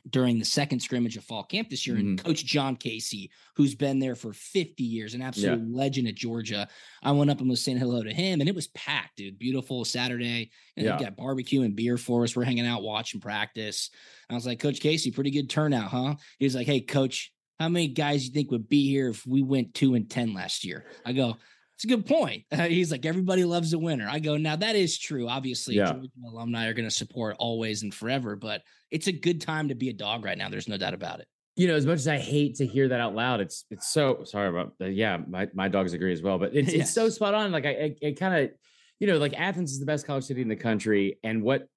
during 0.10 0.40
the 0.40 0.46
second 0.46 0.80
scrimmage 0.80 1.16
of 1.16 1.24
fall 1.24 1.44
camp 1.44 1.70
this 1.70 1.86
year, 1.86 1.96
and 1.96 2.18
Mm-hmm. 2.18 2.26
Coach 2.28 2.44
John 2.44 2.76
Kasay, 2.76 3.30
who's 3.56 3.76
been 3.76 4.00
there 4.00 4.16
for 4.16 4.34
50 4.34 4.84
years, 4.84 5.14
an 5.14 5.22
absolute 5.22 5.72
legend 5.74 6.08
at 6.08 6.16
Georgia. 6.16 6.68
I 7.04 7.12
went 7.12 7.30
up 7.30 7.40
and 7.40 7.50
was 7.50 7.64
saying 7.64 7.78
hello 7.78 8.02
to 8.04 8.12
him, 8.14 8.40
and 8.42 8.50
it 8.50 8.56
was 8.56 8.68
packed, 8.70 9.18
dude. 9.18 9.38
Beautiful 9.38 9.86
Saturday. 9.86 10.50
And 10.76 10.86
Yeah. 10.88 10.98
they 10.98 11.04
got 11.04 11.16
barbecue 11.18 11.62
and 11.62 11.76
beer 11.76 11.98
for 11.98 12.24
us. 12.24 12.36
We're 12.36 12.46
hanging 12.46 12.66
out, 12.66 12.82
watching 12.82 13.22
practice. 13.22 13.92
I 14.30 14.34
was 14.34 14.46
like, 14.48 14.60
Coach 14.60 14.80
Kasay, 14.80 15.14
pretty 15.14 15.32
good 15.32 15.50
turnout, 15.50 15.90
huh? 15.92 16.16
He 16.40 16.46
was 16.46 16.56
like, 16.56 16.66
Hey, 16.68 16.82
Coach, 16.82 17.32
how 17.60 17.70
many 17.70 17.88
guys 17.90 18.26
you 18.26 18.32
think 18.34 18.50
would 18.50 18.68
be 18.68 18.90
here 18.90 19.10
if 19.10 19.26
we 19.28 19.44
went 19.44 19.76
two 19.76 19.94
and 19.94 20.10
ten 20.10 20.34
last 20.34 20.66
year? 20.66 20.86
I 21.06 21.14
go, 21.14 21.38
it's 21.82 21.92
a 21.92 21.96
good 21.96 22.06
point. 22.06 22.44
he's 22.70 22.92
like, 22.92 23.06
everybody 23.06 23.44
loves 23.44 23.74
a 23.74 23.80
winner. 23.80 24.08
I 24.08 24.20
go, 24.20 24.38
now 24.38 24.56
that 24.56 24.76
is 24.76 25.00
true. 25.00 25.28
Obviously, 25.28 25.76
Yeah. 25.76 25.92
Georgia 25.94 26.10
alumni 26.28 26.68
are 26.68 26.74
going 26.74 26.88
to 26.88 26.94
support 26.96 27.36
always 27.40 27.82
and 27.82 27.92
forever, 27.94 28.36
but 28.36 28.62
it's 28.92 29.08
a 29.08 29.12
good 29.12 29.42
time 29.42 29.70
to 29.70 29.76
be 29.76 29.90
a 29.90 29.94
dog 29.94 30.24
right 30.24 30.38
now. 30.38 30.50
There's 30.50 30.68
no 30.68 30.78
doubt 30.78 30.94
about 30.94 31.20
it. 31.22 31.28
you 31.56 31.68
know, 31.68 31.76
as 31.76 31.86
much 31.88 31.96
as 31.98 32.08
I 32.08 32.18
hate 32.20 32.56
to 32.58 32.68
hear 32.68 32.88
that 32.90 33.00
out 33.00 33.16
loud, 33.16 33.42
it's 33.42 33.66
it's 33.72 33.92
so 33.92 34.24
sorry 34.26 34.50
about 34.50 34.74
that. 34.80 34.92
Yeah, 34.94 35.18
my, 35.28 35.48
my 35.54 35.68
dogs 35.68 35.94
agree 35.94 36.14
as 36.14 36.22
well, 36.22 36.38
but 36.38 36.56
it's 36.60 36.72
it's 36.72 36.94
so 36.94 37.10
spot 37.10 37.34
on. 37.34 37.52
Like 37.52 37.66
I 37.66 37.96
I, 38.04 38.08
I 38.08 38.12
kind 38.14 38.36
of, 38.46 38.52
you 39.00 39.08
know, 39.08 39.18
like 39.18 39.34
Athens 39.40 39.72
is 39.72 39.80
the 39.80 39.86
best 39.86 40.06
college 40.06 40.24
city 40.26 40.42
in 40.42 40.48
the 40.50 40.56
country, 40.56 41.18
and 41.24 41.42
what 41.42 41.68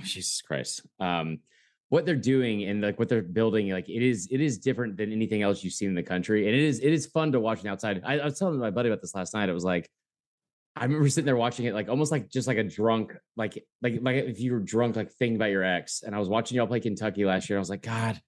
Jesus 0.00 0.42
Christ, 0.42 0.82
um, 1.00 1.38
what 1.92 2.06
they're 2.06 2.16
doing 2.16 2.64
and 2.64 2.80
like 2.80 2.98
what 2.98 3.08
they're 3.10 3.20
building, 3.20 3.68
like 3.68 3.88
it 3.88 4.02
is 4.02 4.26
it 4.30 4.40
is 4.40 4.56
different 4.56 4.96
than 4.96 5.12
anything 5.12 5.42
else 5.42 5.62
you've 5.62 5.74
seen 5.74 5.90
in 5.90 5.94
the 5.94 6.02
country, 6.02 6.46
and 6.46 6.56
it 6.56 6.62
is 6.62 6.80
it 6.80 6.90
is 6.90 7.04
fun 7.06 7.32
to 7.32 7.38
watch 7.38 7.60
the 7.60 7.68
outside. 7.68 8.00
I, 8.04 8.18
I 8.18 8.24
was 8.24 8.38
telling 8.38 8.58
my 8.58 8.70
buddy 8.70 8.88
about 8.88 9.02
this 9.02 9.14
last 9.14 9.34
night. 9.34 9.48
It 9.48 9.52
was 9.52 9.64
like. 9.64 9.88
I 10.74 10.84
remember 10.84 11.06
sitting 11.10 11.26
there 11.26 11.36
watching 11.36 11.66
it, 11.66 11.74
like 11.74 11.90
almost 11.90 12.10
like 12.10 12.30
just 12.30 12.48
like 12.48 12.56
a 12.56 12.64
drunk, 12.64 13.14
like 13.36 13.62
like 13.82 13.98
like 14.00 14.16
if 14.16 14.40
you 14.40 14.54
were 14.54 14.58
drunk, 14.58 14.96
like 14.96 15.10
thinking 15.12 15.36
about 15.36 15.50
your 15.50 15.62
ex. 15.62 16.02
And 16.02 16.14
I 16.14 16.18
was 16.18 16.30
watching 16.30 16.56
y'all 16.56 16.66
play 16.66 16.80
Kentucky 16.80 17.26
last 17.26 17.50
year. 17.50 17.58
And 17.58 17.60
I 17.60 17.64
was 17.66 17.68
like, 17.68 17.82
God, 17.82 18.18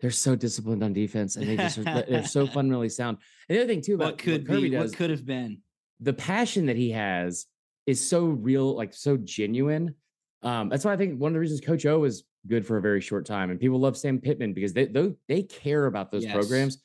they're 0.00 0.10
so 0.10 0.34
disciplined 0.34 0.82
on 0.82 0.92
defense, 0.92 1.36
and 1.36 1.46
they 1.48 1.56
just 1.56 1.78
are, 1.78 1.84
they're 1.84 2.26
so 2.26 2.44
fundamentally 2.48 2.88
sound. 2.88 3.18
And 3.48 3.56
the 3.56 3.62
other 3.62 3.72
thing 3.72 3.82
too 3.82 3.94
about 3.94 4.14
What 4.14 4.18
could 4.18 4.48
Kirby 4.48 4.62
be? 4.62 4.70
does, 4.70 4.90
What 4.90 4.98
could 4.98 5.10
have 5.10 5.24
been? 5.24 5.58
the 6.00 6.12
passion 6.12 6.66
that 6.66 6.76
he 6.76 6.90
has 6.90 7.46
is 7.86 8.04
so 8.04 8.24
real, 8.26 8.74
like 8.74 8.92
so 8.92 9.16
genuine. 9.16 9.94
Um, 10.42 10.68
that's 10.68 10.84
why 10.84 10.92
I 10.92 10.96
think 10.96 11.20
one 11.20 11.30
of 11.30 11.34
the 11.34 11.40
reasons 11.40 11.60
Coach 11.60 11.86
O 11.86 12.02
is 12.02 12.24
good 12.46 12.66
for 12.66 12.76
a 12.76 12.82
very 12.82 13.00
short 13.00 13.26
time, 13.26 13.50
and 13.50 13.58
people 13.60 13.78
love 13.78 13.96
Sam 13.96 14.20
Pittman 14.20 14.52
because 14.52 14.72
they 14.72 14.86
they, 14.86 15.12
they 15.28 15.42
care 15.42 15.86
about 15.86 16.10
those 16.10 16.24
Yes. 16.24 16.34
programs. 16.34 16.82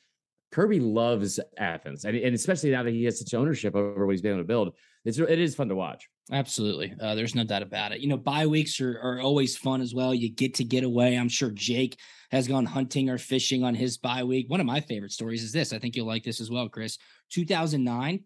Kirby 0.52 0.80
loves 0.80 1.40
Athens, 1.56 2.04
and, 2.04 2.14
and 2.14 2.34
especially 2.34 2.70
now 2.70 2.82
that 2.82 2.90
he 2.92 3.04
has 3.04 3.18
such 3.18 3.32
ownership 3.32 3.74
over 3.74 4.04
what 4.06 4.12
he's 4.12 4.20
been 4.20 4.32
able 4.32 4.42
to 4.42 4.46
build, 4.46 4.74
it's 5.06 5.18
it 5.18 5.38
is 5.38 5.54
fun 5.54 5.68
to 5.70 5.74
watch. 5.74 6.10
Absolutely. 6.30 6.94
Uh, 7.00 7.14
there's 7.14 7.34
no 7.34 7.42
doubt 7.42 7.62
about 7.62 7.92
it. 7.92 8.00
You 8.00 8.08
know, 8.08 8.18
bye 8.18 8.46
weeks 8.46 8.78
are, 8.80 9.00
are 9.00 9.20
always 9.20 9.56
fun 9.56 9.80
as 9.80 9.94
well. 9.94 10.14
You 10.14 10.30
get 10.30 10.54
to 10.56 10.64
get 10.64 10.84
away. 10.84 11.16
I'm 11.16 11.30
sure 11.30 11.50
Jake 11.50 11.98
has 12.30 12.46
gone 12.46 12.66
hunting 12.66 13.08
or 13.08 13.16
fishing 13.18 13.64
on 13.64 13.74
his 13.74 13.96
bye 13.96 14.24
week. 14.24 14.50
One 14.50 14.60
of 14.60 14.66
my 14.66 14.80
favorite 14.80 15.12
stories 15.12 15.42
is 15.42 15.52
this. 15.52 15.72
I 15.72 15.78
think 15.78 15.96
you'll 15.96 16.06
like 16.06 16.22
this 16.22 16.40
as 16.40 16.50
well, 16.50 16.68
Chris. 16.68 16.98
2009. 17.30 18.24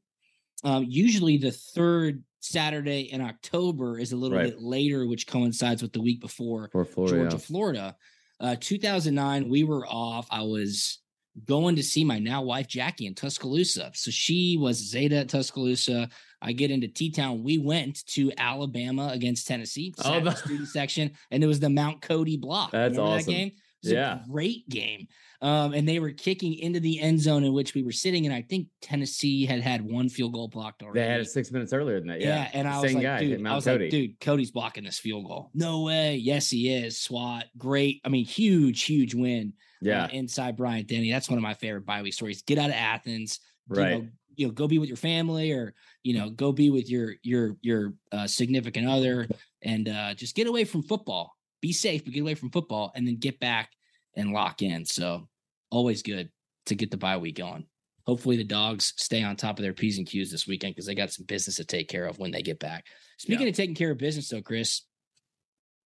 Um, 0.64 0.84
usually 0.88 1.36
the 1.36 1.52
third 1.52 2.24
Saturday 2.40 3.02
in 3.12 3.20
October 3.20 3.98
is 3.98 4.12
a 4.12 4.16
little 4.16 4.38
Right. 4.38 4.50
bit 4.50 4.62
later, 4.62 5.06
which 5.06 5.26
coincides 5.26 5.82
with 5.82 5.92
the 5.92 6.00
week 6.00 6.20
before 6.20 6.68
For 6.72 6.84
Florida, 6.84 7.16
Georgia, 7.16 7.38
Florida. 7.38 7.96
Uh, 8.38 8.56
2009, 8.60 9.48
we 9.48 9.64
were 9.64 9.86
off. 9.86 10.26
I 10.30 10.42
was 10.42 10.98
going 11.44 11.76
to 11.76 11.82
see 11.82 12.04
my 12.04 12.18
now 12.18 12.42
wife 12.42 12.66
Jackie 12.68 13.06
in 13.06 13.14
Tuscaloosa. 13.14 13.90
So 13.94 14.10
she 14.10 14.56
was 14.58 14.76
Zeta 14.78 15.16
at 15.16 15.28
Tuscaloosa. 15.28 16.08
I 16.40 16.52
get 16.52 16.70
into 16.70 16.88
T 16.88 17.10
Town. 17.10 17.42
We 17.42 17.58
went 17.58 18.06
to 18.08 18.32
Alabama 18.38 19.10
against 19.12 19.46
Tennessee. 19.46 19.92
Oh, 20.04 20.20
the 20.20 20.30
the- 20.30 20.36
student 20.36 20.68
section, 20.68 21.12
and 21.30 21.42
it 21.42 21.46
was 21.46 21.60
the 21.60 21.70
Mount 21.70 22.00
Cody 22.02 22.36
block. 22.36 22.70
That's 22.70 22.92
Remember 22.92 23.16
awesome. 23.16 23.26
That 23.26 23.38
game? 23.38 23.52
Yeah. 23.90 24.20
a 24.22 24.28
great 24.28 24.68
game. 24.68 25.08
Um, 25.42 25.74
and 25.74 25.86
they 25.86 25.98
were 25.98 26.12
kicking 26.12 26.54
into 26.54 26.80
the 26.80 26.98
end 27.00 27.20
zone 27.20 27.44
in 27.44 27.52
which 27.52 27.74
we 27.74 27.82
were 27.82 27.92
sitting, 27.92 28.24
and 28.24 28.34
I 28.34 28.40
think 28.40 28.68
Tennessee 28.80 29.44
had 29.44 29.60
had 29.60 29.82
one 29.82 30.08
field 30.08 30.32
goal 30.32 30.48
blocked 30.48 30.82
already. 30.82 31.00
they 31.00 31.06
had 31.06 31.20
it 31.20 31.28
six 31.28 31.50
minutes 31.52 31.74
earlier 31.74 31.98
than 31.98 32.08
that. 32.08 32.20
Yeah, 32.20 32.28
Yeah, 32.28 32.50
and 32.54 32.66
I 32.66 32.80
was 32.80 32.94
like, 32.94 33.02
guy, 33.02 33.18
dude, 33.20 33.46
I 33.46 33.54
was 33.54 33.64
Cody. 33.64 33.84
like, 33.84 33.90
dude, 33.90 34.20
Cody's 34.20 34.50
blocking 34.50 34.84
this 34.84 34.98
field 34.98 35.26
goal. 35.26 35.50
No 35.52 35.82
way. 35.82 36.16
Yes, 36.16 36.48
he 36.48 36.72
is. 36.74 36.98
SWAT, 36.98 37.44
great. 37.58 38.00
I 38.04 38.08
mean, 38.08 38.24
huge, 38.24 38.82
huge 38.84 39.14
win. 39.14 39.52
uh, 39.82 39.82
yeah, 39.82 40.08
inside 40.08 40.56
Bryant 40.56 40.88
Denny. 40.88 41.10
That's 41.10 41.28
one 41.28 41.36
of 41.38 41.42
my 41.42 41.54
favorite 41.54 41.84
bye 41.84 42.00
week 42.00 42.14
stories. 42.14 42.40
Get 42.42 42.58
out 42.58 42.70
of 42.70 42.76
Athens. 42.76 43.40
you 43.68 43.76
right. 43.76 44.02
know, 44.02 44.08
you 44.36 44.46
know, 44.46 44.52
go 44.52 44.66
be 44.66 44.78
with 44.78 44.88
your 44.88 44.96
family, 44.96 45.52
or 45.52 45.74
you 46.02 46.14
know, 46.18 46.30
go 46.30 46.50
be 46.50 46.70
with 46.70 46.88
your 46.90 47.14
your 47.22 47.56
your 47.60 47.92
uh, 48.10 48.26
significant 48.26 48.88
other, 48.88 49.28
and 49.62 49.88
uh, 49.88 50.14
just 50.14 50.34
get 50.34 50.46
away 50.46 50.64
from 50.64 50.82
football. 50.82 51.36
Be 51.60 51.72
safe, 51.72 52.04
but 52.04 52.14
get 52.14 52.20
away 52.20 52.34
from 52.34 52.50
football, 52.50 52.92
and 52.94 53.06
then 53.06 53.16
get 53.16 53.38
back 53.40 53.70
and 54.16 54.32
lock 54.32 54.62
in. 54.62 54.84
So 54.84 55.28
always 55.70 56.02
good 56.02 56.30
to 56.66 56.74
get 56.74 56.90
the 56.90 56.96
bye 56.96 57.16
week 57.16 57.40
on. 57.40 57.66
Hopefully 58.06 58.36
the 58.36 58.44
dogs 58.44 58.92
stay 58.96 59.22
on 59.22 59.34
top 59.36 59.58
of 59.58 59.62
their 59.62 59.72
p's 59.72 59.98
and 59.98 60.06
q's 60.06 60.30
this 60.30 60.46
weekend 60.46 60.74
because 60.74 60.86
they 60.86 60.94
got 60.94 61.12
some 61.12 61.26
business 61.26 61.56
to 61.56 61.64
take 61.64 61.88
care 61.88 62.06
of 62.06 62.18
when 62.18 62.30
they 62.30 62.42
get 62.42 62.60
back. 62.60 62.86
Speaking 63.18 63.48
of 63.48 63.54
taking 63.54 63.74
care 63.74 63.90
of 63.90 63.98
business, 63.98 64.28
though, 64.28 64.42
Chris, 64.42 64.82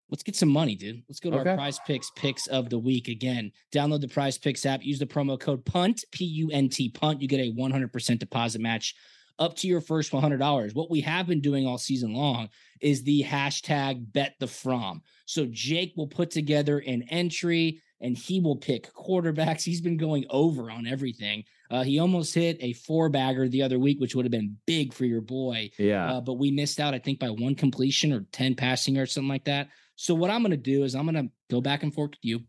let's 0.09 0.23
get 0.23 0.35
some 0.35 0.49
money, 0.49 0.75
dude. 0.75 1.03
Let's 1.09 1.19
go 1.19 1.31
to 1.31 1.39
Okay. 1.39 1.49
our 1.49 1.57
prize 1.57 1.79
picks 1.85 2.09
picks 2.15 2.47
of 2.47 2.69
the 2.69 2.79
week 2.79 3.09
again. 3.09 3.51
Download 3.73 3.99
the 3.99 4.07
prize 4.07 4.37
picks 4.37 4.65
app, 4.65 4.83
use 4.83 4.99
the 4.99 5.05
promo 5.05 5.37
code 5.39 5.65
PUNT, 5.65 6.05
P 6.11 6.23
U 6.25 6.49
N 6.51 6.69
T 6.69 6.89
PUNT. 6.89 7.21
You 7.21 7.27
get 7.27 7.41
a 7.41 7.51
100% 7.51 8.19
deposit 8.19 8.61
match 8.61 8.95
up 9.39 9.55
to 9.57 9.67
your 9.67 9.81
first 9.81 10.11
$100. 10.11 10.73
What 10.73 10.89
we 10.89 11.01
have 11.01 11.27
been 11.27 11.41
doing 11.41 11.67
all 11.67 11.77
season 11.77 12.13
long 12.13 12.49
is 12.81 13.03
the 13.03 13.23
hashtag 13.23 14.11
bet 14.11 14.33
the 14.39 14.47
Fromm. 14.47 15.01
So 15.25 15.45
Jake 15.51 15.93
will 15.95 16.07
put 16.07 16.31
together 16.31 16.79
an 16.79 17.03
entry 17.09 17.81
and 18.01 18.17
he 18.17 18.39
will 18.39 18.55
pick 18.55 18.93
quarterbacks. 18.93 19.63
He's 19.63 19.81
been 19.81 19.97
going 19.97 20.25
over 20.29 20.69
on 20.69 20.85
everything. 20.87 21.43
Uh, 21.71 21.83
he 21.83 21.99
almost 21.99 22.33
hit 22.33 22.57
a 22.61 22.73
four 22.73 23.09
bagger 23.09 23.47
the 23.49 23.61
other 23.63 23.79
week, 23.79 23.99
which 23.99 24.15
would 24.15 24.25
have 24.25 24.31
been 24.31 24.57
big 24.65 24.93
for 24.93 25.05
your 25.05 25.21
boy. 25.21 25.69
Yeah, 25.77 26.13
Uh, 26.13 26.21
but 26.21 26.35
we 26.35 26.51
missed 26.51 26.79
out, 26.79 26.93
I 26.93 26.99
think, 26.99 27.19
by 27.19 27.29
one 27.29 27.55
completion 27.55 28.13
or 28.13 28.21
10 28.31 28.55
passing 28.55 28.97
or 28.97 29.05
something 29.05 29.27
like 29.29 29.45
that. 29.45 29.69
So 29.95 30.13
what 30.15 30.29
I'm 30.29 30.41
going 30.41 30.51
to 30.51 30.57
do 30.57 30.83
is 30.83 30.93
I'm 30.95 31.05
going 31.09 31.25
to 31.25 31.31
go 31.49 31.59
back 31.59 31.83
and 31.83 31.93
forth 31.93 32.11
with 32.11 32.19
you. 32.23 32.41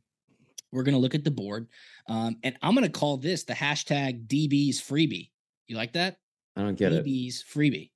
We're 0.71 0.83
going 0.83 0.95
to 0.95 1.01
look 1.01 1.15
at 1.15 1.25
the 1.25 1.31
board. 1.31 1.67
Um, 2.09 2.37
and 2.45 2.57
I'm 2.63 2.75
going 2.75 2.85
to 2.87 2.93
call 2.93 3.17
this 3.17 3.45
the 3.45 3.55
hashtag 3.55 4.27
DB's 4.27 4.81
freebie. 4.83 5.31
You 5.67 5.77
like 5.77 5.95
that? 5.95 6.19
I 6.57 6.61
don't 6.63 6.77
get 6.77 6.93
it. 6.93 7.05
DB's 7.07 7.43
freebie. 7.43 7.91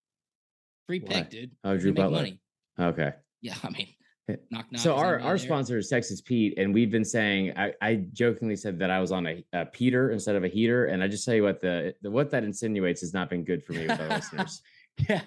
Free 0.87 1.01
pick, 1.01 1.11
Why? 1.11 1.23
dude. 1.31 1.51
Oh, 1.65 1.73
You 1.73 1.79
Drew 1.79 1.93
make 1.93 1.97
Butler. 1.97 2.17
money. 2.17 2.41
Okay. 2.81 3.13
Yeah, 3.43 3.55
I 3.63 3.71
mean, 3.71 3.89
knock 4.29 4.41
knock. 4.51 4.67
So 4.77 4.95
our 4.95 5.21
our 5.21 5.37
there? 5.37 5.39
sponsor 5.39 5.79
is 5.79 5.89
Texas 5.89 6.21
Pete, 6.21 6.55
and 6.57 6.73
we've 6.73 6.91
been 6.91 7.05
saying 7.05 7.53
I, 7.57 7.73
I 7.81 7.95
jokingly 8.13 8.57
said 8.57 8.79
that 8.79 8.91
I 8.91 9.01
was 9.01 9.13
on 9.13 9.27
a, 9.27 9.45
a 9.53 9.67
Peter 9.67 10.11
instead 10.11 10.37
of 10.37 10.45
a 10.45 10.49
heater, 10.49 10.87
and 10.87 11.03
I 11.03 11.09
just 11.09 11.25
tell 11.25 11.35
you 11.35 11.43
what 11.43 11.61
the, 11.61 11.95
the 12.03 12.11
what 12.11 12.31
that 12.31 12.45
insinuates 12.45 13.01
has 13.01 13.13
not 13.15 13.31
been 13.31 13.45
good 13.45 13.65
for 13.65 13.73
me 13.73 13.87
with 13.87 14.01
our 14.01 14.09
listeners. 14.17 14.63
Yeah. 15.09 15.23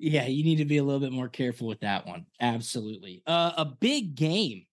Yeah, 0.00 0.26
you 0.26 0.44
need 0.44 0.56
to 0.56 0.64
be 0.64 0.76
a 0.76 0.84
little 0.84 1.00
bit 1.00 1.10
more 1.10 1.28
careful 1.28 1.66
with 1.66 1.80
that 1.80 2.06
one. 2.06 2.26
Absolutely. 2.40 3.24
Uh, 3.26 3.50
a 3.56 3.64
big 3.64 4.14
game 4.14 4.64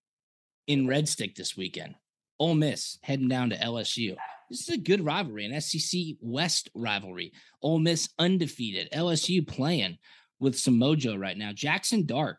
in 0.68 0.88
Red 0.88 1.10
Stick 1.10 1.36
this 1.36 1.58
weekend. 1.58 1.96
Ole 2.40 2.54
Miss 2.54 3.00
heading 3.02 3.28
down 3.28 3.50
to 3.50 3.58
LSU. 3.58 4.16
This 4.50 4.62
is 4.62 4.70
a 4.70 4.78
good 4.78 5.04
rivalry, 5.04 5.46
an 5.46 5.60
SEC 5.60 6.00
West 6.20 6.70
rivalry. 6.76 7.34
Ole 7.62 7.80
Miss 7.80 8.10
undefeated, 8.20 8.90
LSU 8.94 9.48
playing 9.48 9.98
with 10.40 10.58
some 10.58 10.80
mojo 10.80 11.20
right 11.20 11.38
now. 11.38 11.52
Jackson 11.54 12.06
Dart, 12.06 12.38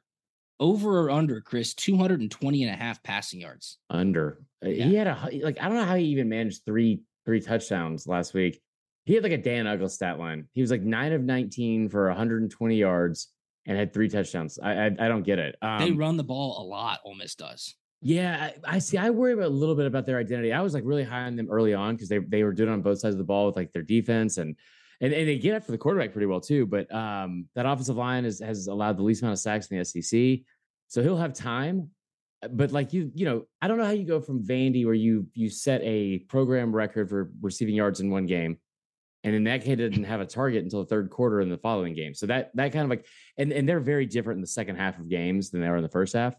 over 0.60 1.00
or 1.00 1.10
under, 1.10 1.40
Chris, 1.40 1.74
220 1.74 2.64
and 2.64 2.72
a 2.72 2.76
half 2.76 3.02
passing 3.02 3.40
yards. 3.40 3.78
Under. 3.90 4.40
Uh, 4.64 4.70
yeah. 4.70 4.84
He 4.84 4.94
had 4.94 5.06
a 5.06 5.30
like 5.42 5.58
I 5.60 5.68
don't 5.68 5.76
know 5.76 5.84
how 5.84 5.96
he 5.96 6.04
even 6.06 6.28
managed 6.28 6.64
three 6.64 7.02
three 7.24 7.40
touchdowns 7.40 8.06
last 8.06 8.34
week. 8.34 8.60
He 9.04 9.14
had 9.14 9.22
like 9.22 9.32
a 9.32 9.38
Dan 9.38 9.66
Uggla's 9.66 9.94
stat 9.94 10.18
line. 10.18 10.48
He 10.52 10.60
was 10.60 10.70
like 10.70 10.82
nine 10.82 11.12
of 11.12 11.22
19 11.22 11.88
for 11.88 12.08
120 12.08 12.76
yards 12.76 13.28
and 13.66 13.78
had 13.78 13.92
three 13.92 14.08
touchdowns. 14.08 14.58
I 14.58 14.72
I, 14.72 14.86
I 14.86 15.08
don't 15.08 15.22
get 15.22 15.38
it. 15.38 15.56
Um, 15.62 15.78
they 15.78 15.92
run 15.92 16.16
the 16.16 16.24
ball 16.24 16.62
a 16.62 16.64
lot. 16.64 17.00
Ole 17.04 17.14
Miss 17.14 17.34
does. 17.34 17.74
Yeah, 18.02 18.50
I, 18.66 18.76
I 18.76 18.78
see. 18.78 18.98
I 18.98 19.10
worry 19.10 19.32
about 19.32 19.46
a 19.46 19.48
little 19.48 19.74
bit 19.74 19.86
about 19.86 20.06
their 20.06 20.18
identity. 20.18 20.52
I 20.52 20.60
was 20.60 20.74
like 20.74 20.84
really 20.84 21.04
high 21.04 21.22
on 21.22 21.36
them 21.36 21.48
early 21.50 21.74
on 21.74 21.94
because 21.94 22.08
they 22.08 22.18
they 22.18 22.42
were 22.44 22.52
doing 22.52 22.70
on 22.70 22.82
both 22.82 22.98
sides 23.00 23.14
of 23.14 23.18
the 23.18 23.24
ball 23.24 23.46
with 23.46 23.56
like 23.56 23.72
their 23.72 23.82
defense 23.82 24.38
and 24.38 24.56
and, 25.00 25.12
and 25.12 25.28
they 25.28 25.38
get 25.38 25.54
after 25.54 25.72
the 25.72 25.78
quarterback 25.78 26.12
pretty 26.12 26.26
well 26.26 26.40
too. 26.40 26.66
But 26.66 26.92
um, 26.94 27.46
that 27.54 27.66
offensive 27.66 27.96
line 27.96 28.24
is, 28.24 28.40
has 28.40 28.66
allowed 28.66 28.96
the 28.96 29.02
least 29.02 29.22
amount 29.22 29.34
of 29.34 29.40
sacks 29.40 29.68
in 29.68 29.78
the 29.78 29.84
SEC, 29.84 30.44
so 30.88 31.02
he'll 31.02 31.16
have 31.16 31.34
time. 31.34 31.90
But 32.50 32.72
like 32.72 32.92
you, 32.92 33.10
you 33.14 33.24
know, 33.24 33.44
I 33.60 33.68
don't 33.68 33.78
know 33.78 33.84
how 33.84 33.92
you 33.92 34.06
go 34.06 34.20
from 34.20 34.44
Vandy 34.44 34.84
where 34.84 34.94
you 34.94 35.26
you 35.34 35.48
set 35.48 35.80
a 35.82 36.18
program 36.28 36.74
record 36.74 37.08
for 37.08 37.30
receiving 37.40 37.74
yards 37.74 38.00
in 38.00 38.10
one 38.10 38.26
game, 38.26 38.58
and 39.24 39.34
then 39.34 39.44
that 39.44 39.64
kid 39.64 39.76
didn't 39.76 40.04
have 40.04 40.20
a 40.20 40.26
target 40.26 40.62
until 40.62 40.80
the 40.80 40.88
third 40.88 41.10
quarter 41.10 41.40
in 41.40 41.48
the 41.48 41.58
following 41.58 41.94
game. 41.94 42.14
So 42.14 42.26
that 42.26 42.50
that 42.54 42.72
kind 42.72 42.84
of 42.84 42.90
like, 42.90 43.06
and 43.36 43.52
and 43.52 43.68
they're 43.68 43.80
very 43.80 44.06
different 44.06 44.38
in 44.38 44.42
the 44.42 44.46
second 44.46 44.76
half 44.76 44.98
of 44.98 45.08
games 45.08 45.50
than 45.50 45.60
they 45.60 45.66
are 45.66 45.76
in 45.76 45.82
the 45.82 45.88
first 45.88 46.14
half. 46.14 46.36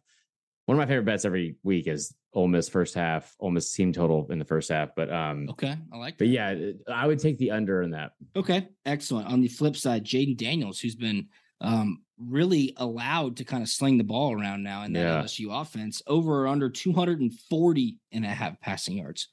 One 0.67 0.77
of 0.77 0.79
my 0.79 0.85
favorite 0.85 1.05
bets 1.05 1.23
every 1.23 1.55
week 1.63 1.87
is 1.87 2.13
Ole 2.33 2.49
Miss 2.49 2.67
first 2.67 2.93
half, 2.93 3.33
Ole 3.39 3.51
Miss 3.51 3.73
team 3.73 3.93
total 3.93 4.27
in 4.29 4.37
the 4.37 4.43
first 4.43 4.69
half. 4.69 4.89
But 4.97 5.09
um, 5.09 5.47
okay, 5.51 5.77
I 5.93 5.97
like. 5.97 6.17
That. 6.17 6.25
But 6.25 6.27
yeah, 6.27 6.71
I 6.93 7.07
would 7.07 7.19
take 7.19 7.37
the 7.37 7.51
under 7.51 7.83
in 7.83 7.91
that. 7.91 8.11
Okay, 8.35 8.67
excellent. 8.85 9.29
On 9.29 9.39
the 9.39 9.47
flip 9.47 9.77
side, 9.77 10.03
Jayden 10.03 10.35
Daniels, 10.35 10.81
who's 10.81 10.95
been 10.95 11.29
um, 11.61 12.03
really 12.19 12.73
allowed 12.75 13.37
to 13.37 13.45
kind 13.45 13.63
of 13.63 13.69
sling 13.69 13.97
the 13.97 14.03
ball 14.03 14.33
around 14.33 14.61
now 14.61 14.83
in 14.83 14.91
that 14.91 14.99
yeah. 14.99 15.23
LSU 15.23 15.61
offense, 15.61 16.01
over 16.05 16.43
or 16.43 16.47
under 16.47 16.69
240 16.69 17.97
and 18.11 18.25
a 18.25 18.27
half 18.27 18.59
passing 18.59 18.97
yards. 18.97 19.29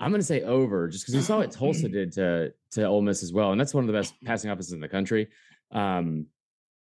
I'm 0.00 0.10
going 0.10 0.20
to 0.20 0.26
say 0.26 0.42
over, 0.42 0.88
just 0.88 1.04
because 1.04 1.14
we 1.14 1.22
saw 1.22 1.36
what 1.36 1.52
Tulsa 1.52 1.88
did 1.88 2.10
to 2.14 2.52
to 2.72 2.84
Ole 2.84 3.02
Miss 3.02 3.22
as 3.22 3.32
well, 3.32 3.52
and 3.52 3.60
that's 3.60 3.74
one 3.74 3.84
of 3.84 3.86
the 3.86 3.92
best 3.92 4.14
passing 4.24 4.50
offenses 4.50 4.72
in 4.72 4.80
the 4.80 4.88
country. 4.88 5.28
Um, 5.70 6.26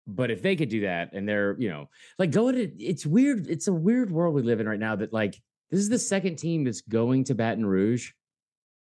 but 0.07 0.31
if 0.31 0.43
they 0.43 0.57
could 0.57 0.69
do 0.69 0.83
that 0.83 1.13
and 1.13 1.29
they're, 1.29 1.57
you 1.59 1.69
know, 1.69 1.89
like 2.19 2.31
going 2.31 2.55
to, 2.55 2.83
it's 2.83 3.05
weird. 3.05 3.49
It's 3.49 3.69
a 3.69 3.73
weird 3.73 4.11
world 4.11 4.35
we 4.35 4.43
live 4.43 4.61
in 4.61 4.69
right 4.69 4.79
now 4.79 4.97
that 4.97 5.13
like 5.13 5.41
this 5.71 5.81
is 5.81 5.89
the 5.89 5.99
second 5.99 6.37
team 6.37 6.65
that's 6.65 6.81
going 6.83 7.25
to 7.25 7.35
Baton 7.35 7.67
Rouge. 7.67 8.13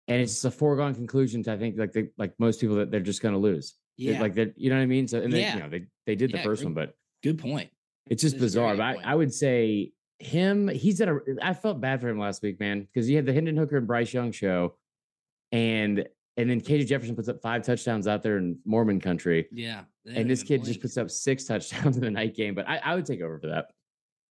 And 0.09 0.21
it's 0.21 0.45
a 0.45 0.51
foregone 0.51 0.95
conclusion 0.95 1.45
to 1.45 1.53
I 1.53 1.59
think 1.59 1.79
like 1.79 1.93
they, 1.93 2.09
like 2.19 2.35
most 2.39 2.61
people 2.61 2.77
that 2.77 2.91
they're 2.91 3.01
just 3.01 3.23
going 3.23 3.35
to 3.35 3.41
lose. 3.41 3.75
Yeah. 3.97 4.21
Like 4.21 4.35
that, 4.35 4.55
you 4.57 4.69
know 4.69 4.77
what 4.77 4.83
I 4.83 4.87
mean? 4.87 5.07
So, 5.07 5.21
and 5.21 5.33
they, 5.33 5.43
yeah. 5.43 5.55
you 5.55 5.61
know, 5.61 5.69
they, 5.69 5.85
they 6.07 6.17
did 6.17 6.33
the 6.33 6.39
yeah, 6.39 6.45
first 6.45 6.65
one, 6.65 6.75
but 6.75 6.95
good 7.23 7.39
point. 7.39 7.71
It's 8.09 8.23
just 8.23 8.39
bizarre. 8.39 8.77
But 8.77 8.83
I, 8.83 9.13
I, 9.13 9.15
would 9.15 9.33
say 9.33 9.93
him, 10.19 10.67
he's 10.67 11.01
at 11.01 11.09
a, 11.09 11.21
I 11.41 11.55
felt 11.55 11.81
bad 11.81 12.01
for 12.01 12.09
him 12.09 12.19
last 12.19 12.43
week, 12.43 12.59
man, 12.59 12.81
because 12.81 13.07
he 13.07 13.15
had 13.15 13.27
the 13.27 13.33
Hendon 13.33 13.57
Hooker 13.57 13.77
and 13.77 13.87
Bryce 13.87 14.13
Young 14.13 14.33
show. 14.33 14.77
And 15.53 16.09
and 16.37 16.49
then 16.49 16.61
KJ 16.61 16.87
Jefferson 16.87 17.15
puts 17.15 17.29
up 17.29 17.41
five 17.43 17.63
touchdowns 17.63 18.07
out 18.07 18.23
there 18.23 18.39
in 18.39 18.59
Mormon 18.65 19.01
country. 19.01 19.49
Yeah. 19.53 19.83
And 20.07 20.29
this 20.29 20.43
kid 20.43 20.65
just 20.65 20.81
puts 20.81 20.97
up 20.97 21.11
six 21.11 21.45
touchdowns 21.45 21.97
in 21.99 22.03
the 22.03 22.11
night 22.11 22.35
game. 22.35 22.55
But 22.55 22.69
I, 22.69 22.79
I 22.79 22.95
would 22.95 23.07
take 23.07 23.21
over 23.21 23.39
for 23.39 23.49
that. 23.49 23.67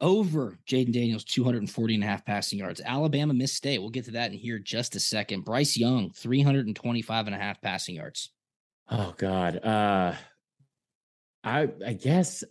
Over 0.01 0.59
Jayden 0.67 0.95
Daniels, 0.95 1.25
240 1.25 1.95
and 1.95 2.03
a 2.03 2.07
half 2.07 2.25
passing 2.25 2.59
yards. 2.59 2.81
Alabama 2.83 3.35
Miss 3.35 3.53
State. 3.53 3.81
We'll 3.81 3.91
get 3.91 4.07
to 4.07 4.13
that 4.13 4.33
in 4.33 4.39
here 4.39 4.59
just 4.59 4.97
a 4.97 5.01
second. 5.01 5.45
Bryce 5.45 5.77
Young, 5.77 6.11
325 6.11 7.27
and 7.27 7.37
a 7.37 7.39
half 7.39 7.61
passing 7.61 7.97
yards. 7.97 8.31
Oh 8.89 9.15
God. 9.19 9.63
Uh 9.63 10.15
I 11.45 11.69
I 11.87 11.93
guess 11.93 12.43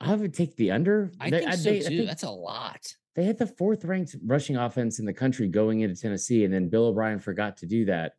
I 0.00 0.14
would 0.14 0.32
take 0.32 0.56
the 0.56 0.70
under. 0.70 1.12
I 1.20 1.28
think 1.28 1.52
so 1.52 1.70
they, 1.70 1.80
too. 1.80 1.88
Think 1.88 2.06
That's 2.06 2.22
a 2.22 2.30
lot. 2.30 2.94
They 3.14 3.24
had 3.24 3.36
the 3.36 3.46
fourth 3.46 3.84
ranked 3.84 4.16
rushing 4.24 4.56
offense 4.56 4.98
in 4.98 5.04
the 5.04 5.12
country 5.12 5.48
going 5.48 5.80
into 5.80 6.00
Tennessee, 6.00 6.44
and 6.44 6.54
then 6.54 6.70
Bill 6.70 6.86
O'Brien 6.86 7.18
forgot 7.18 7.58
to 7.58 7.66
do 7.66 7.84
that 7.86 8.12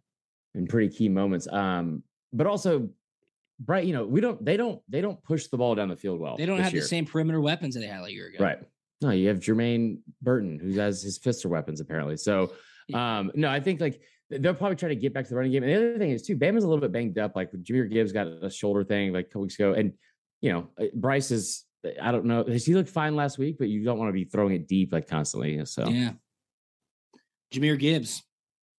in 0.56 0.68
pretty 0.68 0.93
key 0.93 1.10
moments. 1.10 1.47
Um, 1.52 2.04
but 2.34 2.47
also 2.47 2.89
Bright, 3.64 3.86
you 3.86 3.93
know, 3.93 4.06
we 4.06 4.22
don't 4.22 4.43
they 4.43 4.58
don't 4.58 4.82
they 4.89 5.02
don't 5.02 5.22
push 5.24 5.47
the 5.47 5.58
ball 5.58 5.76
down 5.76 5.88
the 5.88 5.95
field 5.95 6.20
well. 6.20 6.36
They 6.36 6.47
don't 6.47 6.60
have 6.60 6.74
year. 6.74 6.82
the 6.82 6.88
same 6.88 7.06
perimeter 7.06 7.39
weapons 7.39 7.76
that 7.76 7.82
they 7.82 7.88
had 7.88 8.04
a 8.04 8.12
year 8.12 8.28
ago. 8.28 8.43
Right. 8.43 8.58
No, 9.02 9.12
you 9.12 9.28
have 9.28 9.39
Jermaine 9.39 9.99
Burton, 10.22 10.60
who 10.60 10.80
has 10.80 11.04
his 11.04 11.20
fister 11.20 11.45
weapons 11.45 11.80
apparently. 11.80 12.18
So 12.18 12.54
um, 12.93 13.32
no, 13.36 13.49
I 13.49 13.60
think 13.60 13.80
like 13.80 14.02
they'll 14.32 14.56
probably 14.56 14.78
try 14.78 14.89
to 14.89 14.95
get 14.95 15.14
back 15.14 15.26
to 15.26 15.30
the 15.30 15.36
running 15.36 15.52
game. 15.52 15.64
And 15.64 15.72
the 15.72 15.76
other 15.76 15.97
thing 15.99 16.10
is 16.10 16.24
too, 16.24 16.36
Bama's 16.36 16.64
a 16.64 16.68
little 16.68 16.82
bit 16.82 16.91
banged 16.91 17.20
up. 17.20 17.36
Like 17.36 17.52
Jahmyr 17.52 17.91
Gibbs 17.91 18.12
got 18.12 18.28
a 18.28 18.49
shoulder 18.49 18.84
thing 18.84 19.14
like 19.14 19.26
a 19.26 19.30
couple 19.30 19.41
weeks 19.43 19.56
ago. 19.56 19.74
And 19.74 19.93
you 20.41 20.52
know, 20.52 20.70
uh, 20.80 20.86
Bryce 20.95 21.30
is 21.30 21.64
I 22.02 22.12
don't 22.12 22.26
know. 22.26 22.43
He 22.43 22.74
looked 22.74 22.89
fine 22.89 23.16
last 23.16 23.38
week, 23.38 23.58
but 23.60 23.70
you 23.70 23.84
don't 23.84 23.99
want 23.99 24.10
to 24.10 24.14
be 24.14 24.26
throwing 24.26 24.56
it 24.56 24.68
deep 24.68 24.91
like 24.91 25.08
constantly. 25.08 25.64
So 25.66 25.88
yeah. 25.88 26.14
Jahmyr 27.54 27.78
Gibbs, 27.78 28.24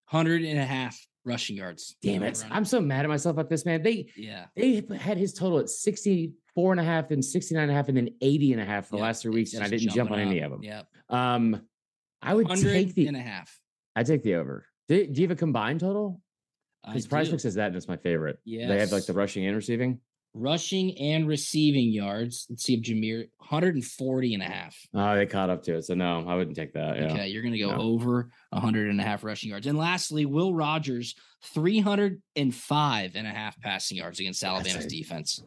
hundred 0.07 0.43
and 0.43 0.59
a 0.59 0.65
half 0.65 0.99
rushing 1.25 1.57
yards. 1.57 1.97
Damn 2.03 2.23
it. 2.23 2.45
I'm 2.51 2.65
so 2.65 2.81
mad 2.81 3.05
at 3.05 3.09
myself 3.09 3.35
about 3.35 3.49
this, 3.49 3.65
man. 3.65 3.83
They 3.83 4.07
yeah, 4.17 4.47
they 4.57 4.83
had 4.99 5.17
his 5.17 5.33
total 5.33 5.59
at 5.59 5.69
64 5.69 6.73
and 6.73 6.81
a 6.81 6.85
half 6.85 7.11
and 7.11 7.25
69 7.25 7.63
and 7.63 7.73
a 7.73 7.75
half 7.75 7.89
and 7.89 7.97
then 7.97 8.11
80 8.21 8.53
and 8.53 8.63
a 8.63 8.65
half 8.65 8.87
for 8.87 8.97
the 8.97 9.03
last 9.03 9.23
three 9.23 9.33
weeks. 9.33 9.55
And 9.55 9.65
I 9.65 9.69
didn't 9.69 9.91
jump 9.91 10.11
on 10.11 10.21
up. 10.21 10.27
any 10.27 10.41
of 10.41 10.51
them. 10.51 10.63
Yeah. 10.63 10.83
Um, 11.09 11.63
I 12.21 12.35
would 12.35 12.49
take 12.49 12.95
the 12.95 13.09
and 13.09 13.17
a 13.17 13.21
half. 13.21 13.59
I 13.97 14.03
take 14.03 14.23
the 14.23 14.37
over. 14.37 14.67
Do, 14.89 15.07
do 15.07 15.21
you 15.21 15.29
have 15.29 15.37
a 15.37 15.39
combined 15.39 15.81
total? 15.81 16.21
Because 16.85 17.07
Price 17.07 17.29
Book 17.29 17.41
says 17.41 17.55
that 17.55 17.69
and 17.69 17.77
it's 17.77 17.89
my 17.89 17.97
favorite. 17.97 18.39
Yeah. 18.45 18.69
They 18.69 18.81
have 18.81 18.91
like 18.91 19.07
the 19.07 19.13
rushing 19.13 19.47
and 19.47 19.55
receiving 19.55 20.01
rushing 20.35 20.99
and 20.99 21.29
receiving 21.29 21.93
yards. 21.93 22.47
Let's 22.49 22.65
see 22.65 22.75
if 22.75 22.81
Jahmyr 22.83 23.29
140 23.39 24.35
and 24.35 24.43
a 24.43 24.47
half. 24.47 24.77
Oh, 24.95 25.15
they 25.15 25.27
caught 25.27 25.51
up 25.51 25.63
to 25.65 25.77
it. 25.77 25.85
So 25.85 25.95
no, 25.95 26.25
I 26.27 26.35
wouldn't 26.35 26.57
take 26.57 26.73
that. 26.75 26.97
Yeah. 26.97 27.13
Okay, 27.13 27.29
you're 27.29 27.43
gonna 27.43 27.59
go 27.59 27.73
no. 27.73 27.83
over 27.83 28.31
100 28.51 28.89
and 28.89 29.01
a 29.01 29.05
half 29.05 29.25
rushing 29.25 29.51
yards. 29.51 29.67
And 29.67 29.79
lastly, 29.79 30.27
Will 30.27 30.55
Rogers 30.55 31.15
305 31.45 33.13
and 33.15 33.27
a 33.27 33.31
half 33.31 33.61
passing 33.61 33.99
yards 33.99 34.21
against 34.21 34.43
Alabama's 34.43 34.87
defense. 34.87 35.43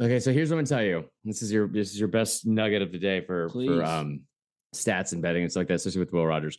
Okay, 0.00 0.20
so 0.20 0.32
here's 0.32 0.50
what 0.50 0.58
I'm 0.58 0.64
gonna 0.64 0.68
tell 0.68 0.84
you. 0.84 1.04
This 1.24 1.42
is 1.42 1.52
your 1.52 1.68
this 1.68 1.92
is 1.92 1.98
your 1.98 2.08
best 2.08 2.46
nugget 2.46 2.82
of 2.82 2.92
the 2.92 2.98
day 2.98 3.20
for 3.24 3.48
Please. 3.48 3.68
for 3.68 3.84
um 3.84 4.22
stats 4.74 5.12
and 5.12 5.22
betting 5.22 5.42
and 5.42 5.50
stuff 5.50 5.62
like 5.62 5.68
that, 5.68 5.74
especially 5.74 6.00
with 6.00 6.12
Will 6.12 6.26
Rogers. 6.26 6.58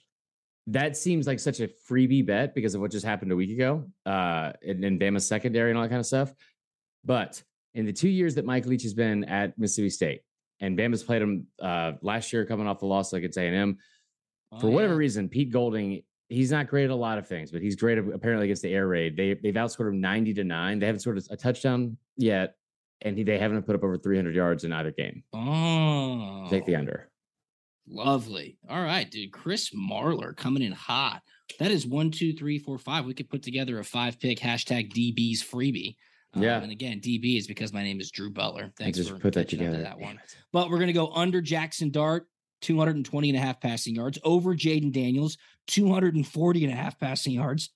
That 0.67 0.95
seems 0.95 1.27
like 1.27 1.39
such 1.39 1.59
a 1.59 1.69
freebie 1.89 2.25
bet 2.25 2.55
because 2.55 2.73
of 2.73 2.79
what 2.79 2.91
just 2.91 3.05
happened 3.05 3.33
a 3.33 3.35
week 3.35 3.51
ago, 3.51 3.85
uh, 4.05 4.53
in, 4.61 4.81
in 4.83 4.97
Bama's 4.97 5.27
secondary 5.27 5.71
and 5.71 5.77
all 5.77 5.83
that 5.83 5.89
kind 5.89 5.99
of 5.99 6.05
stuff. 6.05 6.33
But 7.05 7.41
in 7.73 7.85
the 7.85 7.93
two 7.93 8.09
years 8.09 8.35
that 8.35 8.45
Mike 8.45 8.65
Leach 8.65 8.83
has 8.83 8.93
been 8.93 9.23
at 9.25 9.57
Mississippi 9.57 9.89
State, 9.89 10.21
and 10.59 10.77
Bama's 10.77 11.03
played 11.03 11.21
him 11.21 11.47
uh, 11.61 11.93
last 12.01 12.31
year 12.31 12.45
coming 12.45 12.67
off 12.67 12.79
the 12.79 12.85
loss 12.85 13.13
against 13.13 13.37
A&M, 13.37 13.77
oh, 14.51 14.59
for 14.59 14.69
whatever 14.69 14.93
yeah. 14.93 14.99
reason, 14.99 15.29
Pete 15.29 15.51
Golding, 15.51 16.03
he's 16.29 16.51
not 16.51 16.67
great 16.67 16.85
at 16.85 16.89
a 16.91 16.95
lot 16.95 17.17
of 17.17 17.27
things, 17.27 17.51
but 17.51 17.61
he's 17.61 17.75
great 17.75 17.97
apparently 17.97 18.45
against 18.45 18.61
the 18.61 18.73
air 18.73 18.87
raid. 18.87 19.17
They, 19.17 19.33
they've 19.33 19.53
outscored 19.53 19.89
him 19.89 19.99
90 19.99 20.33
to 20.35 20.43
9. 20.43 20.79
They 20.79 20.85
haven't 20.85 20.99
scored 20.99 21.21
a 21.29 21.37
touchdown 21.37 21.97
yet, 22.17 22.55
and 23.01 23.17
he, 23.17 23.23
they 23.23 23.37
haven't 23.37 23.63
put 23.63 23.75
up 23.75 23.83
over 23.83 23.97
300 23.97 24.35
yards 24.35 24.63
in 24.63 24.71
either 24.71 24.91
game. 24.91 25.23
Oh. 25.33 26.47
Take 26.49 26.65
the 26.65 26.75
under. 26.75 27.09
Lovely. 27.87 28.57
All 28.69 28.81
right, 28.81 29.09
dude. 29.09 29.33
Chris 29.33 29.71
Marlar 29.71 30.35
coming 30.35 30.63
in 30.63 30.71
hot. 30.71 31.21
That 31.59 31.71
is 31.71 31.85
one, 31.85 32.11
two, 32.11 32.33
three, 32.33 32.57
four, 32.57 32.77
five. 32.77 33.05
We 33.05 33.13
could 33.13 33.29
put 33.29 33.43
together 33.43 33.79
a 33.79 33.83
five 33.83 34.19
pick 34.19 34.39
hashtag 34.39 34.93
DBs 34.93 35.39
freebie. 35.43 35.97
Yeah. 36.35 36.57
Um, 36.57 36.63
and 36.63 36.71
again, 36.71 36.99
DB 36.99 37.37
is 37.37 37.47
because 37.47 37.73
my 37.73 37.83
name 37.83 37.99
is 37.99 38.11
Drew 38.11 38.29
Butler. 38.29 38.71
Thanks 38.77 38.97
I 38.97 39.01
just 39.01 39.11
for 39.11 39.19
put 39.19 39.33
that 39.33 39.49
together. 39.49 39.81
that 39.81 39.99
one. 39.99 40.19
But 40.51 40.69
we're 40.69 40.77
going 40.77 40.87
to 40.87 40.93
go 40.93 41.11
under 41.13 41.41
Jackson 41.41 41.91
Dart, 41.91 42.27
220 42.61 43.29
and 43.29 43.37
a 43.37 43.41
half 43.41 43.61
passing 43.61 43.95
yards, 43.95 44.17
over 44.23 44.55
Jayden 44.55 44.91
Daniels, 44.91 45.37
240 45.67 46.63
and 46.63 46.73
a 46.73 46.75
half 46.75 46.99
passing 46.99 47.33
yards. 47.33 47.69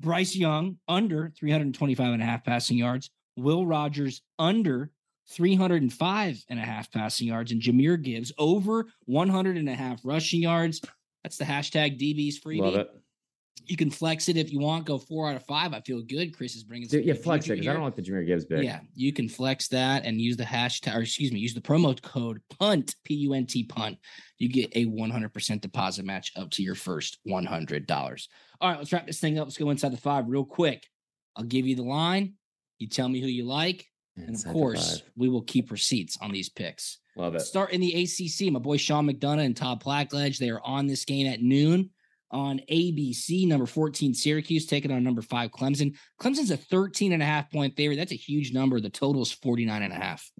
Bryce 0.00 0.36
Young, 0.36 0.76
under 0.88 1.32
325 1.38 2.12
and 2.12 2.22
a 2.22 2.26
half 2.26 2.44
passing 2.44 2.76
yards. 2.76 3.10
Will 3.36 3.66
Rogers, 3.66 4.22
under 4.38 4.90
305 5.30 6.44
and 6.48 6.58
a 6.58 6.62
half 6.62 6.92
passing 6.92 7.28
yards. 7.28 7.50
And 7.50 7.60
Jahmyr 7.60 8.00
Gibbs, 8.00 8.32
over 8.38 8.86
100 9.06 9.56
and 9.56 9.68
a 9.68 9.74
half 9.74 10.00
rushing 10.04 10.42
yards. 10.42 10.80
That's 11.22 11.38
the 11.38 11.44
hashtag 11.44 11.98
DBs 11.98 12.36
freebie. 12.40 12.86
You 13.64 13.76
can 13.76 13.90
flex 13.90 14.28
it 14.28 14.36
if 14.36 14.52
you 14.52 14.60
want. 14.60 14.84
Go 14.84 14.98
four 14.98 15.28
out 15.28 15.34
of 15.34 15.44
five. 15.44 15.72
I 15.72 15.80
feel 15.80 16.00
good. 16.02 16.36
Chris 16.36 16.54
is 16.54 16.62
bringing. 16.62 16.88
Some 16.88 17.00
yeah, 17.02 17.14
flex 17.14 17.46
it 17.46 17.54
because 17.54 17.66
I 17.66 17.72
don't 17.72 17.82
like 17.82 17.96
the 17.96 18.02
Jahmyr 18.02 18.26
Gibbs 18.26 18.44
big. 18.44 18.62
Yeah, 18.64 18.80
you 18.94 19.12
can 19.12 19.28
flex 19.28 19.66
that 19.68 20.04
and 20.04 20.20
use 20.20 20.36
the 20.36 20.44
hashtag, 20.44 20.94
or 20.94 21.00
excuse 21.00 21.32
me, 21.32 21.40
use 21.40 21.54
the 21.54 21.60
promo 21.60 22.00
code 22.00 22.40
punt 22.60 22.94
P 23.04 23.14
U 23.14 23.34
N 23.34 23.46
T 23.46 23.64
punt. 23.64 23.98
You 24.38 24.48
get 24.48 24.70
a 24.76 24.84
100% 24.86 25.60
deposit 25.62 26.04
match 26.04 26.30
up 26.36 26.50
to 26.52 26.62
your 26.62 26.74
first 26.74 27.18
$100. 27.26 28.28
All 28.60 28.68
right, 28.68 28.78
let's 28.78 28.92
wrap 28.92 29.06
this 29.06 29.18
thing 29.18 29.38
up. 29.38 29.46
Let's 29.46 29.56
go 29.56 29.70
inside 29.70 29.92
the 29.92 29.96
five 29.96 30.28
real 30.28 30.44
quick. 30.44 30.86
I'll 31.34 31.44
give 31.44 31.66
you 31.66 31.74
the 31.74 31.82
line. 31.82 32.34
You 32.78 32.88
tell 32.88 33.08
me 33.08 33.20
who 33.20 33.26
you 33.26 33.44
like, 33.44 33.86
inside 34.16 34.26
and 34.26 34.36
of 34.36 34.52
course, 34.52 35.02
we 35.16 35.28
will 35.28 35.42
keep 35.42 35.70
receipts 35.70 36.18
on 36.20 36.30
these 36.30 36.50
picks. 36.50 36.98
Love 37.16 37.34
it. 37.34 37.40
Start 37.40 37.72
in 37.72 37.80
the 37.80 38.02
ACC. 38.02 38.52
My 38.52 38.58
boy 38.58 38.76
Sean 38.76 39.08
McDonough 39.08 39.44
and 39.44 39.56
Todd 39.56 39.82
Blackledge. 39.82 40.38
They 40.38 40.50
are 40.50 40.60
on 40.62 40.86
this 40.86 41.06
game 41.06 41.26
at 41.26 41.40
noon 41.40 41.90
on 42.30 42.60
ABC. 42.70 43.46
Number 43.46 43.66
14, 43.66 44.14
Syracuse 44.14 44.66
taking 44.66 44.90
on 44.90 45.02
number 45.04 45.22
five, 45.22 45.50
Clemson. 45.50 45.96
Clemson's 46.20 46.50
a 46.50 46.56
13 46.56 47.12
and 47.12 47.22
a 47.22 47.26
half 47.26 47.50
point 47.50 47.76
favorite. 47.76 47.96
That's 47.96 48.12
a 48.12 48.16
huge 48.16 48.52
number. 48.52 48.80
The 48.80 48.90
total 48.90 49.22
is 49.22 49.32
49 49.32 49.82
and 49.82 49.92
a 49.92 49.96
half. 49.96 50.30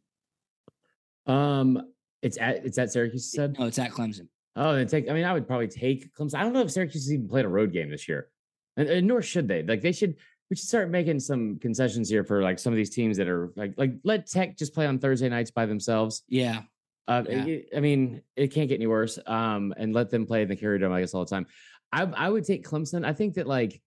Um, 1.27 1.83
it's 2.23 2.39
at 2.39 2.65
it's 2.65 2.79
at 2.79 2.93
Syracuse. 2.93 3.31
Said 3.31 3.59
no, 3.59 3.67
it's 3.67 3.79
at 3.79 3.91
Clemson. 3.91 4.29
Oh, 4.55 4.71
and 4.71 4.89
take. 4.89 5.11
I 5.11 5.13
mean, 5.13 5.25
I 5.25 5.33
would 5.33 5.47
probably 5.47 5.69
take 5.69 6.15
Clemson. 6.15 6.37
I 6.37 6.43
don't 6.43 6.53
know 6.53 6.63
if 6.63 6.71
Syracuse 6.71 7.05
has 7.05 7.13
even 7.13 7.29
played 7.29 7.45
a 7.45 7.49
road 7.49 7.73
game 7.73 7.91
this 7.91 8.09
year, 8.09 8.29
and, 8.77 8.89
and 8.89 9.07
nor 9.07 9.23
should 9.23 9.49
they. 9.49 9.63
Like 9.63 9.83
they 9.83 9.93
should. 9.93 10.17
We 10.49 10.55
should 10.55 10.69
start 10.69 10.91
making 10.91 11.19
some 11.19 11.59
concessions 11.59 12.09
here 12.09 12.23
for 12.23 12.41
like 12.41 12.61
some 12.61 12.73
of 12.73 12.77
these 12.77 12.91
teams 12.91 13.17
that 13.17 13.29
are 13.29 13.53
like 13.57 13.75
like 13.77 13.95
let 14.05 14.29
Tech 14.29 14.57
just 14.57 14.75
play 14.75 14.87
on 14.87 14.99
Thursday 14.99 15.29
nights 15.29 15.51
by 15.51 15.67
themselves. 15.67 16.23
Yeah. 16.29 16.63
Uh, 17.09 17.23
yeah. 17.29 17.59
I 17.77 17.81
mean, 17.81 18.23
it 18.35 18.49
can't 18.53 18.69
get 18.69 18.77
any 18.77 18.87
worse. 18.87 19.19
Um, 19.27 19.73
and 19.77 19.95
let 19.95 20.11
them 20.11 20.27
play 20.27 20.43
in 20.43 20.49
the 20.49 20.57
Carrier 20.57 20.79
Dome, 20.79 20.93
I 20.93 21.01
guess, 21.01 21.15
all 21.15 21.25
the 21.25 21.31
time. 21.31 21.47
I 21.93 22.03
I 22.03 22.29
would 22.29 22.45
take 22.45 22.67
Clemson. 22.67 23.05
I 23.05 23.13
think 23.13 23.35
that 23.35 23.47
like, 23.47 23.81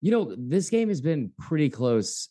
you 0.00 0.10
know, 0.10 0.34
this 0.36 0.70
game 0.70 0.88
has 0.88 1.00
been 1.00 1.32
pretty 1.38 1.70
close, 1.70 2.28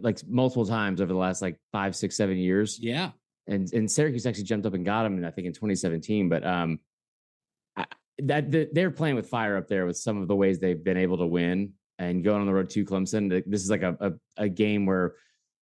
like 0.00 0.18
multiple 0.26 0.66
times 0.66 1.00
over 1.00 1.12
the 1.12 1.18
last 1.18 1.42
like 1.42 1.58
five, 1.72 1.96
six, 1.96 2.16
seven 2.16 2.36
years. 2.36 2.78
Yeah 2.80 3.10
and 3.46 3.72
and 3.72 3.90
Syracuse 3.90 4.26
actually 4.26 4.44
jumped 4.44 4.66
up 4.66 4.74
and 4.74 4.84
got 4.84 5.06
him, 5.06 5.16
and 5.16 5.26
I 5.26 5.30
think 5.30 5.46
in 5.46 5.52
2017. 5.52 6.28
But 6.28 6.44
um, 6.46 6.78
I, 7.76 7.86
that 8.20 8.50
the, 8.50 8.68
they're 8.72 8.90
playing 8.90 9.16
with 9.16 9.28
fire 9.28 9.56
up 9.56 9.68
there 9.68 9.86
with 9.86 9.96
some 9.96 10.20
of 10.20 10.28
the 10.28 10.36
ways 10.36 10.58
they've 10.58 10.82
been 10.82 10.96
able 10.96 11.18
to 11.18 11.26
win 11.26 11.72
and 11.98 12.22
going 12.24 12.40
on 12.40 12.46
the 12.46 12.52
road 12.52 12.70
to 12.70 12.84
Clemson. 12.84 13.28
This 13.46 13.62
is 13.62 13.70
like 13.70 13.82
a 13.82 13.96
a, 14.00 14.44
a 14.44 14.48
game 14.48 14.86
where 14.86 15.14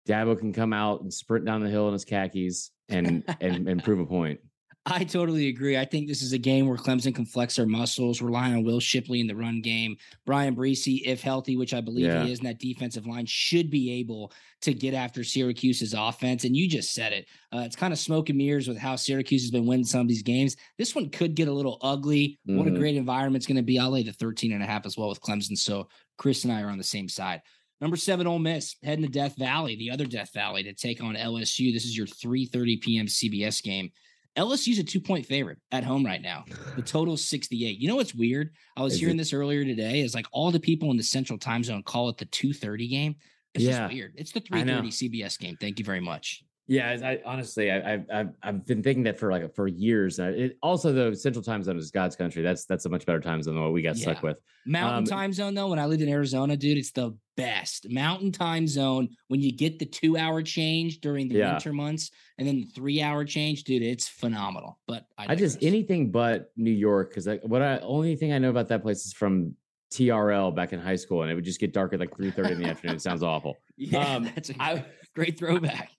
Dabo 0.08 0.38
can 0.38 0.52
come 0.52 0.72
out 0.72 1.02
and 1.02 1.12
sprint 1.12 1.44
down 1.44 1.62
the 1.62 1.70
hill 1.70 1.86
in 1.88 1.92
his 1.92 2.04
khakis 2.04 2.70
and 2.88 3.24
and 3.40 3.68
and 3.68 3.82
prove 3.82 4.00
a 4.00 4.06
point. 4.06 4.40
I 4.88 5.02
totally 5.02 5.48
agree. 5.48 5.76
I 5.76 5.84
think 5.84 6.06
this 6.06 6.22
is 6.22 6.32
a 6.32 6.38
game 6.38 6.68
where 6.68 6.76
Clemson 6.76 7.12
can 7.12 7.26
flex 7.26 7.56
their 7.56 7.66
muscles, 7.66 8.22
relying 8.22 8.54
on 8.54 8.62
Will 8.62 8.78
Shipley 8.78 9.20
in 9.20 9.26
the 9.26 9.34
run 9.34 9.60
game. 9.60 9.96
Bryan 10.24 10.54
Bresee, 10.54 11.02
if 11.04 11.20
healthy, 11.20 11.56
which 11.56 11.74
I 11.74 11.80
believe 11.80 12.06
yeah. 12.06 12.22
he 12.22 12.30
is, 12.30 12.38
and 12.38 12.46
that 12.46 12.60
defensive 12.60 13.04
line 13.04 13.26
should 13.26 13.68
be 13.68 13.92
able 13.94 14.32
to 14.60 14.72
get 14.72 14.94
after 14.94 15.24
Syracuse's 15.24 15.92
offense. 15.92 16.44
And 16.44 16.56
you 16.56 16.68
just 16.68 16.94
said 16.94 17.12
it. 17.12 17.26
Uh, 17.52 17.62
it's 17.66 17.74
kind 17.74 17.92
of 17.92 17.98
smoke 17.98 18.28
and 18.28 18.38
mirrors 18.38 18.68
with 18.68 18.78
how 18.78 18.94
Syracuse 18.94 19.42
has 19.42 19.50
been 19.50 19.66
winning 19.66 19.84
some 19.84 20.02
of 20.02 20.08
these 20.08 20.22
games. 20.22 20.56
This 20.78 20.94
one 20.94 21.10
could 21.10 21.34
get 21.34 21.48
a 21.48 21.52
little 21.52 21.78
ugly. 21.82 22.38
Mm-hmm. 22.48 22.56
What 22.56 22.68
a 22.68 22.70
mm-hmm. 22.70 22.78
great 22.78 22.96
environment 22.96 23.36
it's 23.36 23.46
going 23.46 23.56
to 23.56 23.62
be. 23.62 23.80
I'll 23.80 23.90
lay 23.90 24.04
the 24.04 24.12
13 24.12 24.52
and 24.52 24.62
a 24.62 24.66
half 24.66 24.86
as 24.86 24.96
well 24.96 25.08
with 25.08 25.20
Clemson. 25.20 25.58
So 25.58 25.88
Chris 26.16 26.44
and 26.44 26.52
I 26.52 26.62
are 26.62 26.70
on 26.70 26.78
the 26.78 26.84
same 26.84 27.08
side. 27.08 27.42
Number 27.80 27.96
seven, 27.96 28.26
Ole 28.26 28.38
Miss 28.38 28.76
heading 28.82 29.04
to 29.04 29.10
Death 29.10 29.36
Valley, 29.36 29.76
the 29.76 29.90
other 29.90 30.06
Death 30.06 30.32
Valley, 30.32 30.62
to 30.62 30.72
take 30.72 31.02
on 31.02 31.14
LSU. 31.14 31.74
This 31.74 31.84
is 31.84 31.96
your 31.96 32.06
3:30 32.06 32.80
p.m. 32.80 33.06
CBS 33.06 33.62
game. 33.62 33.90
LSU's 34.36 34.78
a 34.78 34.84
two 34.84 35.00
point 35.00 35.26
favorite 35.26 35.58
at 35.72 35.84
home 35.84 36.04
right 36.04 36.20
now. 36.20 36.44
The 36.76 36.82
total 36.82 37.14
is 37.14 37.28
68. 37.28 37.78
You 37.78 37.88
know 37.88 37.96
what's 37.96 38.14
weird? 38.14 38.50
I 38.76 38.82
was 38.82 38.94
is 38.94 39.00
hearing 39.00 39.16
it? 39.16 39.18
this 39.18 39.32
earlier 39.32 39.64
today. 39.64 40.00
Is 40.00 40.14
like 40.14 40.26
all 40.32 40.50
the 40.50 40.60
people 40.60 40.90
in 40.90 40.96
the 40.96 41.02
central 41.02 41.38
time 41.38 41.64
zone 41.64 41.82
call 41.82 42.08
it 42.08 42.18
the 42.18 42.26
2:30 42.26 42.90
game. 42.90 43.16
It's 43.54 43.64
yeah. 43.64 43.80
just 43.80 43.94
weird. 43.94 44.12
It's 44.16 44.32
the 44.32 44.40
3:30 44.40 44.88
CBS 44.88 45.38
game. 45.38 45.56
Thank 45.58 45.78
you 45.78 45.84
very 45.84 46.00
much. 46.00 46.44
Yeah, 46.68 46.98
I 47.02 47.20
honestly, 47.24 47.70
I, 47.70 48.00
have 48.10 48.34
I've 48.42 48.66
been 48.66 48.82
thinking 48.82 49.04
that 49.04 49.18
for 49.18 49.30
like 49.30 49.54
for 49.54 49.68
years. 49.68 50.18
It, 50.18 50.58
also, 50.62 50.92
the 50.92 51.14
Central 51.14 51.42
Time 51.42 51.62
Zone 51.62 51.78
is 51.78 51.92
God's 51.92 52.16
country. 52.16 52.42
That's 52.42 52.64
that's 52.64 52.86
a 52.86 52.88
much 52.88 53.06
better 53.06 53.20
time 53.20 53.40
zone 53.40 53.54
than 53.54 53.62
what 53.62 53.72
we 53.72 53.82
got 53.82 53.96
yeah. 53.96 54.02
stuck 54.02 54.22
with. 54.24 54.38
Mountain 54.66 54.98
um, 54.98 55.04
Time 55.04 55.32
Zone, 55.32 55.54
though, 55.54 55.68
when 55.68 55.78
I 55.78 55.86
lived 55.86 56.02
in 56.02 56.08
Arizona, 56.08 56.56
dude, 56.56 56.76
it's 56.76 56.90
the 56.90 57.16
best. 57.36 57.88
Mountain 57.88 58.32
Time 58.32 58.66
Zone 58.66 59.08
when 59.28 59.40
you 59.40 59.52
get 59.52 59.78
the 59.78 59.86
two 59.86 60.16
hour 60.16 60.42
change 60.42 61.00
during 61.00 61.28
the 61.28 61.36
yeah. 61.36 61.52
winter 61.52 61.72
months, 61.72 62.10
and 62.38 62.48
then 62.48 62.56
the 62.56 62.66
three 62.74 63.00
hour 63.00 63.24
change, 63.24 63.62
dude, 63.62 63.82
it's 63.82 64.08
phenomenal. 64.08 64.80
But 64.88 65.06
I, 65.16 65.32
I 65.32 65.34
just 65.36 65.62
anything 65.62 66.10
but 66.10 66.50
New 66.56 66.72
York 66.72 67.10
because 67.10 67.28
what 67.44 67.62
I 67.62 67.78
only 67.78 68.16
thing 68.16 68.32
I 68.32 68.38
know 68.38 68.50
about 68.50 68.66
that 68.68 68.82
place 68.82 69.06
is 69.06 69.12
from 69.12 69.54
TRL 69.92 70.54
back 70.54 70.72
in 70.72 70.80
high 70.80 70.96
school, 70.96 71.22
and 71.22 71.30
it 71.30 71.36
would 71.36 71.44
just 71.44 71.60
get 71.60 71.72
dark 71.72 71.92
at 71.92 72.00
like 72.00 72.16
three 72.16 72.32
thirty 72.32 72.54
in 72.54 72.60
the 72.60 72.68
afternoon. 72.68 72.96
It 72.96 73.02
sounds 73.02 73.22
awful. 73.22 73.56
Yeah, 73.78 74.16
um, 74.16 74.24
that's 74.34 74.48
a 74.48 74.54
I, 74.58 74.84
great 75.14 75.38
throwback. 75.38 75.90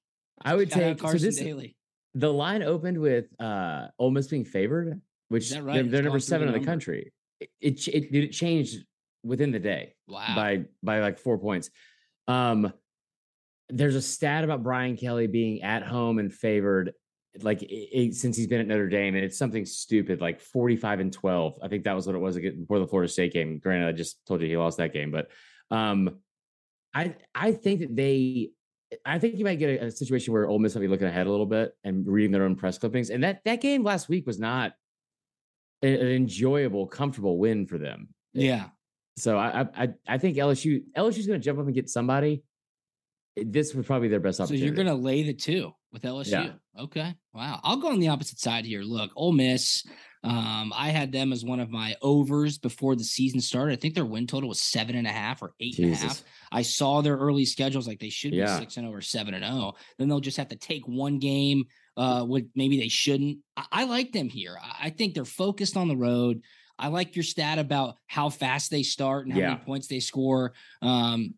I 0.47 0.55
would 0.55 0.69
Shout 0.69 0.79
take 0.79 0.99
Carson 0.99 1.19
so 1.19 1.25
this, 1.25 1.37
Daly. 1.37 1.75
The 2.13 2.31
line 2.31 2.63
opened 2.63 2.99
with 2.99 3.25
uh 3.39 3.87
Ole 3.99 4.11
Miss 4.11 4.27
being 4.27 4.45
favored, 4.45 5.01
which 5.29 5.51
right? 5.51 5.75
they're, 5.75 5.83
they're 5.83 6.03
number 6.03 6.19
seven 6.19 6.47
in 6.47 6.59
the 6.59 6.65
country. 6.65 7.11
It, 7.39 7.49
it 7.61 7.87
it 7.87 8.15
it 8.15 8.31
changed 8.31 8.83
within 9.23 9.51
the 9.51 9.59
day. 9.59 9.93
Wow. 10.07 10.33
By 10.35 10.65
by 10.81 10.99
like 10.99 11.19
four 11.19 11.37
points. 11.37 11.69
Um 12.27 12.71
there's 13.69 13.95
a 13.95 14.01
stat 14.01 14.45
about 14.45 14.63
Brian 14.63 14.95
Kelly 14.95 15.27
being 15.27 15.61
at 15.61 15.83
home 15.83 16.19
and 16.19 16.33
favored 16.33 16.93
like 17.41 17.61
it, 17.61 17.65
it, 17.65 18.15
since 18.15 18.37
he's 18.37 18.47
been 18.47 18.61
at 18.61 18.67
Notre 18.67 18.87
Dame, 18.87 19.15
and 19.15 19.23
it's 19.23 19.37
something 19.37 19.65
stupid 19.65 20.21
like 20.21 20.39
45 20.39 21.01
and 21.01 21.13
12. 21.13 21.59
I 21.61 21.67
think 21.67 21.83
that 21.83 21.93
was 21.93 22.07
what 22.07 22.15
it 22.15 22.19
was 22.19 22.37
before 22.37 22.79
the 22.79 22.87
Florida 22.87 23.11
State 23.11 23.33
game. 23.33 23.59
Granted, 23.59 23.87
I 23.87 23.91
just 23.91 24.25
told 24.25 24.41
you 24.41 24.47
he 24.47 24.57
lost 24.57 24.77
that 24.77 24.93
game, 24.93 25.11
but 25.11 25.29
um, 25.69 26.19
I 26.93 27.15
I 27.35 27.51
think 27.51 27.81
that 27.81 27.95
they 27.95 28.51
I 29.05 29.19
think 29.19 29.37
you 29.37 29.45
might 29.45 29.59
get 29.59 29.81
a, 29.81 29.85
a, 29.85 29.91
situation 29.91 30.33
where 30.33 30.47
Ole 30.47 30.59
Miss 30.59 30.75
might 30.75 30.81
be 30.81 30.87
looking 30.87 31.07
ahead 31.07 31.27
a 31.27 31.31
little 31.31 31.45
bit 31.45 31.75
and 31.83 32.07
reading 32.07 32.31
their 32.31 32.43
own 32.43 32.55
press 32.55 32.77
clippings. 32.77 33.09
And 33.09 33.23
that 33.23 33.41
that 33.45 33.61
game 33.61 33.83
last 33.83 34.07
week 34.07 34.25
was 34.25 34.39
not 34.39 34.73
an, 35.81 35.93
an 35.93 36.07
enjoyable, 36.07 36.87
comfortable 36.87 37.37
win 37.37 37.65
for 37.67 37.77
them. 37.77 38.09
Eh, 38.35 38.43
yeah. 38.43 38.69
So 39.17 39.37
I 39.37 39.67
I 39.75 39.89
I 40.07 40.17
think 40.17 40.37
LSU 40.37 40.83
LSU's 40.95 41.27
going 41.27 41.39
to 41.39 41.43
jump 41.43 41.59
up 41.59 41.65
and 41.65 41.75
get 41.75 41.89
somebody. 41.89 42.43
Eh, 43.37 43.43
this 43.45 43.73
was 43.73 43.85
probably 43.85 44.07
their 44.07 44.19
best 44.19 44.39
opportunity. 44.39 44.61
So 44.61 44.65
you're 44.65 44.75
going 44.75 44.87
to 44.87 45.03
lay 45.03 45.23
the 45.23 45.33
two 45.33 45.73
with 45.91 46.03
LSU. 46.03 46.31
Yeah. 46.31 46.51
Okay. 46.79 47.15
Wow. 47.33 47.59
I'll 47.63 47.77
go 47.77 47.89
on 47.89 47.99
the 47.99 48.09
opposite 48.09 48.39
side 48.39 48.65
here. 48.65 48.81
Look, 48.81 49.11
Ole 49.15 49.33
Miss. 49.33 49.85
Um, 50.23 50.73
I 50.75 50.89
had 50.89 51.11
them 51.11 51.31
as 51.31 51.45
one 51.45 51.59
of 51.59 51.69
my 51.69 51.95
overs 52.01 52.57
before 52.57 52.95
the 52.95 53.03
season 53.03 53.39
started. 53.39 53.73
I 53.73 53.75
think 53.75 53.93
their 53.93 54.05
win 54.05 54.27
total 54.27 54.49
was 54.49 54.59
seven 54.59 54.95
and 54.95 55.07
a 55.07 55.11
half 55.11 55.41
or 55.41 55.53
eight 55.59 55.75
Jesus. 55.75 56.01
and 56.01 56.11
a 56.11 56.13
half. 56.13 56.23
I 56.51 56.61
saw 56.63 57.01
their 57.01 57.17
early 57.17 57.45
schedules 57.45 57.87
like 57.87 57.99
they 57.99 58.09
should 58.09 58.31
be 58.31 58.37
yeah. 58.37 58.59
six 58.59 58.77
and 58.77 58.87
over 58.87 58.97
oh 58.97 59.01
seven 59.01 59.33
and 59.33 59.43
zero. 59.43 59.55
Oh. 59.55 59.73
Then 59.97 60.07
they'll 60.07 60.19
just 60.19 60.37
have 60.37 60.49
to 60.49 60.55
take 60.55 60.87
one 60.87 61.19
game. 61.19 61.65
Uh, 61.95 62.23
what 62.23 62.43
maybe 62.55 62.79
they 62.79 62.89
shouldn't. 62.89 63.39
I, 63.55 63.65
I 63.71 63.83
like 63.85 64.11
them 64.11 64.29
here. 64.29 64.57
I, 64.61 64.87
I 64.87 64.89
think 64.89 65.13
they're 65.13 65.25
focused 65.25 65.77
on 65.77 65.87
the 65.87 65.97
road. 65.97 66.41
I 66.79 66.89
like 66.89 67.15
your 67.15 67.23
stat 67.23 67.57
about 67.57 67.95
how 68.05 68.29
fast 68.29 68.69
they 68.69 68.83
start 68.83 69.25
and 69.25 69.33
how 69.33 69.39
yeah. 69.39 69.47
many 69.49 69.61
points 69.65 69.87
they 69.87 69.99
score. 69.99 70.53
Um, 70.81 71.33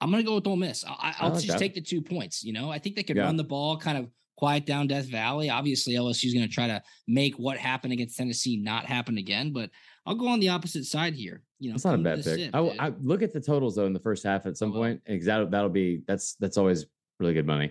I'm 0.00 0.10
gonna 0.10 0.22
go 0.22 0.34
with 0.36 0.46
Ole 0.46 0.56
Miss. 0.56 0.84
I, 0.86 1.14
will 1.22 1.34
just 1.34 1.48
that. 1.48 1.58
take 1.58 1.74
the 1.74 1.80
two 1.80 2.02
points. 2.02 2.42
You 2.42 2.52
know, 2.52 2.70
I 2.70 2.78
think 2.78 2.96
they 2.96 3.02
could 3.02 3.16
yeah. 3.16 3.24
run 3.24 3.36
the 3.36 3.44
ball, 3.44 3.76
kind 3.76 3.98
of 3.98 4.08
quiet 4.42 4.66
down 4.66 4.88
Death 4.88 5.06
Valley. 5.06 5.50
Obviously, 5.50 5.94
LSU 5.94 6.26
is 6.26 6.34
going 6.34 6.44
to 6.44 6.52
try 6.52 6.66
to 6.66 6.82
make 7.06 7.36
what 7.36 7.56
happened 7.56 7.92
against 7.92 8.16
Tennessee 8.16 8.56
not 8.56 8.84
happen 8.86 9.16
again. 9.16 9.52
But 9.52 9.70
I'll 10.04 10.16
go 10.16 10.26
on 10.26 10.40
the 10.40 10.48
opposite 10.48 10.84
side 10.84 11.14
here. 11.14 11.44
You 11.60 11.68
know, 11.68 11.76
it's 11.76 11.84
not 11.84 11.94
a 11.94 11.98
bad 11.98 12.24
pick. 12.24 12.50
I, 12.52 12.58
I, 12.80 12.92
look 13.00 13.22
at 13.22 13.32
the 13.32 13.40
totals 13.40 13.76
though 13.76 13.86
in 13.86 13.92
the 13.92 14.00
first 14.00 14.24
half 14.24 14.44
at 14.46 14.56
some 14.56 14.72
oh, 14.72 14.80
point. 14.80 15.00
Exactly, 15.06 15.48
that'll 15.48 15.68
be 15.68 16.02
that's 16.08 16.34
that's 16.40 16.56
always 16.56 16.86
really 17.20 17.34
good 17.34 17.46
money. 17.46 17.70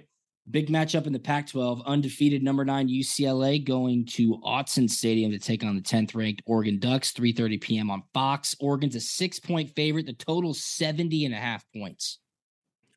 Big 0.49 0.69
matchup 0.69 1.07
in 1.07 1.13
the 1.13 1.19
Pac-12. 1.19 1.86
Undefeated 1.86 2.41
number 2.41 2.63
nine 2.63 2.88
UCLA 2.88 3.63
going 3.63 4.05
to 4.05 4.38
Autzen 4.38 4.89
Stadium 4.89 5.30
to 5.32 5.39
take 5.39 5.65
on 5.65 5.76
the 5.76 5.82
10th 5.82 6.15
ranked 6.15 6.41
Oregon 6.45 6.80
Ducks. 6.80 7.11
3:30 7.11 7.59
p.m. 7.59 7.91
on 7.91 8.01
Fox. 8.13 8.55
Oregon's 8.61 8.95
a 8.95 9.01
six-point 9.01 9.76
favorite. 9.76 10.05
The 10.05 10.13
total 10.13 10.53
70 10.53 11.26
and 11.26 11.34
a 11.34 11.38
half 11.38 11.65
points. 11.76 12.20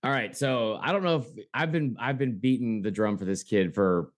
All 0.04 0.10
right, 0.10 0.36
so 0.36 0.78
I 0.82 0.92
don't 0.92 1.02
know 1.02 1.16
if 1.16 1.46
I've 1.54 1.72
been 1.72 1.96
I've 1.98 2.18
been 2.18 2.38
beating 2.38 2.82
the 2.82 2.90
drum 2.90 3.16
for 3.16 3.24
this 3.24 3.42
kid 3.42 3.74
for 3.74 4.12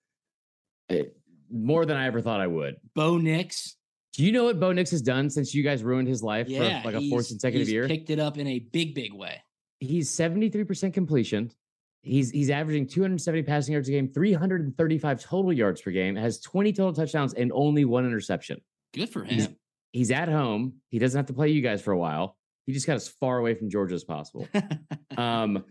eh, 0.88 1.04
more 1.48 1.86
than 1.86 1.96
I 1.96 2.06
ever 2.06 2.20
thought 2.20 2.40
I 2.40 2.48
would. 2.48 2.76
Bo 2.96 3.18
Nix. 3.18 3.76
Do 4.12 4.24
you 4.24 4.32
know 4.32 4.44
what 4.44 4.58
Bo 4.58 4.72
Nix 4.72 4.90
has 4.90 5.00
done 5.00 5.30
since 5.30 5.54
you 5.54 5.62
guys 5.62 5.84
ruined 5.84 6.08
his 6.08 6.24
life 6.24 6.48
yeah, 6.48 6.82
for 6.82 6.90
like 6.90 7.00
a 7.00 7.08
fourth 7.08 7.28
consecutive 7.28 7.68
year? 7.68 7.86
Picked 7.86 8.10
it 8.10 8.18
up 8.18 8.36
in 8.36 8.48
a 8.48 8.58
big, 8.58 8.96
big 8.96 9.12
way. 9.12 9.40
He's 9.78 10.10
73% 10.10 10.92
completion. 10.92 11.52
He's 12.02 12.30
he's 12.30 12.50
averaging 12.50 12.88
270 12.88 13.44
passing 13.44 13.74
yards 13.74 13.88
a 13.88 13.92
game, 13.92 14.08
335 14.12 15.22
total 15.22 15.52
yards 15.52 15.82
per 15.82 15.92
game, 15.92 16.16
has 16.16 16.40
20 16.40 16.72
total 16.72 16.94
touchdowns 16.94 17.32
and 17.34 17.52
only 17.54 17.84
one 17.84 18.04
interception. 18.04 18.60
Good 18.92 19.10
for 19.10 19.22
him. 19.22 19.34
He's, 19.34 19.48
he's 19.92 20.10
at 20.10 20.28
home. 20.28 20.80
He 20.88 20.98
doesn't 20.98 21.16
have 21.16 21.26
to 21.26 21.32
play 21.32 21.50
you 21.50 21.62
guys 21.62 21.80
for 21.80 21.92
a 21.92 21.98
while. 21.98 22.36
He 22.66 22.72
just 22.72 22.86
got 22.86 22.96
as 22.96 23.06
far 23.08 23.38
away 23.38 23.54
from 23.54 23.70
Georgia 23.70 23.94
as 23.94 24.02
possible. 24.02 24.48
um, 25.16 25.64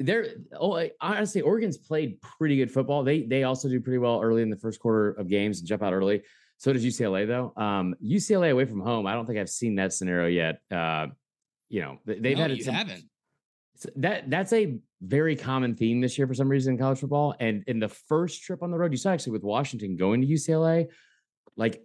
they're 0.00 0.28
oh, 0.58 0.88
honestly, 1.00 1.42
Oregon's 1.42 1.76
played 1.76 2.20
pretty 2.22 2.56
good 2.56 2.70
football. 2.70 3.04
They 3.04 3.22
they 3.22 3.44
also 3.44 3.68
do 3.68 3.80
pretty 3.80 3.98
well 3.98 4.20
early 4.20 4.42
in 4.42 4.50
the 4.50 4.56
first 4.56 4.80
quarter 4.80 5.10
of 5.10 5.28
games 5.28 5.60
and 5.60 5.68
jump 5.68 5.82
out 5.82 5.92
early. 5.92 6.22
So 6.56 6.72
does 6.72 6.84
UCLA 6.84 7.26
though. 7.26 7.52
Um, 7.62 7.94
UCLA 8.02 8.50
away 8.50 8.64
from 8.64 8.80
home. 8.80 9.06
I 9.06 9.14
don't 9.14 9.26
think 9.26 9.38
I've 9.38 9.50
seen 9.50 9.76
that 9.76 9.92
scenario 9.92 10.28
yet. 10.28 10.60
Uh, 10.70 11.08
you 11.68 11.82
know, 11.82 11.98
they've 12.04 12.36
no, 12.36 12.48
had 12.48 12.62
some, 12.62 12.74
haven't. 12.74 13.04
That 13.96 14.30
that's 14.30 14.52
a 14.52 14.78
very 15.02 15.36
common 15.36 15.74
theme 15.74 16.00
this 16.00 16.18
year 16.18 16.26
for 16.26 16.34
some 16.34 16.48
reason 16.48 16.74
in 16.74 16.78
college 16.78 17.00
football. 17.00 17.34
And 17.38 17.64
in 17.66 17.78
the 17.78 17.88
first 17.88 18.42
trip 18.42 18.62
on 18.62 18.70
the 18.70 18.78
road, 18.78 18.92
you 18.92 18.98
saw 18.98 19.12
actually 19.12 19.32
with 19.32 19.42
Washington 19.42 19.96
going 19.96 20.22
to 20.22 20.26
UCLA, 20.26 20.88
like 21.56 21.82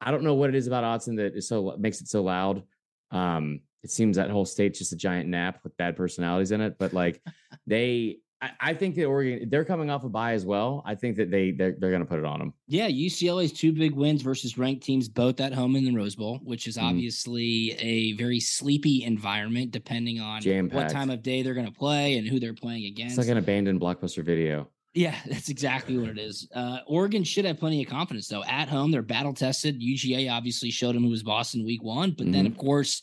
I 0.00 0.10
don't 0.10 0.24
know 0.24 0.34
what 0.34 0.50
it 0.50 0.56
is 0.56 0.66
about 0.66 0.84
Autzen 0.84 1.16
that 1.16 1.36
is 1.36 1.46
so 1.46 1.76
makes 1.78 2.00
it 2.00 2.08
so 2.08 2.22
loud. 2.22 2.64
Um, 3.12 3.60
it 3.82 3.90
seems 3.90 4.16
that 4.16 4.30
whole 4.30 4.44
state's 4.44 4.78
just 4.78 4.92
a 4.92 4.96
giant 4.96 5.28
nap 5.28 5.58
with 5.64 5.76
bad 5.76 5.96
personalities 5.96 6.52
in 6.52 6.60
it. 6.60 6.76
But 6.78 6.92
like 6.92 7.20
they, 7.66 8.18
I, 8.40 8.50
I 8.60 8.74
think 8.74 8.94
that 8.96 9.04
Oregon 9.04 9.48
they're 9.50 9.64
coming 9.64 9.90
off 9.90 10.04
a 10.04 10.08
bye 10.08 10.32
as 10.32 10.44
well. 10.46 10.82
I 10.86 10.94
think 10.94 11.16
that 11.16 11.30
they 11.30 11.50
they're, 11.50 11.74
they're 11.78 11.90
going 11.90 12.02
to 12.02 12.08
put 12.08 12.18
it 12.18 12.24
on 12.24 12.38
them. 12.38 12.54
Yeah, 12.68 12.88
UCLA's 12.88 13.52
two 13.52 13.72
big 13.72 13.94
wins 13.94 14.22
versus 14.22 14.56
ranked 14.58 14.82
teams, 14.84 15.08
both 15.08 15.40
at 15.40 15.52
home 15.52 15.76
in 15.76 15.84
the 15.84 15.92
Rose 15.94 16.14
Bowl, 16.14 16.38
which 16.44 16.66
is 16.66 16.76
Mhm. 16.76 16.82
obviously 16.84 17.72
a 17.78 18.12
very 18.12 18.40
sleepy 18.40 19.04
environment, 19.04 19.70
depending 19.72 20.20
on 20.20 20.34
what 20.36 20.42
Jam-packed. 20.42 20.92
time 20.92 21.10
of 21.10 21.22
day 21.22 21.42
they're 21.42 21.54
going 21.54 21.66
to 21.66 21.72
play 21.72 22.16
and 22.18 22.26
who 22.26 22.38
they're 22.40 22.54
playing 22.54 22.84
against. 22.86 23.18
It's 23.18 23.26
like 23.26 23.32
an 23.32 23.38
abandoned 23.38 23.80
blockbuster 23.80 24.24
video. 24.24 24.68
Yeah, 24.94 25.16
that's 25.26 25.48
exactly 25.48 25.96
what 25.98 26.10
it 26.10 26.18
is. 26.18 26.48
Uh, 26.54 26.78
Oregon 26.86 27.24
should 27.24 27.44
have 27.46 27.58
plenty 27.58 27.82
of 27.82 27.88
confidence 27.88 28.28
though. 28.28 28.44
At 28.44 28.68
home, 28.68 28.90
they're 28.90 29.02
battle 29.02 29.34
tested. 29.34 29.80
UGA 29.80 30.30
obviously 30.30 30.70
showed 30.70 30.94
them 30.94 31.02
who 31.04 31.10
was 31.10 31.22
boss 31.22 31.54
in 31.54 31.64
week 31.64 31.82
one, 31.82 32.10
but 32.12 32.30
then 32.30 32.44
Mhm. 32.44 32.48
of 32.52 32.58
course 32.58 33.02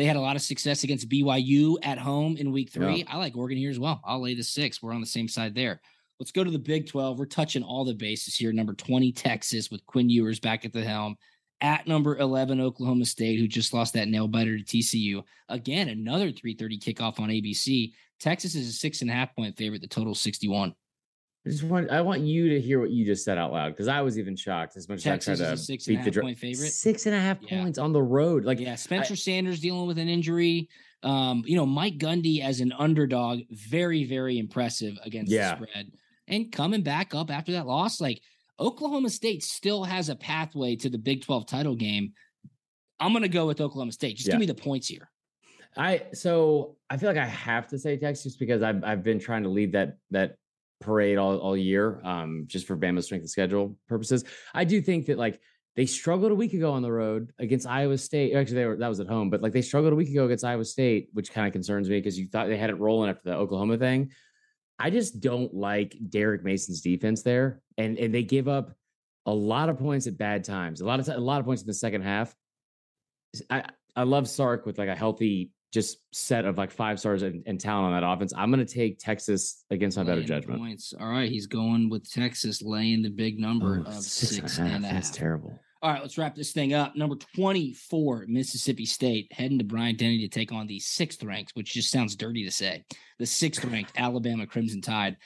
they 0.00 0.06
had 0.06 0.16
a 0.16 0.20
lot 0.20 0.34
of 0.34 0.40
success 0.40 0.82
against 0.82 1.10
BYU 1.10 1.76
at 1.82 1.98
home 1.98 2.38
in 2.38 2.52
week 2.52 2.70
three. 2.70 3.04
I 3.06 3.18
like 3.18 3.36
Oregon 3.36 3.58
here 3.58 3.70
as 3.70 3.78
well. 3.78 4.00
I'll 4.02 4.22
lay 4.22 4.34
the 4.34 4.42
six. 4.42 4.82
We're 4.82 4.94
on 4.94 5.02
the 5.02 5.06
same 5.06 5.28
side 5.28 5.54
there. 5.54 5.78
Let's 6.18 6.32
go 6.32 6.42
to 6.42 6.50
the 6.50 6.58
Big 6.58 6.88
12. 6.88 7.18
We're 7.18 7.26
touching 7.26 7.62
all 7.62 7.84
the 7.84 7.92
bases 7.92 8.34
here. 8.34 8.50
Number 8.50 8.72
20, 8.72 9.12
Texas, 9.12 9.70
with 9.70 9.84
Quinn 9.84 10.08
Ewers 10.08 10.40
back 10.40 10.64
at 10.64 10.72
the 10.72 10.82
helm. 10.82 11.16
At 11.60 11.86
number 11.86 12.16
11, 12.16 12.62
Oklahoma 12.62 13.04
State, 13.04 13.38
who 13.38 13.46
just 13.46 13.74
lost 13.74 13.92
that 13.92 14.08
nail 14.08 14.26
biter 14.26 14.56
to 14.56 14.64
TCU. 14.64 15.22
Again, 15.50 15.90
another 15.90 16.32
3:30 16.32 16.78
kickoff 16.78 17.20
on 17.20 17.28
ABC. 17.28 17.92
Texas 18.20 18.54
is 18.54 18.68
a 18.68 18.72
six 18.72 19.02
and 19.02 19.10
a 19.10 19.14
half 19.14 19.36
point 19.36 19.54
favorite. 19.58 19.82
The 19.82 19.86
total 19.86 20.14
61. 20.14 20.74
I 21.46 21.50
just 21.50 21.62
want 21.62 21.90
I 21.90 22.02
want 22.02 22.20
you 22.20 22.50
to 22.50 22.60
hear 22.60 22.80
what 22.80 22.90
you 22.90 23.04
just 23.06 23.24
said 23.24 23.38
out 23.38 23.52
loud 23.52 23.70
because 23.70 23.88
I 23.88 24.02
was 24.02 24.18
even 24.18 24.36
shocked 24.36 24.76
as 24.76 24.88
much 24.88 25.02
Texas 25.04 25.34
as 25.34 25.40
I 25.40 25.44
tried 25.44 25.50
to 25.52 25.56
six 25.56 25.86
and 25.86 25.96
a 25.96 25.98
beat 25.98 26.02
the 26.04 26.04
half 26.10 26.12
drum. 26.14 26.26
point 26.26 26.38
favorite. 26.38 26.70
Six 26.70 27.06
and 27.06 27.14
a 27.14 27.20
half 27.20 27.38
Yeah. 27.42 27.62
points 27.62 27.78
on 27.78 27.92
the 27.92 28.02
road. 28.02 28.44
Like 28.44 28.60
yeah, 28.60 28.74
Spencer 28.74 29.16
Sanders 29.16 29.60
dealing 29.60 29.86
with 29.86 29.98
an 29.98 30.08
injury. 30.08 30.68
Um, 31.02 31.42
you 31.46 31.56
know, 31.56 31.64
Mike 31.64 31.96
Gundy 31.96 32.42
as 32.42 32.60
an 32.60 32.72
underdog, 32.78 33.40
very, 33.50 34.04
very 34.04 34.38
impressive 34.38 34.98
against 35.02 35.32
Yeah. 35.32 35.54
the 35.58 35.66
spread. 35.66 35.92
And 36.28 36.52
coming 36.52 36.82
back 36.82 37.14
up 37.14 37.30
after 37.30 37.52
that 37.52 37.66
loss, 37.66 38.02
like 38.02 38.20
Oklahoma 38.58 39.08
State 39.08 39.42
still 39.42 39.82
has 39.84 40.10
a 40.10 40.16
pathway 40.16 40.76
to 40.76 40.90
the 40.90 40.98
Big 40.98 41.22
12 41.22 41.46
title 41.46 41.74
game. 41.74 42.12
I'm 43.00 43.14
gonna 43.14 43.28
go 43.28 43.46
with 43.46 43.62
Oklahoma 43.62 43.92
State. 43.92 44.16
Just 44.18 44.28
Yeah. 44.28 44.32
give 44.34 44.40
me 44.40 44.46
the 44.46 44.54
points 44.54 44.88
here. 44.88 45.10
I 45.74 46.02
so 46.12 46.76
I 46.90 46.98
feel 46.98 47.08
like 47.08 47.16
I 47.16 47.24
have 47.24 47.66
to 47.68 47.78
say 47.78 47.96
Texas 47.96 48.36
because 48.36 48.60
I've 48.62 48.84
I've 48.84 49.02
been 49.02 49.18
trying 49.18 49.44
to 49.44 49.48
lead 49.48 49.72
that 49.72 49.96
that 50.10 50.36
parade 50.80 51.18
all, 51.18 51.38
all 51.38 51.56
year, 51.56 52.00
um, 52.04 52.44
just 52.46 52.66
for 52.66 52.76
Bama's 52.76 53.06
strength 53.06 53.24
of 53.24 53.30
schedule 53.30 53.76
purposes. 53.88 54.24
I 54.54 54.64
do 54.64 54.80
think 54.80 55.06
that 55.06 55.18
like 55.18 55.40
they 55.76 55.86
struggled 55.86 56.32
a 56.32 56.34
week 56.34 56.52
ago 56.52 56.72
on 56.72 56.82
the 56.82 56.92
road 56.92 57.32
against 57.38 57.66
Iowa 57.66 57.96
State. 57.98 58.34
Actually, 58.34 58.56
they 58.56 58.66
were 58.66 58.76
that 58.76 58.88
was 58.88 59.00
at 59.00 59.06
home, 59.06 59.30
but 59.30 59.42
like 59.42 59.52
they 59.52 59.62
struggled 59.62 59.92
a 59.92 59.96
week 59.96 60.10
ago 60.10 60.24
against 60.24 60.44
Iowa 60.44 60.64
State, 60.64 61.08
which 61.12 61.32
kind 61.32 61.46
of 61.46 61.52
concerns 61.52 61.88
me 61.88 61.98
because 61.98 62.18
you 62.18 62.26
thought 62.28 62.48
they 62.48 62.56
had 62.56 62.70
it 62.70 62.78
rolling 62.78 63.10
after 63.10 63.30
the 63.30 63.36
Oklahoma 63.36 63.78
thing. 63.78 64.10
I 64.78 64.90
just 64.90 65.20
don't 65.20 65.52
like 65.54 65.96
Derek 66.08 66.42
Mason's 66.42 66.80
defense 66.80 67.22
there, 67.22 67.60
and 67.78 67.98
and 67.98 68.14
they 68.14 68.22
give 68.22 68.48
up 68.48 68.72
a 69.26 69.32
lot 69.32 69.68
of 69.68 69.78
points 69.78 70.06
at 70.06 70.18
bad 70.18 70.44
times. 70.44 70.80
A 70.80 70.86
lot 70.86 70.98
of 70.98 71.06
ti- 71.06 71.12
a 71.12 71.18
lot 71.18 71.40
of 71.40 71.46
points 71.46 71.62
in 71.62 71.68
the 71.68 71.74
second 71.74 72.02
half. 72.02 72.34
I 73.48 73.64
I 73.94 74.04
love 74.04 74.28
Sark 74.28 74.66
with 74.66 74.78
like 74.78 74.88
a 74.88 74.96
healthy 74.96 75.50
just 75.72 75.98
set 76.12 76.44
of 76.44 76.58
like 76.58 76.70
five 76.70 76.98
stars 76.98 77.22
and, 77.22 77.42
and 77.46 77.60
talent 77.60 77.92
on 77.94 78.00
that 78.00 78.06
offense. 78.06 78.32
I'm 78.36 78.50
going 78.50 78.64
to 78.64 78.74
take 78.74 78.98
Texas 78.98 79.64
against 79.70 79.96
my 79.96 80.02
better 80.02 80.16
Laying 80.16 80.26
judgment. 80.26 80.58
Points. 80.58 80.92
All 80.98 81.08
right, 81.08 81.30
he's 81.30 81.46
going 81.46 81.88
with 81.88 82.10
Texas, 82.10 82.60
laying 82.62 83.02
the 83.02 83.08
big 83.10 83.38
number 83.38 83.78
Ooh, 83.78 83.84
of 83.84 84.02
six 84.02 84.36
six 84.36 84.58
and 84.58 84.66
a 84.66 84.70
half. 84.70 84.76
and 84.76 84.84
a 84.84 84.88
half. 84.88 84.96
That's 84.96 85.10
terrible. 85.10 85.58
All 85.82 85.90
right, 85.90 86.02
let's 86.02 86.18
wrap 86.18 86.34
this 86.34 86.52
thing 86.52 86.74
up. 86.74 86.94
Number 86.94 87.16
24, 87.36 88.26
Mississippi 88.28 88.84
State, 88.84 89.32
heading 89.32 89.58
to 89.58 89.64
Bryant 89.64 89.98
Denny 89.98 90.18
to 90.18 90.28
take 90.28 90.52
on 90.52 90.66
the 90.66 90.78
sixth 90.78 91.22
ranked, 91.22 91.52
which 91.54 91.72
just 91.72 91.90
sounds 91.90 92.16
dirty 92.16 92.44
to 92.44 92.50
say. 92.50 92.84
The 93.18 93.24
sixth 93.26 93.64
ranked 93.64 93.92
Alabama 93.96 94.46
Crimson 94.46 94.82
Tide. 94.82 95.16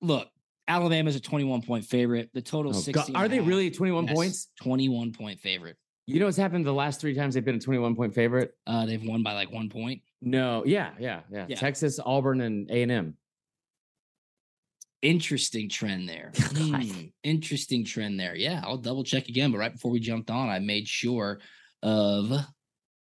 Look, 0.00 0.28
Alabama's 0.68 1.16
a 1.16 1.20
21 1.20 1.62
point 1.62 1.84
favorite. 1.86 2.30
The 2.34 2.42
total 2.42 2.70
Oh, 2.70 2.78
60. 2.78 3.12
God. 3.12 3.18
Are 3.20 3.28
they 3.28 3.40
really 3.40 3.70
21 3.70 4.06
points? 4.06 4.48
21 4.62 5.12
point 5.12 5.40
favorite. 5.40 5.76
You 6.08 6.20
know 6.20 6.24
what's 6.24 6.38
happened 6.38 6.64
the 6.64 6.72
last 6.72 7.02
three 7.02 7.14
times 7.14 7.34
they've 7.34 7.44
been 7.44 7.56
a 7.56 7.60
21 7.60 7.94
point 7.94 8.14
favorite? 8.14 8.54
Uh, 8.66 8.86
they've 8.86 9.04
won 9.04 9.22
by 9.22 9.34
like 9.34 9.52
one 9.52 9.68
point. 9.68 10.00
No, 10.22 10.64
yeah, 10.64 10.92
yeah, 10.98 11.20
yeah. 11.30 11.44
Yeah. 11.48 11.56
Texas, 11.56 12.00
Auburn, 12.02 12.40
and 12.40 12.70
A 12.70 12.82
and 12.82 12.90
M. 12.90 13.16
Interesting 15.02 15.68
trend 15.68 16.08
there. 16.08 16.32
Hmm, 16.56 17.08
interesting 17.22 17.84
trend 17.84 18.18
there. 18.18 18.34
Yeah, 18.34 18.62
I'll 18.64 18.78
double 18.78 19.04
check 19.04 19.28
again. 19.28 19.52
But 19.52 19.58
right 19.58 19.72
before 19.72 19.90
we 19.90 20.00
jumped 20.00 20.30
on, 20.30 20.48
I 20.48 20.60
made 20.60 20.88
sure 20.88 21.40
of 21.82 22.32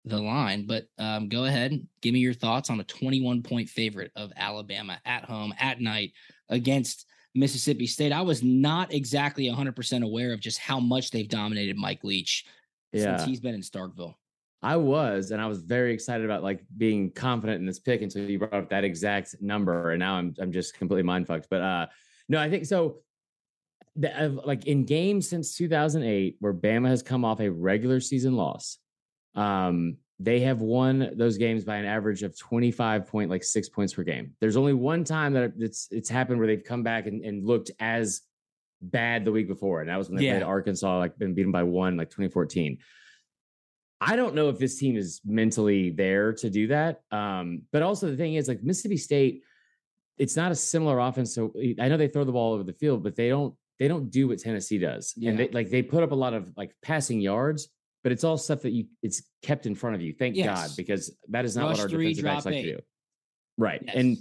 the 0.04 0.18
line. 0.18 0.66
But 0.66 0.84
um, 0.98 1.30
go 1.30 1.46
ahead, 1.46 1.80
give 2.02 2.12
me 2.12 2.20
your 2.20 2.34
thoughts 2.34 2.68
on 2.68 2.80
a 2.80 2.84
21 2.84 3.42
point 3.42 3.70
favorite 3.70 4.12
of 4.14 4.30
Alabama 4.36 5.00
at 5.06 5.24
home 5.24 5.54
at 5.58 5.80
night 5.80 6.12
against 6.50 7.06
Mississippi 7.34 7.86
State. 7.86 8.12
I 8.12 8.20
was 8.20 8.42
not 8.42 8.92
exactly 8.92 9.46
100% 9.46 10.04
aware 10.04 10.34
of 10.34 10.40
just 10.40 10.58
how 10.58 10.80
much 10.80 11.10
they've 11.10 11.26
dominated 11.26 11.78
Mike 11.78 12.04
Leach 12.04 12.44
since 12.94 13.22
Yeah, 13.22 13.26
he's 13.26 13.40
been 13.40 13.54
in 13.54 13.60
Starkville. 13.60 14.14
I 14.62 14.76
was, 14.76 15.30
and 15.30 15.40
I 15.40 15.46
was 15.46 15.62
very 15.62 15.94
excited 15.94 16.24
about 16.24 16.42
like 16.42 16.62
being 16.76 17.10
confident 17.12 17.60
in 17.60 17.66
this 17.66 17.78
pick 17.78 18.02
until 18.02 18.28
you 18.28 18.38
brought 18.38 18.54
up 18.54 18.70
that 18.70 18.84
exact 18.84 19.36
number, 19.40 19.92
and 19.92 20.00
now 20.00 20.14
I'm 20.14 20.34
I'm 20.38 20.52
just 20.52 20.76
completely 20.76 21.02
mind 21.02 21.26
fucked. 21.26 21.48
But 21.50 21.62
uh, 21.62 21.86
no, 22.28 22.38
I 22.38 22.50
think 22.50 22.66
so. 22.66 22.98
The, 23.96 24.26
uh, 24.26 24.28
like 24.44 24.66
in 24.66 24.84
games 24.84 25.28
since 25.28 25.56
2008, 25.56 26.36
where 26.40 26.54
Bama 26.54 26.88
has 26.88 27.02
come 27.02 27.24
off 27.24 27.40
a 27.40 27.50
regular 27.50 28.00
season 28.00 28.36
loss, 28.36 28.78
um, 29.34 29.96
they 30.18 30.40
have 30.40 30.60
won 30.60 31.10
those 31.16 31.38
games 31.38 31.64
by 31.64 31.76
an 31.76 31.86
average 31.86 32.22
of 32.22 32.38
25 32.38 33.06
point 33.06 33.30
like 33.30 33.42
six 33.42 33.68
points 33.68 33.94
per 33.94 34.02
game. 34.02 34.34
There's 34.40 34.58
only 34.58 34.74
one 34.74 35.04
time 35.04 35.32
that 35.32 35.54
it's 35.58 35.88
it's 35.90 36.10
happened 36.10 36.38
where 36.38 36.46
they've 36.46 36.62
come 36.62 36.82
back 36.82 37.06
and, 37.06 37.24
and 37.24 37.46
looked 37.46 37.70
as 37.80 38.20
bad 38.82 39.24
the 39.24 39.32
week 39.32 39.48
before, 39.48 39.80
and 39.80 39.88
that 39.88 39.96
was 39.96 40.08
when 40.08 40.18
they 40.18 40.26
Yeah. 40.26 40.32
played 40.38 40.42
Arkansas, 40.44 40.98
like 40.98 41.18
been 41.18 41.34
beaten 41.34 41.52
by 41.52 41.62
one, 41.62 41.96
like 41.96 42.10
2014. 42.10 42.78
I 44.00 44.16
don't 44.16 44.34
know 44.34 44.48
if 44.48 44.58
this 44.58 44.78
team 44.78 44.96
is 44.96 45.20
mentally 45.24 45.90
there 45.90 46.32
to 46.34 46.48
do 46.48 46.68
that. 46.68 47.02
Um, 47.10 47.62
but 47.70 47.82
also 47.82 48.10
the 48.10 48.16
thing 48.16 48.34
is, 48.34 48.48
like 48.48 48.62
Mississippi 48.62 48.96
State, 48.96 49.42
it's 50.16 50.36
not 50.36 50.52
a 50.52 50.54
similar 50.54 50.98
offense. 50.98 51.34
So 51.34 51.52
I 51.78 51.88
know 51.88 51.96
they 51.96 52.08
throw 52.08 52.24
the 52.24 52.32
ball 52.32 52.54
over 52.54 52.62
the 52.62 52.72
field, 52.72 53.02
but 53.02 53.16
they 53.16 53.28
don't 53.28 53.54
they 53.78 53.88
don't 53.88 54.10
do 54.10 54.28
what 54.28 54.38
Tennessee 54.38 54.78
does. 54.78 55.14
Yeah. 55.16 55.30
And 55.30 55.38
they 55.38 55.48
like 55.48 55.70
they 55.70 55.82
put 55.82 56.02
up 56.02 56.12
a 56.12 56.14
lot 56.14 56.34
of 56.34 56.52
like 56.56 56.74
passing 56.82 57.20
yards, 57.20 57.68
but 58.02 58.12
it's 58.12 58.24
all 58.24 58.36
stuff 58.38 58.62
that 58.62 58.70
you 58.70 58.86
it's 59.02 59.22
kept 59.42 59.66
in 59.66 59.74
front 59.74 59.96
of 59.96 60.02
you. 60.02 60.14
Thank 60.18 60.36
God, 60.36 60.70
because 60.76 61.14
that 61.28 61.44
is 61.44 61.56
not 61.56 61.68
Rush 61.68 61.76
what 61.78 61.82
our 61.84 61.88
three, 61.88 62.14
defensive 62.14 62.24
backs 62.24 62.44
drop 62.44 62.54
like 62.54 62.64
to 62.64 62.72
do. 62.76 62.80
Right. 63.58 63.82
Yes. 63.84 63.96
And 63.96 64.18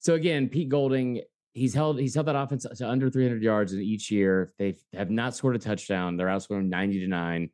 so 0.00 0.14
again, 0.14 0.48
Pete 0.48 0.68
Golding, 0.68 1.22
he's 1.54 1.72
held 1.72 1.98
he's 1.98 2.14
held 2.14 2.26
that 2.26 2.36
offense 2.36 2.66
to 2.76 2.88
under 2.88 3.08
300 3.08 3.42
yards 3.42 3.72
in 3.72 3.80
each 3.80 4.10
year. 4.10 4.52
They 4.58 4.76
have 4.92 5.10
not 5.10 5.34
scored 5.34 5.56
a 5.56 5.58
touchdown. 5.58 6.16
They're 6.16 6.26
outscoring 6.26 6.68
90 6.68 7.00
to 7.00 7.08
9. 7.08 7.50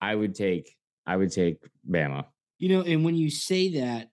I 0.00 0.14
would 0.14 0.34
take 0.34 0.74
I 1.06 1.16
would 1.16 1.30
take 1.30 1.58
Bama. 1.88 2.24
You 2.58 2.70
know, 2.70 2.80
and 2.82 3.04
when 3.04 3.14
you 3.14 3.30
say 3.30 3.80
that, 3.80 4.08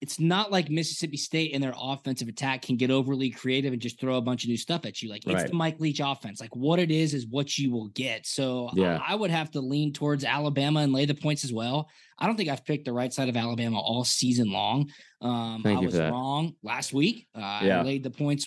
it's 0.00 0.20
not 0.20 0.52
like 0.52 0.70
Mississippi 0.70 1.16
State 1.16 1.52
and 1.54 1.62
their 1.62 1.74
offensive 1.76 2.28
attack 2.28 2.62
can 2.62 2.76
get 2.76 2.90
overly 2.90 3.30
creative 3.30 3.72
and 3.72 3.82
just 3.82 3.98
throw 4.00 4.16
a 4.16 4.20
bunch 4.20 4.44
of 4.44 4.48
new 4.48 4.56
stuff 4.56 4.86
at 4.86 5.02
you. 5.02 5.10
Like 5.10 5.24
it's 5.26 5.50
the 5.50 5.56
Mike 5.56 5.80
Leach 5.80 6.00
offense. 6.00 6.40
Like 6.40 6.54
what 6.54 6.78
it 6.78 6.90
is 6.92 7.14
is 7.14 7.26
what 7.26 7.58
you 7.58 7.72
will 7.72 7.88
get. 7.88 8.24
So 8.26 8.68
I- 8.68 8.72
Yeah. 8.76 9.00
I, 9.04 9.14
would 9.16 9.30
have 9.32 9.50
to 9.52 9.60
lean 9.60 9.92
towards 9.92 10.24
Alabama 10.24 10.80
and 10.80 10.92
lay 10.92 11.04
the 11.04 11.14
points 11.14 11.42
as 11.44 11.52
well. 11.52 11.88
I 12.16 12.26
don't 12.26 12.36
think 12.36 12.48
I've 12.48 12.64
picked 12.64 12.84
the 12.84 12.92
right 12.92 13.12
side 13.12 13.28
of 13.28 13.36
Alabama 13.36 13.80
all 13.80 14.04
season 14.04 14.52
long. 14.52 14.88
Um, 15.20 15.62
Thank 15.64 15.80
I 15.82 15.84
was 15.84 15.96
wrong 15.98 16.54
last 16.62 16.92
week. 16.92 17.26
Uh, 17.34 17.60
Yeah. 17.64 17.80
I 17.80 17.82
laid 17.82 18.02
the 18.04 18.10
points. 18.10 18.46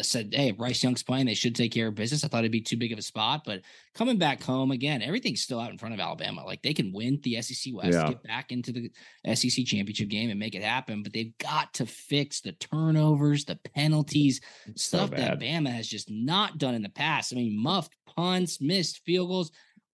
Said, 0.00 0.32
hey, 0.34 0.52
Bryce 0.52 0.82
Young's 0.82 1.02
playing, 1.02 1.26
they 1.26 1.34
should 1.34 1.54
take 1.54 1.70
care 1.72 1.88
of 1.88 1.94
business. 1.94 2.24
I 2.24 2.28
thought 2.28 2.38
it'd 2.40 2.50
be 2.52 2.62
too 2.62 2.78
big 2.78 2.92
of 2.92 2.98
a 2.98 3.02
spot, 3.02 3.42
but 3.44 3.60
coming 3.94 4.16
back 4.16 4.42
home 4.42 4.70
again, 4.70 5.02
everything's 5.02 5.42
still 5.42 5.60
out 5.60 5.70
in 5.70 5.76
front 5.76 5.92
of 5.94 6.00
Alabama. 6.00 6.44
Like 6.44 6.62
they 6.62 6.72
can 6.72 6.92
win 6.92 7.20
the 7.22 7.40
SEC 7.42 7.74
West, 7.74 7.92
Yeah. 7.92 8.08
get 8.08 8.22
back 8.22 8.52
into 8.52 8.72
the 8.72 8.90
SEC 9.34 9.64
championship 9.66 10.08
game 10.08 10.30
and 10.30 10.38
make 10.40 10.54
it 10.54 10.62
happen, 10.62 11.02
but 11.02 11.12
they've 11.12 11.36
got 11.38 11.74
to 11.74 11.84
fix 11.86 12.40
the 12.40 12.52
turnovers, 12.52 13.44
the 13.44 13.56
penalties, 13.74 14.40
It's 14.66 14.84
so 14.84 14.98
stuff 14.98 15.10
that. 15.10 15.38
Bama 15.40 15.70
has 15.70 15.86
just 15.88 16.10
not 16.10 16.58
done 16.58 16.74
in 16.74 16.82
the 16.82 16.88
past. 16.88 17.32
I 17.32 17.36
mean, 17.36 17.56
muffed 17.62 17.94
punts, 18.06 18.60
missed 18.60 19.00
field 19.04 19.28
goals. 19.28 19.50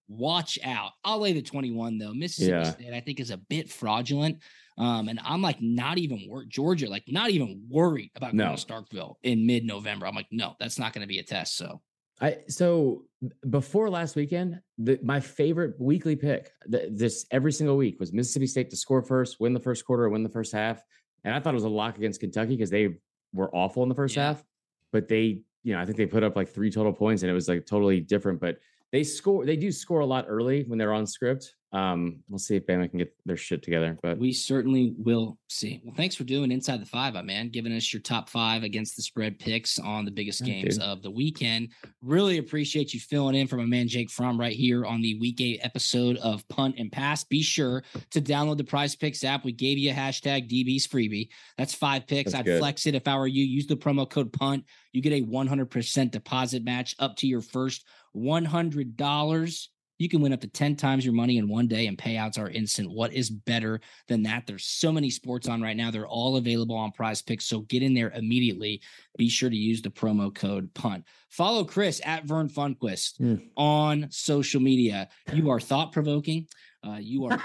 Watch 0.07 0.59
out. 0.65 0.93
I'll 1.05 1.19
lay 1.21 1.33
the 1.35 1.43
21 1.43 1.99
though. 1.99 2.15
Mississippi 2.15 2.51
Yeah. 2.53 2.71
State, 2.73 2.95
I 2.95 3.01
think, 3.01 3.21
is 3.21 3.31
a 3.31 3.37
bit 3.37 3.69
fraudulent. 3.71 4.39
Um, 4.79 5.09
and 5.09 5.19
I'm 5.25 5.43
like 5.43 5.61
not 5.61 5.99
even 5.99 6.27
worried. 6.29 6.51
Georgia, 6.51 6.89
like 6.89 7.03
not 7.09 7.31
even 7.31 7.65
worried 7.69 8.11
about 8.15 8.37
going 8.37 8.57
to 8.57 8.65
Starkville 8.67 9.17
in 9.23 9.45
mid-November. 9.45 10.07
I'm 10.07 10.15
like, 10.15 10.29
no, 10.31 10.55
that's 10.61 10.79
not 10.79 10.93
going 10.93 11.03
to 11.03 11.09
be 11.09 11.19
a 11.19 11.23
test. 11.25 11.57
So 11.57 11.81
I 12.21 12.39
so 12.49 13.05
before 13.51 13.91
last 13.91 14.15
weekend, 14.17 14.61
the, 14.79 14.99
my 15.03 15.19
favorite 15.21 15.75
weekly 15.81 16.15
pick 16.17 16.53
th- 16.71 16.91
this 16.93 17.27
every 17.33 17.53
single 17.53 17.77
week 17.77 17.99
was 17.99 18.13
Mississippi 18.13 18.47
State 18.47 18.71
to 18.71 18.77
score 18.77 19.03
first, 19.03 19.41
win 19.41 19.53
the 19.53 19.61
first 19.61 19.85
quarter, 19.85 20.09
win 20.09 20.23
the 20.23 20.29
first 20.29 20.53
half, 20.53 20.81
and 21.25 21.35
I 21.35 21.41
thought 21.41 21.55
it 21.55 21.57
was 21.57 21.65
a 21.65 21.69
lock 21.69 21.97
against 21.99 22.21
Kentucky 22.21 22.57
because 22.57 22.71
they 22.71 22.97
were 23.33 23.55
awful 23.55 23.83
in 23.83 23.89
the 23.89 23.95
first 23.95 24.17
Yeah. 24.17 24.27
half, 24.29 24.45
but 24.93 25.09
they, 25.09 25.43
you 25.65 25.75
know, 25.75 25.81
I 25.81 25.85
think 25.85 25.97
they 25.97 26.07
put 26.07 26.23
up 26.23 26.37
like 26.37 26.49
three 26.49 26.71
total 26.71 26.93
points 26.93 27.23
and 27.23 27.31
it 27.31 27.35
was 27.35 27.49
like 27.49 27.67
totally 27.67 28.01
different. 28.01 28.41
But 28.41 28.59
they 28.93 29.05
score, 29.05 29.45
they 29.45 29.57
do 29.57 29.71
score 29.71 30.01
a 30.01 30.07
lot 30.07 30.27
early 30.29 30.65
when 30.67 30.79
they're 30.79 30.95
on 30.95 31.07
script. 31.07 31.55
Um, 31.71 32.21
we'll 32.31 32.39
see 32.39 32.57
if 32.57 32.67
Bama 32.67 32.89
can 32.89 32.99
get 32.99 33.15
their 33.27 33.37
shit 33.37 33.63
together. 33.63 33.99
But 34.03 34.19
we 34.19 34.33
certainly 34.33 34.95
will 34.97 35.39
see. 35.49 35.83
Well, 35.85 35.95
thanks 35.95 36.15
for 36.15 36.25
doing 36.25 36.51
Inside 36.51 36.81
the 36.81 36.87
Five, 36.87 37.13
my 37.13 37.23
man, 37.23 37.51
giving 37.51 37.75
us 37.75 37.93
your 37.93 38.01
top 38.01 38.31
five 38.31 38.63
against 38.63 38.97
the 38.97 39.03
spread 39.03 39.39
picks 39.39 39.79
on 39.79 40.07
the 40.07 40.11
biggest 40.11 40.45
games 40.45 40.79
of 40.79 41.03
the 41.03 41.11
weekend. 41.11 41.73
Really 42.01 42.39
appreciate 42.39 42.95
you 42.95 43.01
filling 43.01 43.35
in 43.35 43.47
for 43.47 43.57
my 43.57 43.67
man 43.67 43.87
Jake 43.87 44.11
Fromm 44.11 44.41
right 44.41 44.55
here 44.55 44.87
on 44.87 45.03
the 45.03 45.19
week 45.19 45.41
eight 45.43 45.61
episode 45.63 46.17
of 46.19 46.47
Punt 46.49 46.77
and 46.79 46.91
Pass. 46.91 47.25
Be 47.25 47.43
sure 47.43 47.83
to 48.13 48.23
download 48.23 48.57
the 48.57 48.65
Prize 48.65 48.97
Picks 48.97 49.23
app. 49.23 49.45
We 49.45 49.53
gave 49.53 49.77
you 49.77 49.91
a 49.91 49.95
hashtag 49.95 50.49
DB's 50.49 50.87
freebie. 50.87 51.29
That's 51.59 51.75
five 51.75 52.07
picks. 52.07 52.33
That's 52.33 52.41
I'd 52.41 52.47
good. 52.47 52.61
flex 52.61 52.87
it 52.87 52.95
if 52.95 53.07
I 53.07 53.17
were 53.17 53.27
you. 53.27 53.45
Use 53.45 53.67
the 53.67 53.77
promo 53.77 54.09
code 54.09 54.33
PUNT. 54.33 54.65
You 54.93 55.03
get 55.03 55.13
a 55.13 55.23
100% 55.23 56.11
deposit 56.11 56.65
match 56.65 56.95
up 56.99 57.17
to 57.17 57.27
your 57.27 57.43
first 57.43 57.85
$100. 58.17 59.69
You 60.01 60.09
can 60.09 60.21
win 60.21 60.33
up 60.33 60.41
to 60.43 60.47
10 60.49 60.77
times 60.77 61.05
your 61.05 61.13
money 61.15 61.39
in 61.39 61.49
one 61.49 61.67
day, 61.67 61.89
and 61.89 61.99
payouts 61.99 62.39
are 62.39 62.49
instant. 62.49 62.89
What 62.89 63.13
is 63.13 63.31
better 63.31 63.81
than 64.07 64.23
that? 64.23 64.47
There's 64.47 64.65
so 64.65 64.93
many 64.93 65.11
sports 65.11 65.49
on 65.49 65.61
right 65.61 65.77
now. 65.77 65.91
They're 65.91 66.07
all 66.07 66.37
available 66.37 66.77
on 66.77 66.93
prize 66.93 67.21
picks. 67.21 67.47
So 67.47 67.63
get 67.63 67.83
in 67.83 67.95
there 67.95 68.11
immediately. 68.11 68.81
Be 69.17 69.29
sure 69.29 69.51
to 69.51 69.57
use 69.57 69.83
the 69.83 69.91
promo 69.91 70.33
code 70.33 70.73
PUNT. 70.75 71.05
Follow 71.31 71.65
Chris 71.65 72.01
at 72.05 72.27
Vern 72.27 72.49
Funquist 72.49 73.17
Hmm. 73.19 73.37
on 73.57 74.07
social 74.11 74.61
media. 74.61 75.09
You 75.33 75.51
are 75.51 75.59
thought 75.59 75.91
provoking. 75.91 76.47
Uh, 76.87 76.99
you 77.01 77.25
are 77.27 77.41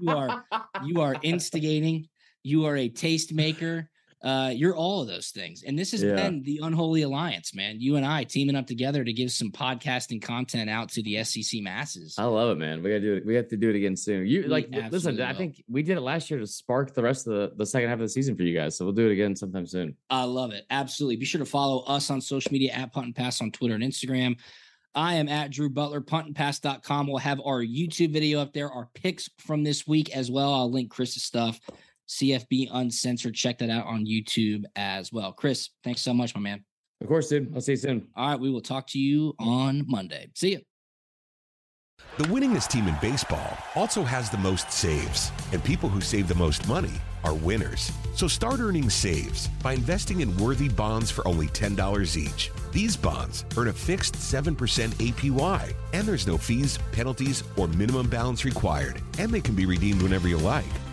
you 0.00 0.10
are 0.10 0.44
you 0.84 1.00
are 1.00 1.16
instigating. 1.22 2.06
You 2.44 2.64
are 2.66 2.76
a 2.76 2.88
tastemaker. 2.88 3.88
Uh, 4.20 4.50
you're 4.52 4.74
all 4.74 5.00
of 5.02 5.06
those 5.06 5.28
things. 5.28 5.62
And 5.62 5.78
this 5.78 5.92
has 5.92 6.02
Yeah. 6.02 6.14
been 6.16 6.42
the 6.42 6.58
unholy 6.62 7.02
alliance, 7.02 7.54
man. 7.54 7.80
You 7.80 7.94
and 7.96 8.04
I 8.04 8.24
teaming 8.24 8.56
up 8.56 8.66
together 8.66 9.04
to 9.04 9.12
give 9.12 9.30
some 9.30 9.52
podcasting 9.52 10.20
content 10.20 10.68
out 10.68 10.88
to 10.90 11.02
the 11.02 11.18
SEC 11.18 11.60
masses. 11.60 12.16
I 12.18 12.24
love 12.24 12.50
it, 12.50 12.58
man. 12.58 12.82
We 12.82 12.90
gotta 12.90 13.00
do 13.00 13.14
it. 13.14 13.24
We 13.26 13.36
have 13.36 13.46
to 13.48 13.56
do 13.56 13.70
it 13.70 13.76
again 13.76 13.96
soon. 13.96 14.26
You 14.26 14.42
We 14.42 14.48
like 14.48 14.68
listen, 14.70 14.84
absolutely 14.84 15.22
I 15.24 15.34
think 15.34 15.62
we 15.68 15.82
did 15.84 15.96
it 15.98 16.00
last 16.00 16.30
year 16.30 16.40
to 16.40 16.46
spark 16.48 16.94
the 16.94 17.02
rest 17.02 17.28
of 17.28 17.34
the, 17.34 17.52
the 17.56 17.66
second 17.66 17.88
half 17.90 17.96
of 17.98 18.00
the 18.02 18.08
season 18.08 18.34
for 18.36 18.42
you 18.42 18.56
guys. 18.56 18.76
So 18.76 18.84
we'll 18.84 18.94
do 18.94 19.08
it 19.08 19.12
again 19.12 19.36
sometime 19.36 19.66
soon. 19.66 19.94
I 20.10 20.24
love 20.24 20.50
it. 20.52 20.64
Absolutely. 20.68 21.16
Be 21.16 21.24
sure 21.24 21.38
to 21.38 21.44
follow 21.46 21.80
us 21.84 22.10
on 22.10 22.20
social 22.20 22.50
media 22.52 22.72
at 22.72 22.92
Punt 22.92 23.06
and 23.06 23.14
Pass 23.14 23.40
on 23.40 23.52
Twitter 23.52 23.74
and 23.76 23.84
Instagram. 23.84 24.36
I 24.94 25.14
am 25.14 25.28
at 25.28 25.52
Drew 25.52 25.70
Butler, 25.70 26.00
puntandpass.com. 26.00 27.06
We'll 27.06 27.18
have 27.18 27.40
our 27.44 27.62
YouTube 27.62 28.10
video 28.12 28.40
up 28.40 28.52
there, 28.52 28.70
our 28.70 28.88
picks 28.94 29.30
from 29.38 29.62
this 29.62 29.86
week 29.86 30.10
as 30.16 30.28
well. 30.30 30.52
I'll 30.52 30.70
link 30.72 30.90
Chris's 30.90 31.22
stuff, 31.22 31.60
CFB 32.08 32.68
Uncensored. 32.72 33.34
Check 33.34 33.58
that 33.58 33.70
out 33.70 33.86
on 33.86 34.06
YouTube 34.06 34.64
as 34.76 35.12
well. 35.12 35.32
Chris, 35.32 35.70
thanks 35.84 36.02
so 36.02 36.12
much, 36.12 36.34
my 36.34 36.40
man. 36.40 36.64
Of 37.00 37.08
course, 37.08 37.28
dude. 37.28 37.52
I'll 37.54 37.60
see 37.60 37.72
you 37.72 37.76
soon. 37.76 38.08
All 38.16 38.30
right, 38.30 38.40
we 38.40 38.50
will 38.50 38.60
talk 38.60 38.86
to 38.88 38.98
you 38.98 39.34
on 39.38 39.84
Monday. 39.86 40.30
See 40.34 40.52
you. 40.52 40.60
The 42.16 42.24
winningest 42.24 42.68
team 42.68 42.86
in 42.88 42.96
baseball 43.00 43.58
also 43.74 44.02
has 44.02 44.30
the 44.30 44.38
most 44.38 44.72
saves, 44.72 45.30
and 45.52 45.62
people 45.62 45.88
who 45.88 46.00
save 46.00 46.26
the 46.28 46.34
most 46.34 46.66
money 46.68 46.92
are 47.24 47.34
winners. 47.34 47.92
So 48.14 48.26
start 48.28 48.60
earning 48.60 48.90
saves 48.90 49.48
by 49.62 49.74
investing 49.74 50.20
in 50.20 50.36
worthy 50.36 50.68
bonds 50.68 51.10
for 51.10 51.26
only 51.26 51.46
$10 51.48 52.16
each. 52.16 52.50
These 52.72 52.96
bonds 52.96 53.44
earn 53.56 53.68
a 53.68 53.72
fixed 53.72 54.14
7% 54.14 54.54
APY, 54.94 55.72
and 55.92 56.06
there's 56.06 56.26
no 56.26 56.38
fees, 56.38 56.78
penalties, 56.92 57.44
or 57.56 57.68
minimum 57.68 58.08
balance 58.08 58.44
required, 58.44 59.00
and 59.18 59.30
they 59.30 59.40
can 59.40 59.54
be 59.54 59.66
redeemed 59.66 60.02
whenever 60.02 60.28
you 60.28 60.38
like. 60.38 60.64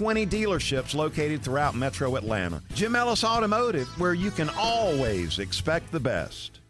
20 0.00 0.24
dealerships 0.24 0.94
located 0.94 1.42
throughout 1.42 1.74
metro 1.74 2.16
Atlanta. 2.16 2.62
Jim 2.72 2.96
Ellis 2.96 3.22
Automotive, 3.22 3.86
where 4.00 4.14
you 4.14 4.30
can 4.30 4.48
always 4.56 5.38
expect 5.38 5.92
the 5.92 6.00
best. 6.00 6.60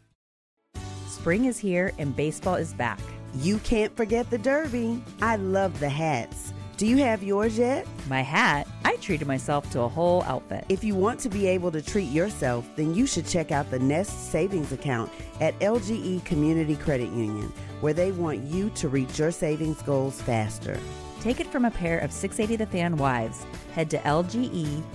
Spring 1.06 1.44
is 1.44 1.56
here 1.56 1.92
and 1.98 2.16
baseball 2.16 2.56
is 2.56 2.74
back. 2.74 2.98
You 3.36 3.58
can't 3.58 3.96
forget 3.96 4.28
the 4.30 4.38
Derby. 4.38 5.00
I 5.22 5.36
love 5.36 5.78
the 5.78 5.88
hats. 5.88 6.52
Do 6.76 6.88
you 6.88 6.96
have 6.96 7.22
yours 7.22 7.56
yet? 7.56 7.86
My 8.08 8.20
hat, 8.20 8.66
I 8.84 8.96
treated 8.96 9.28
myself 9.28 9.70
to 9.70 9.82
a 9.82 9.88
whole 9.88 10.24
outfit. 10.24 10.64
If 10.68 10.82
you 10.82 10.96
want 10.96 11.20
to 11.20 11.28
be 11.28 11.46
able 11.46 11.70
to 11.70 11.82
treat 11.82 12.10
yourself, 12.10 12.68
then 12.74 12.96
you 12.96 13.06
should 13.06 13.28
check 13.28 13.52
out 13.52 13.70
the 13.70 13.78
Nest 13.78 14.32
Savings 14.32 14.72
Account 14.72 15.08
at 15.40 15.56
LGE 15.60 16.24
Community 16.24 16.74
Credit 16.74 17.12
Union, 17.12 17.52
where 17.80 17.92
they 17.92 18.10
want 18.10 18.40
you 18.40 18.70
to 18.70 18.88
reach 18.88 19.20
your 19.20 19.30
savings 19.30 19.80
goals 19.82 20.20
faster. 20.20 20.80
Take 21.20 21.38
it 21.38 21.46
from 21.46 21.66
a 21.66 21.70
pair 21.70 21.98
of 21.98 22.12
680 22.12 22.56
The 22.56 22.70
Fan 22.70 22.96
wives. 22.96 23.44
Head 23.74 23.90
to 23.90 23.98
lgeccu.org 23.98 24.90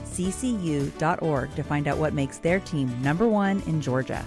to 1.55 1.63
find 1.63 1.87
out 1.87 1.97
what 1.99 2.13
makes 2.13 2.39
their 2.39 2.59
team 2.59 3.01
number 3.01 3.27
one 3.27 3.61
in 3.67 3.79
Georgia. 3.79 4.25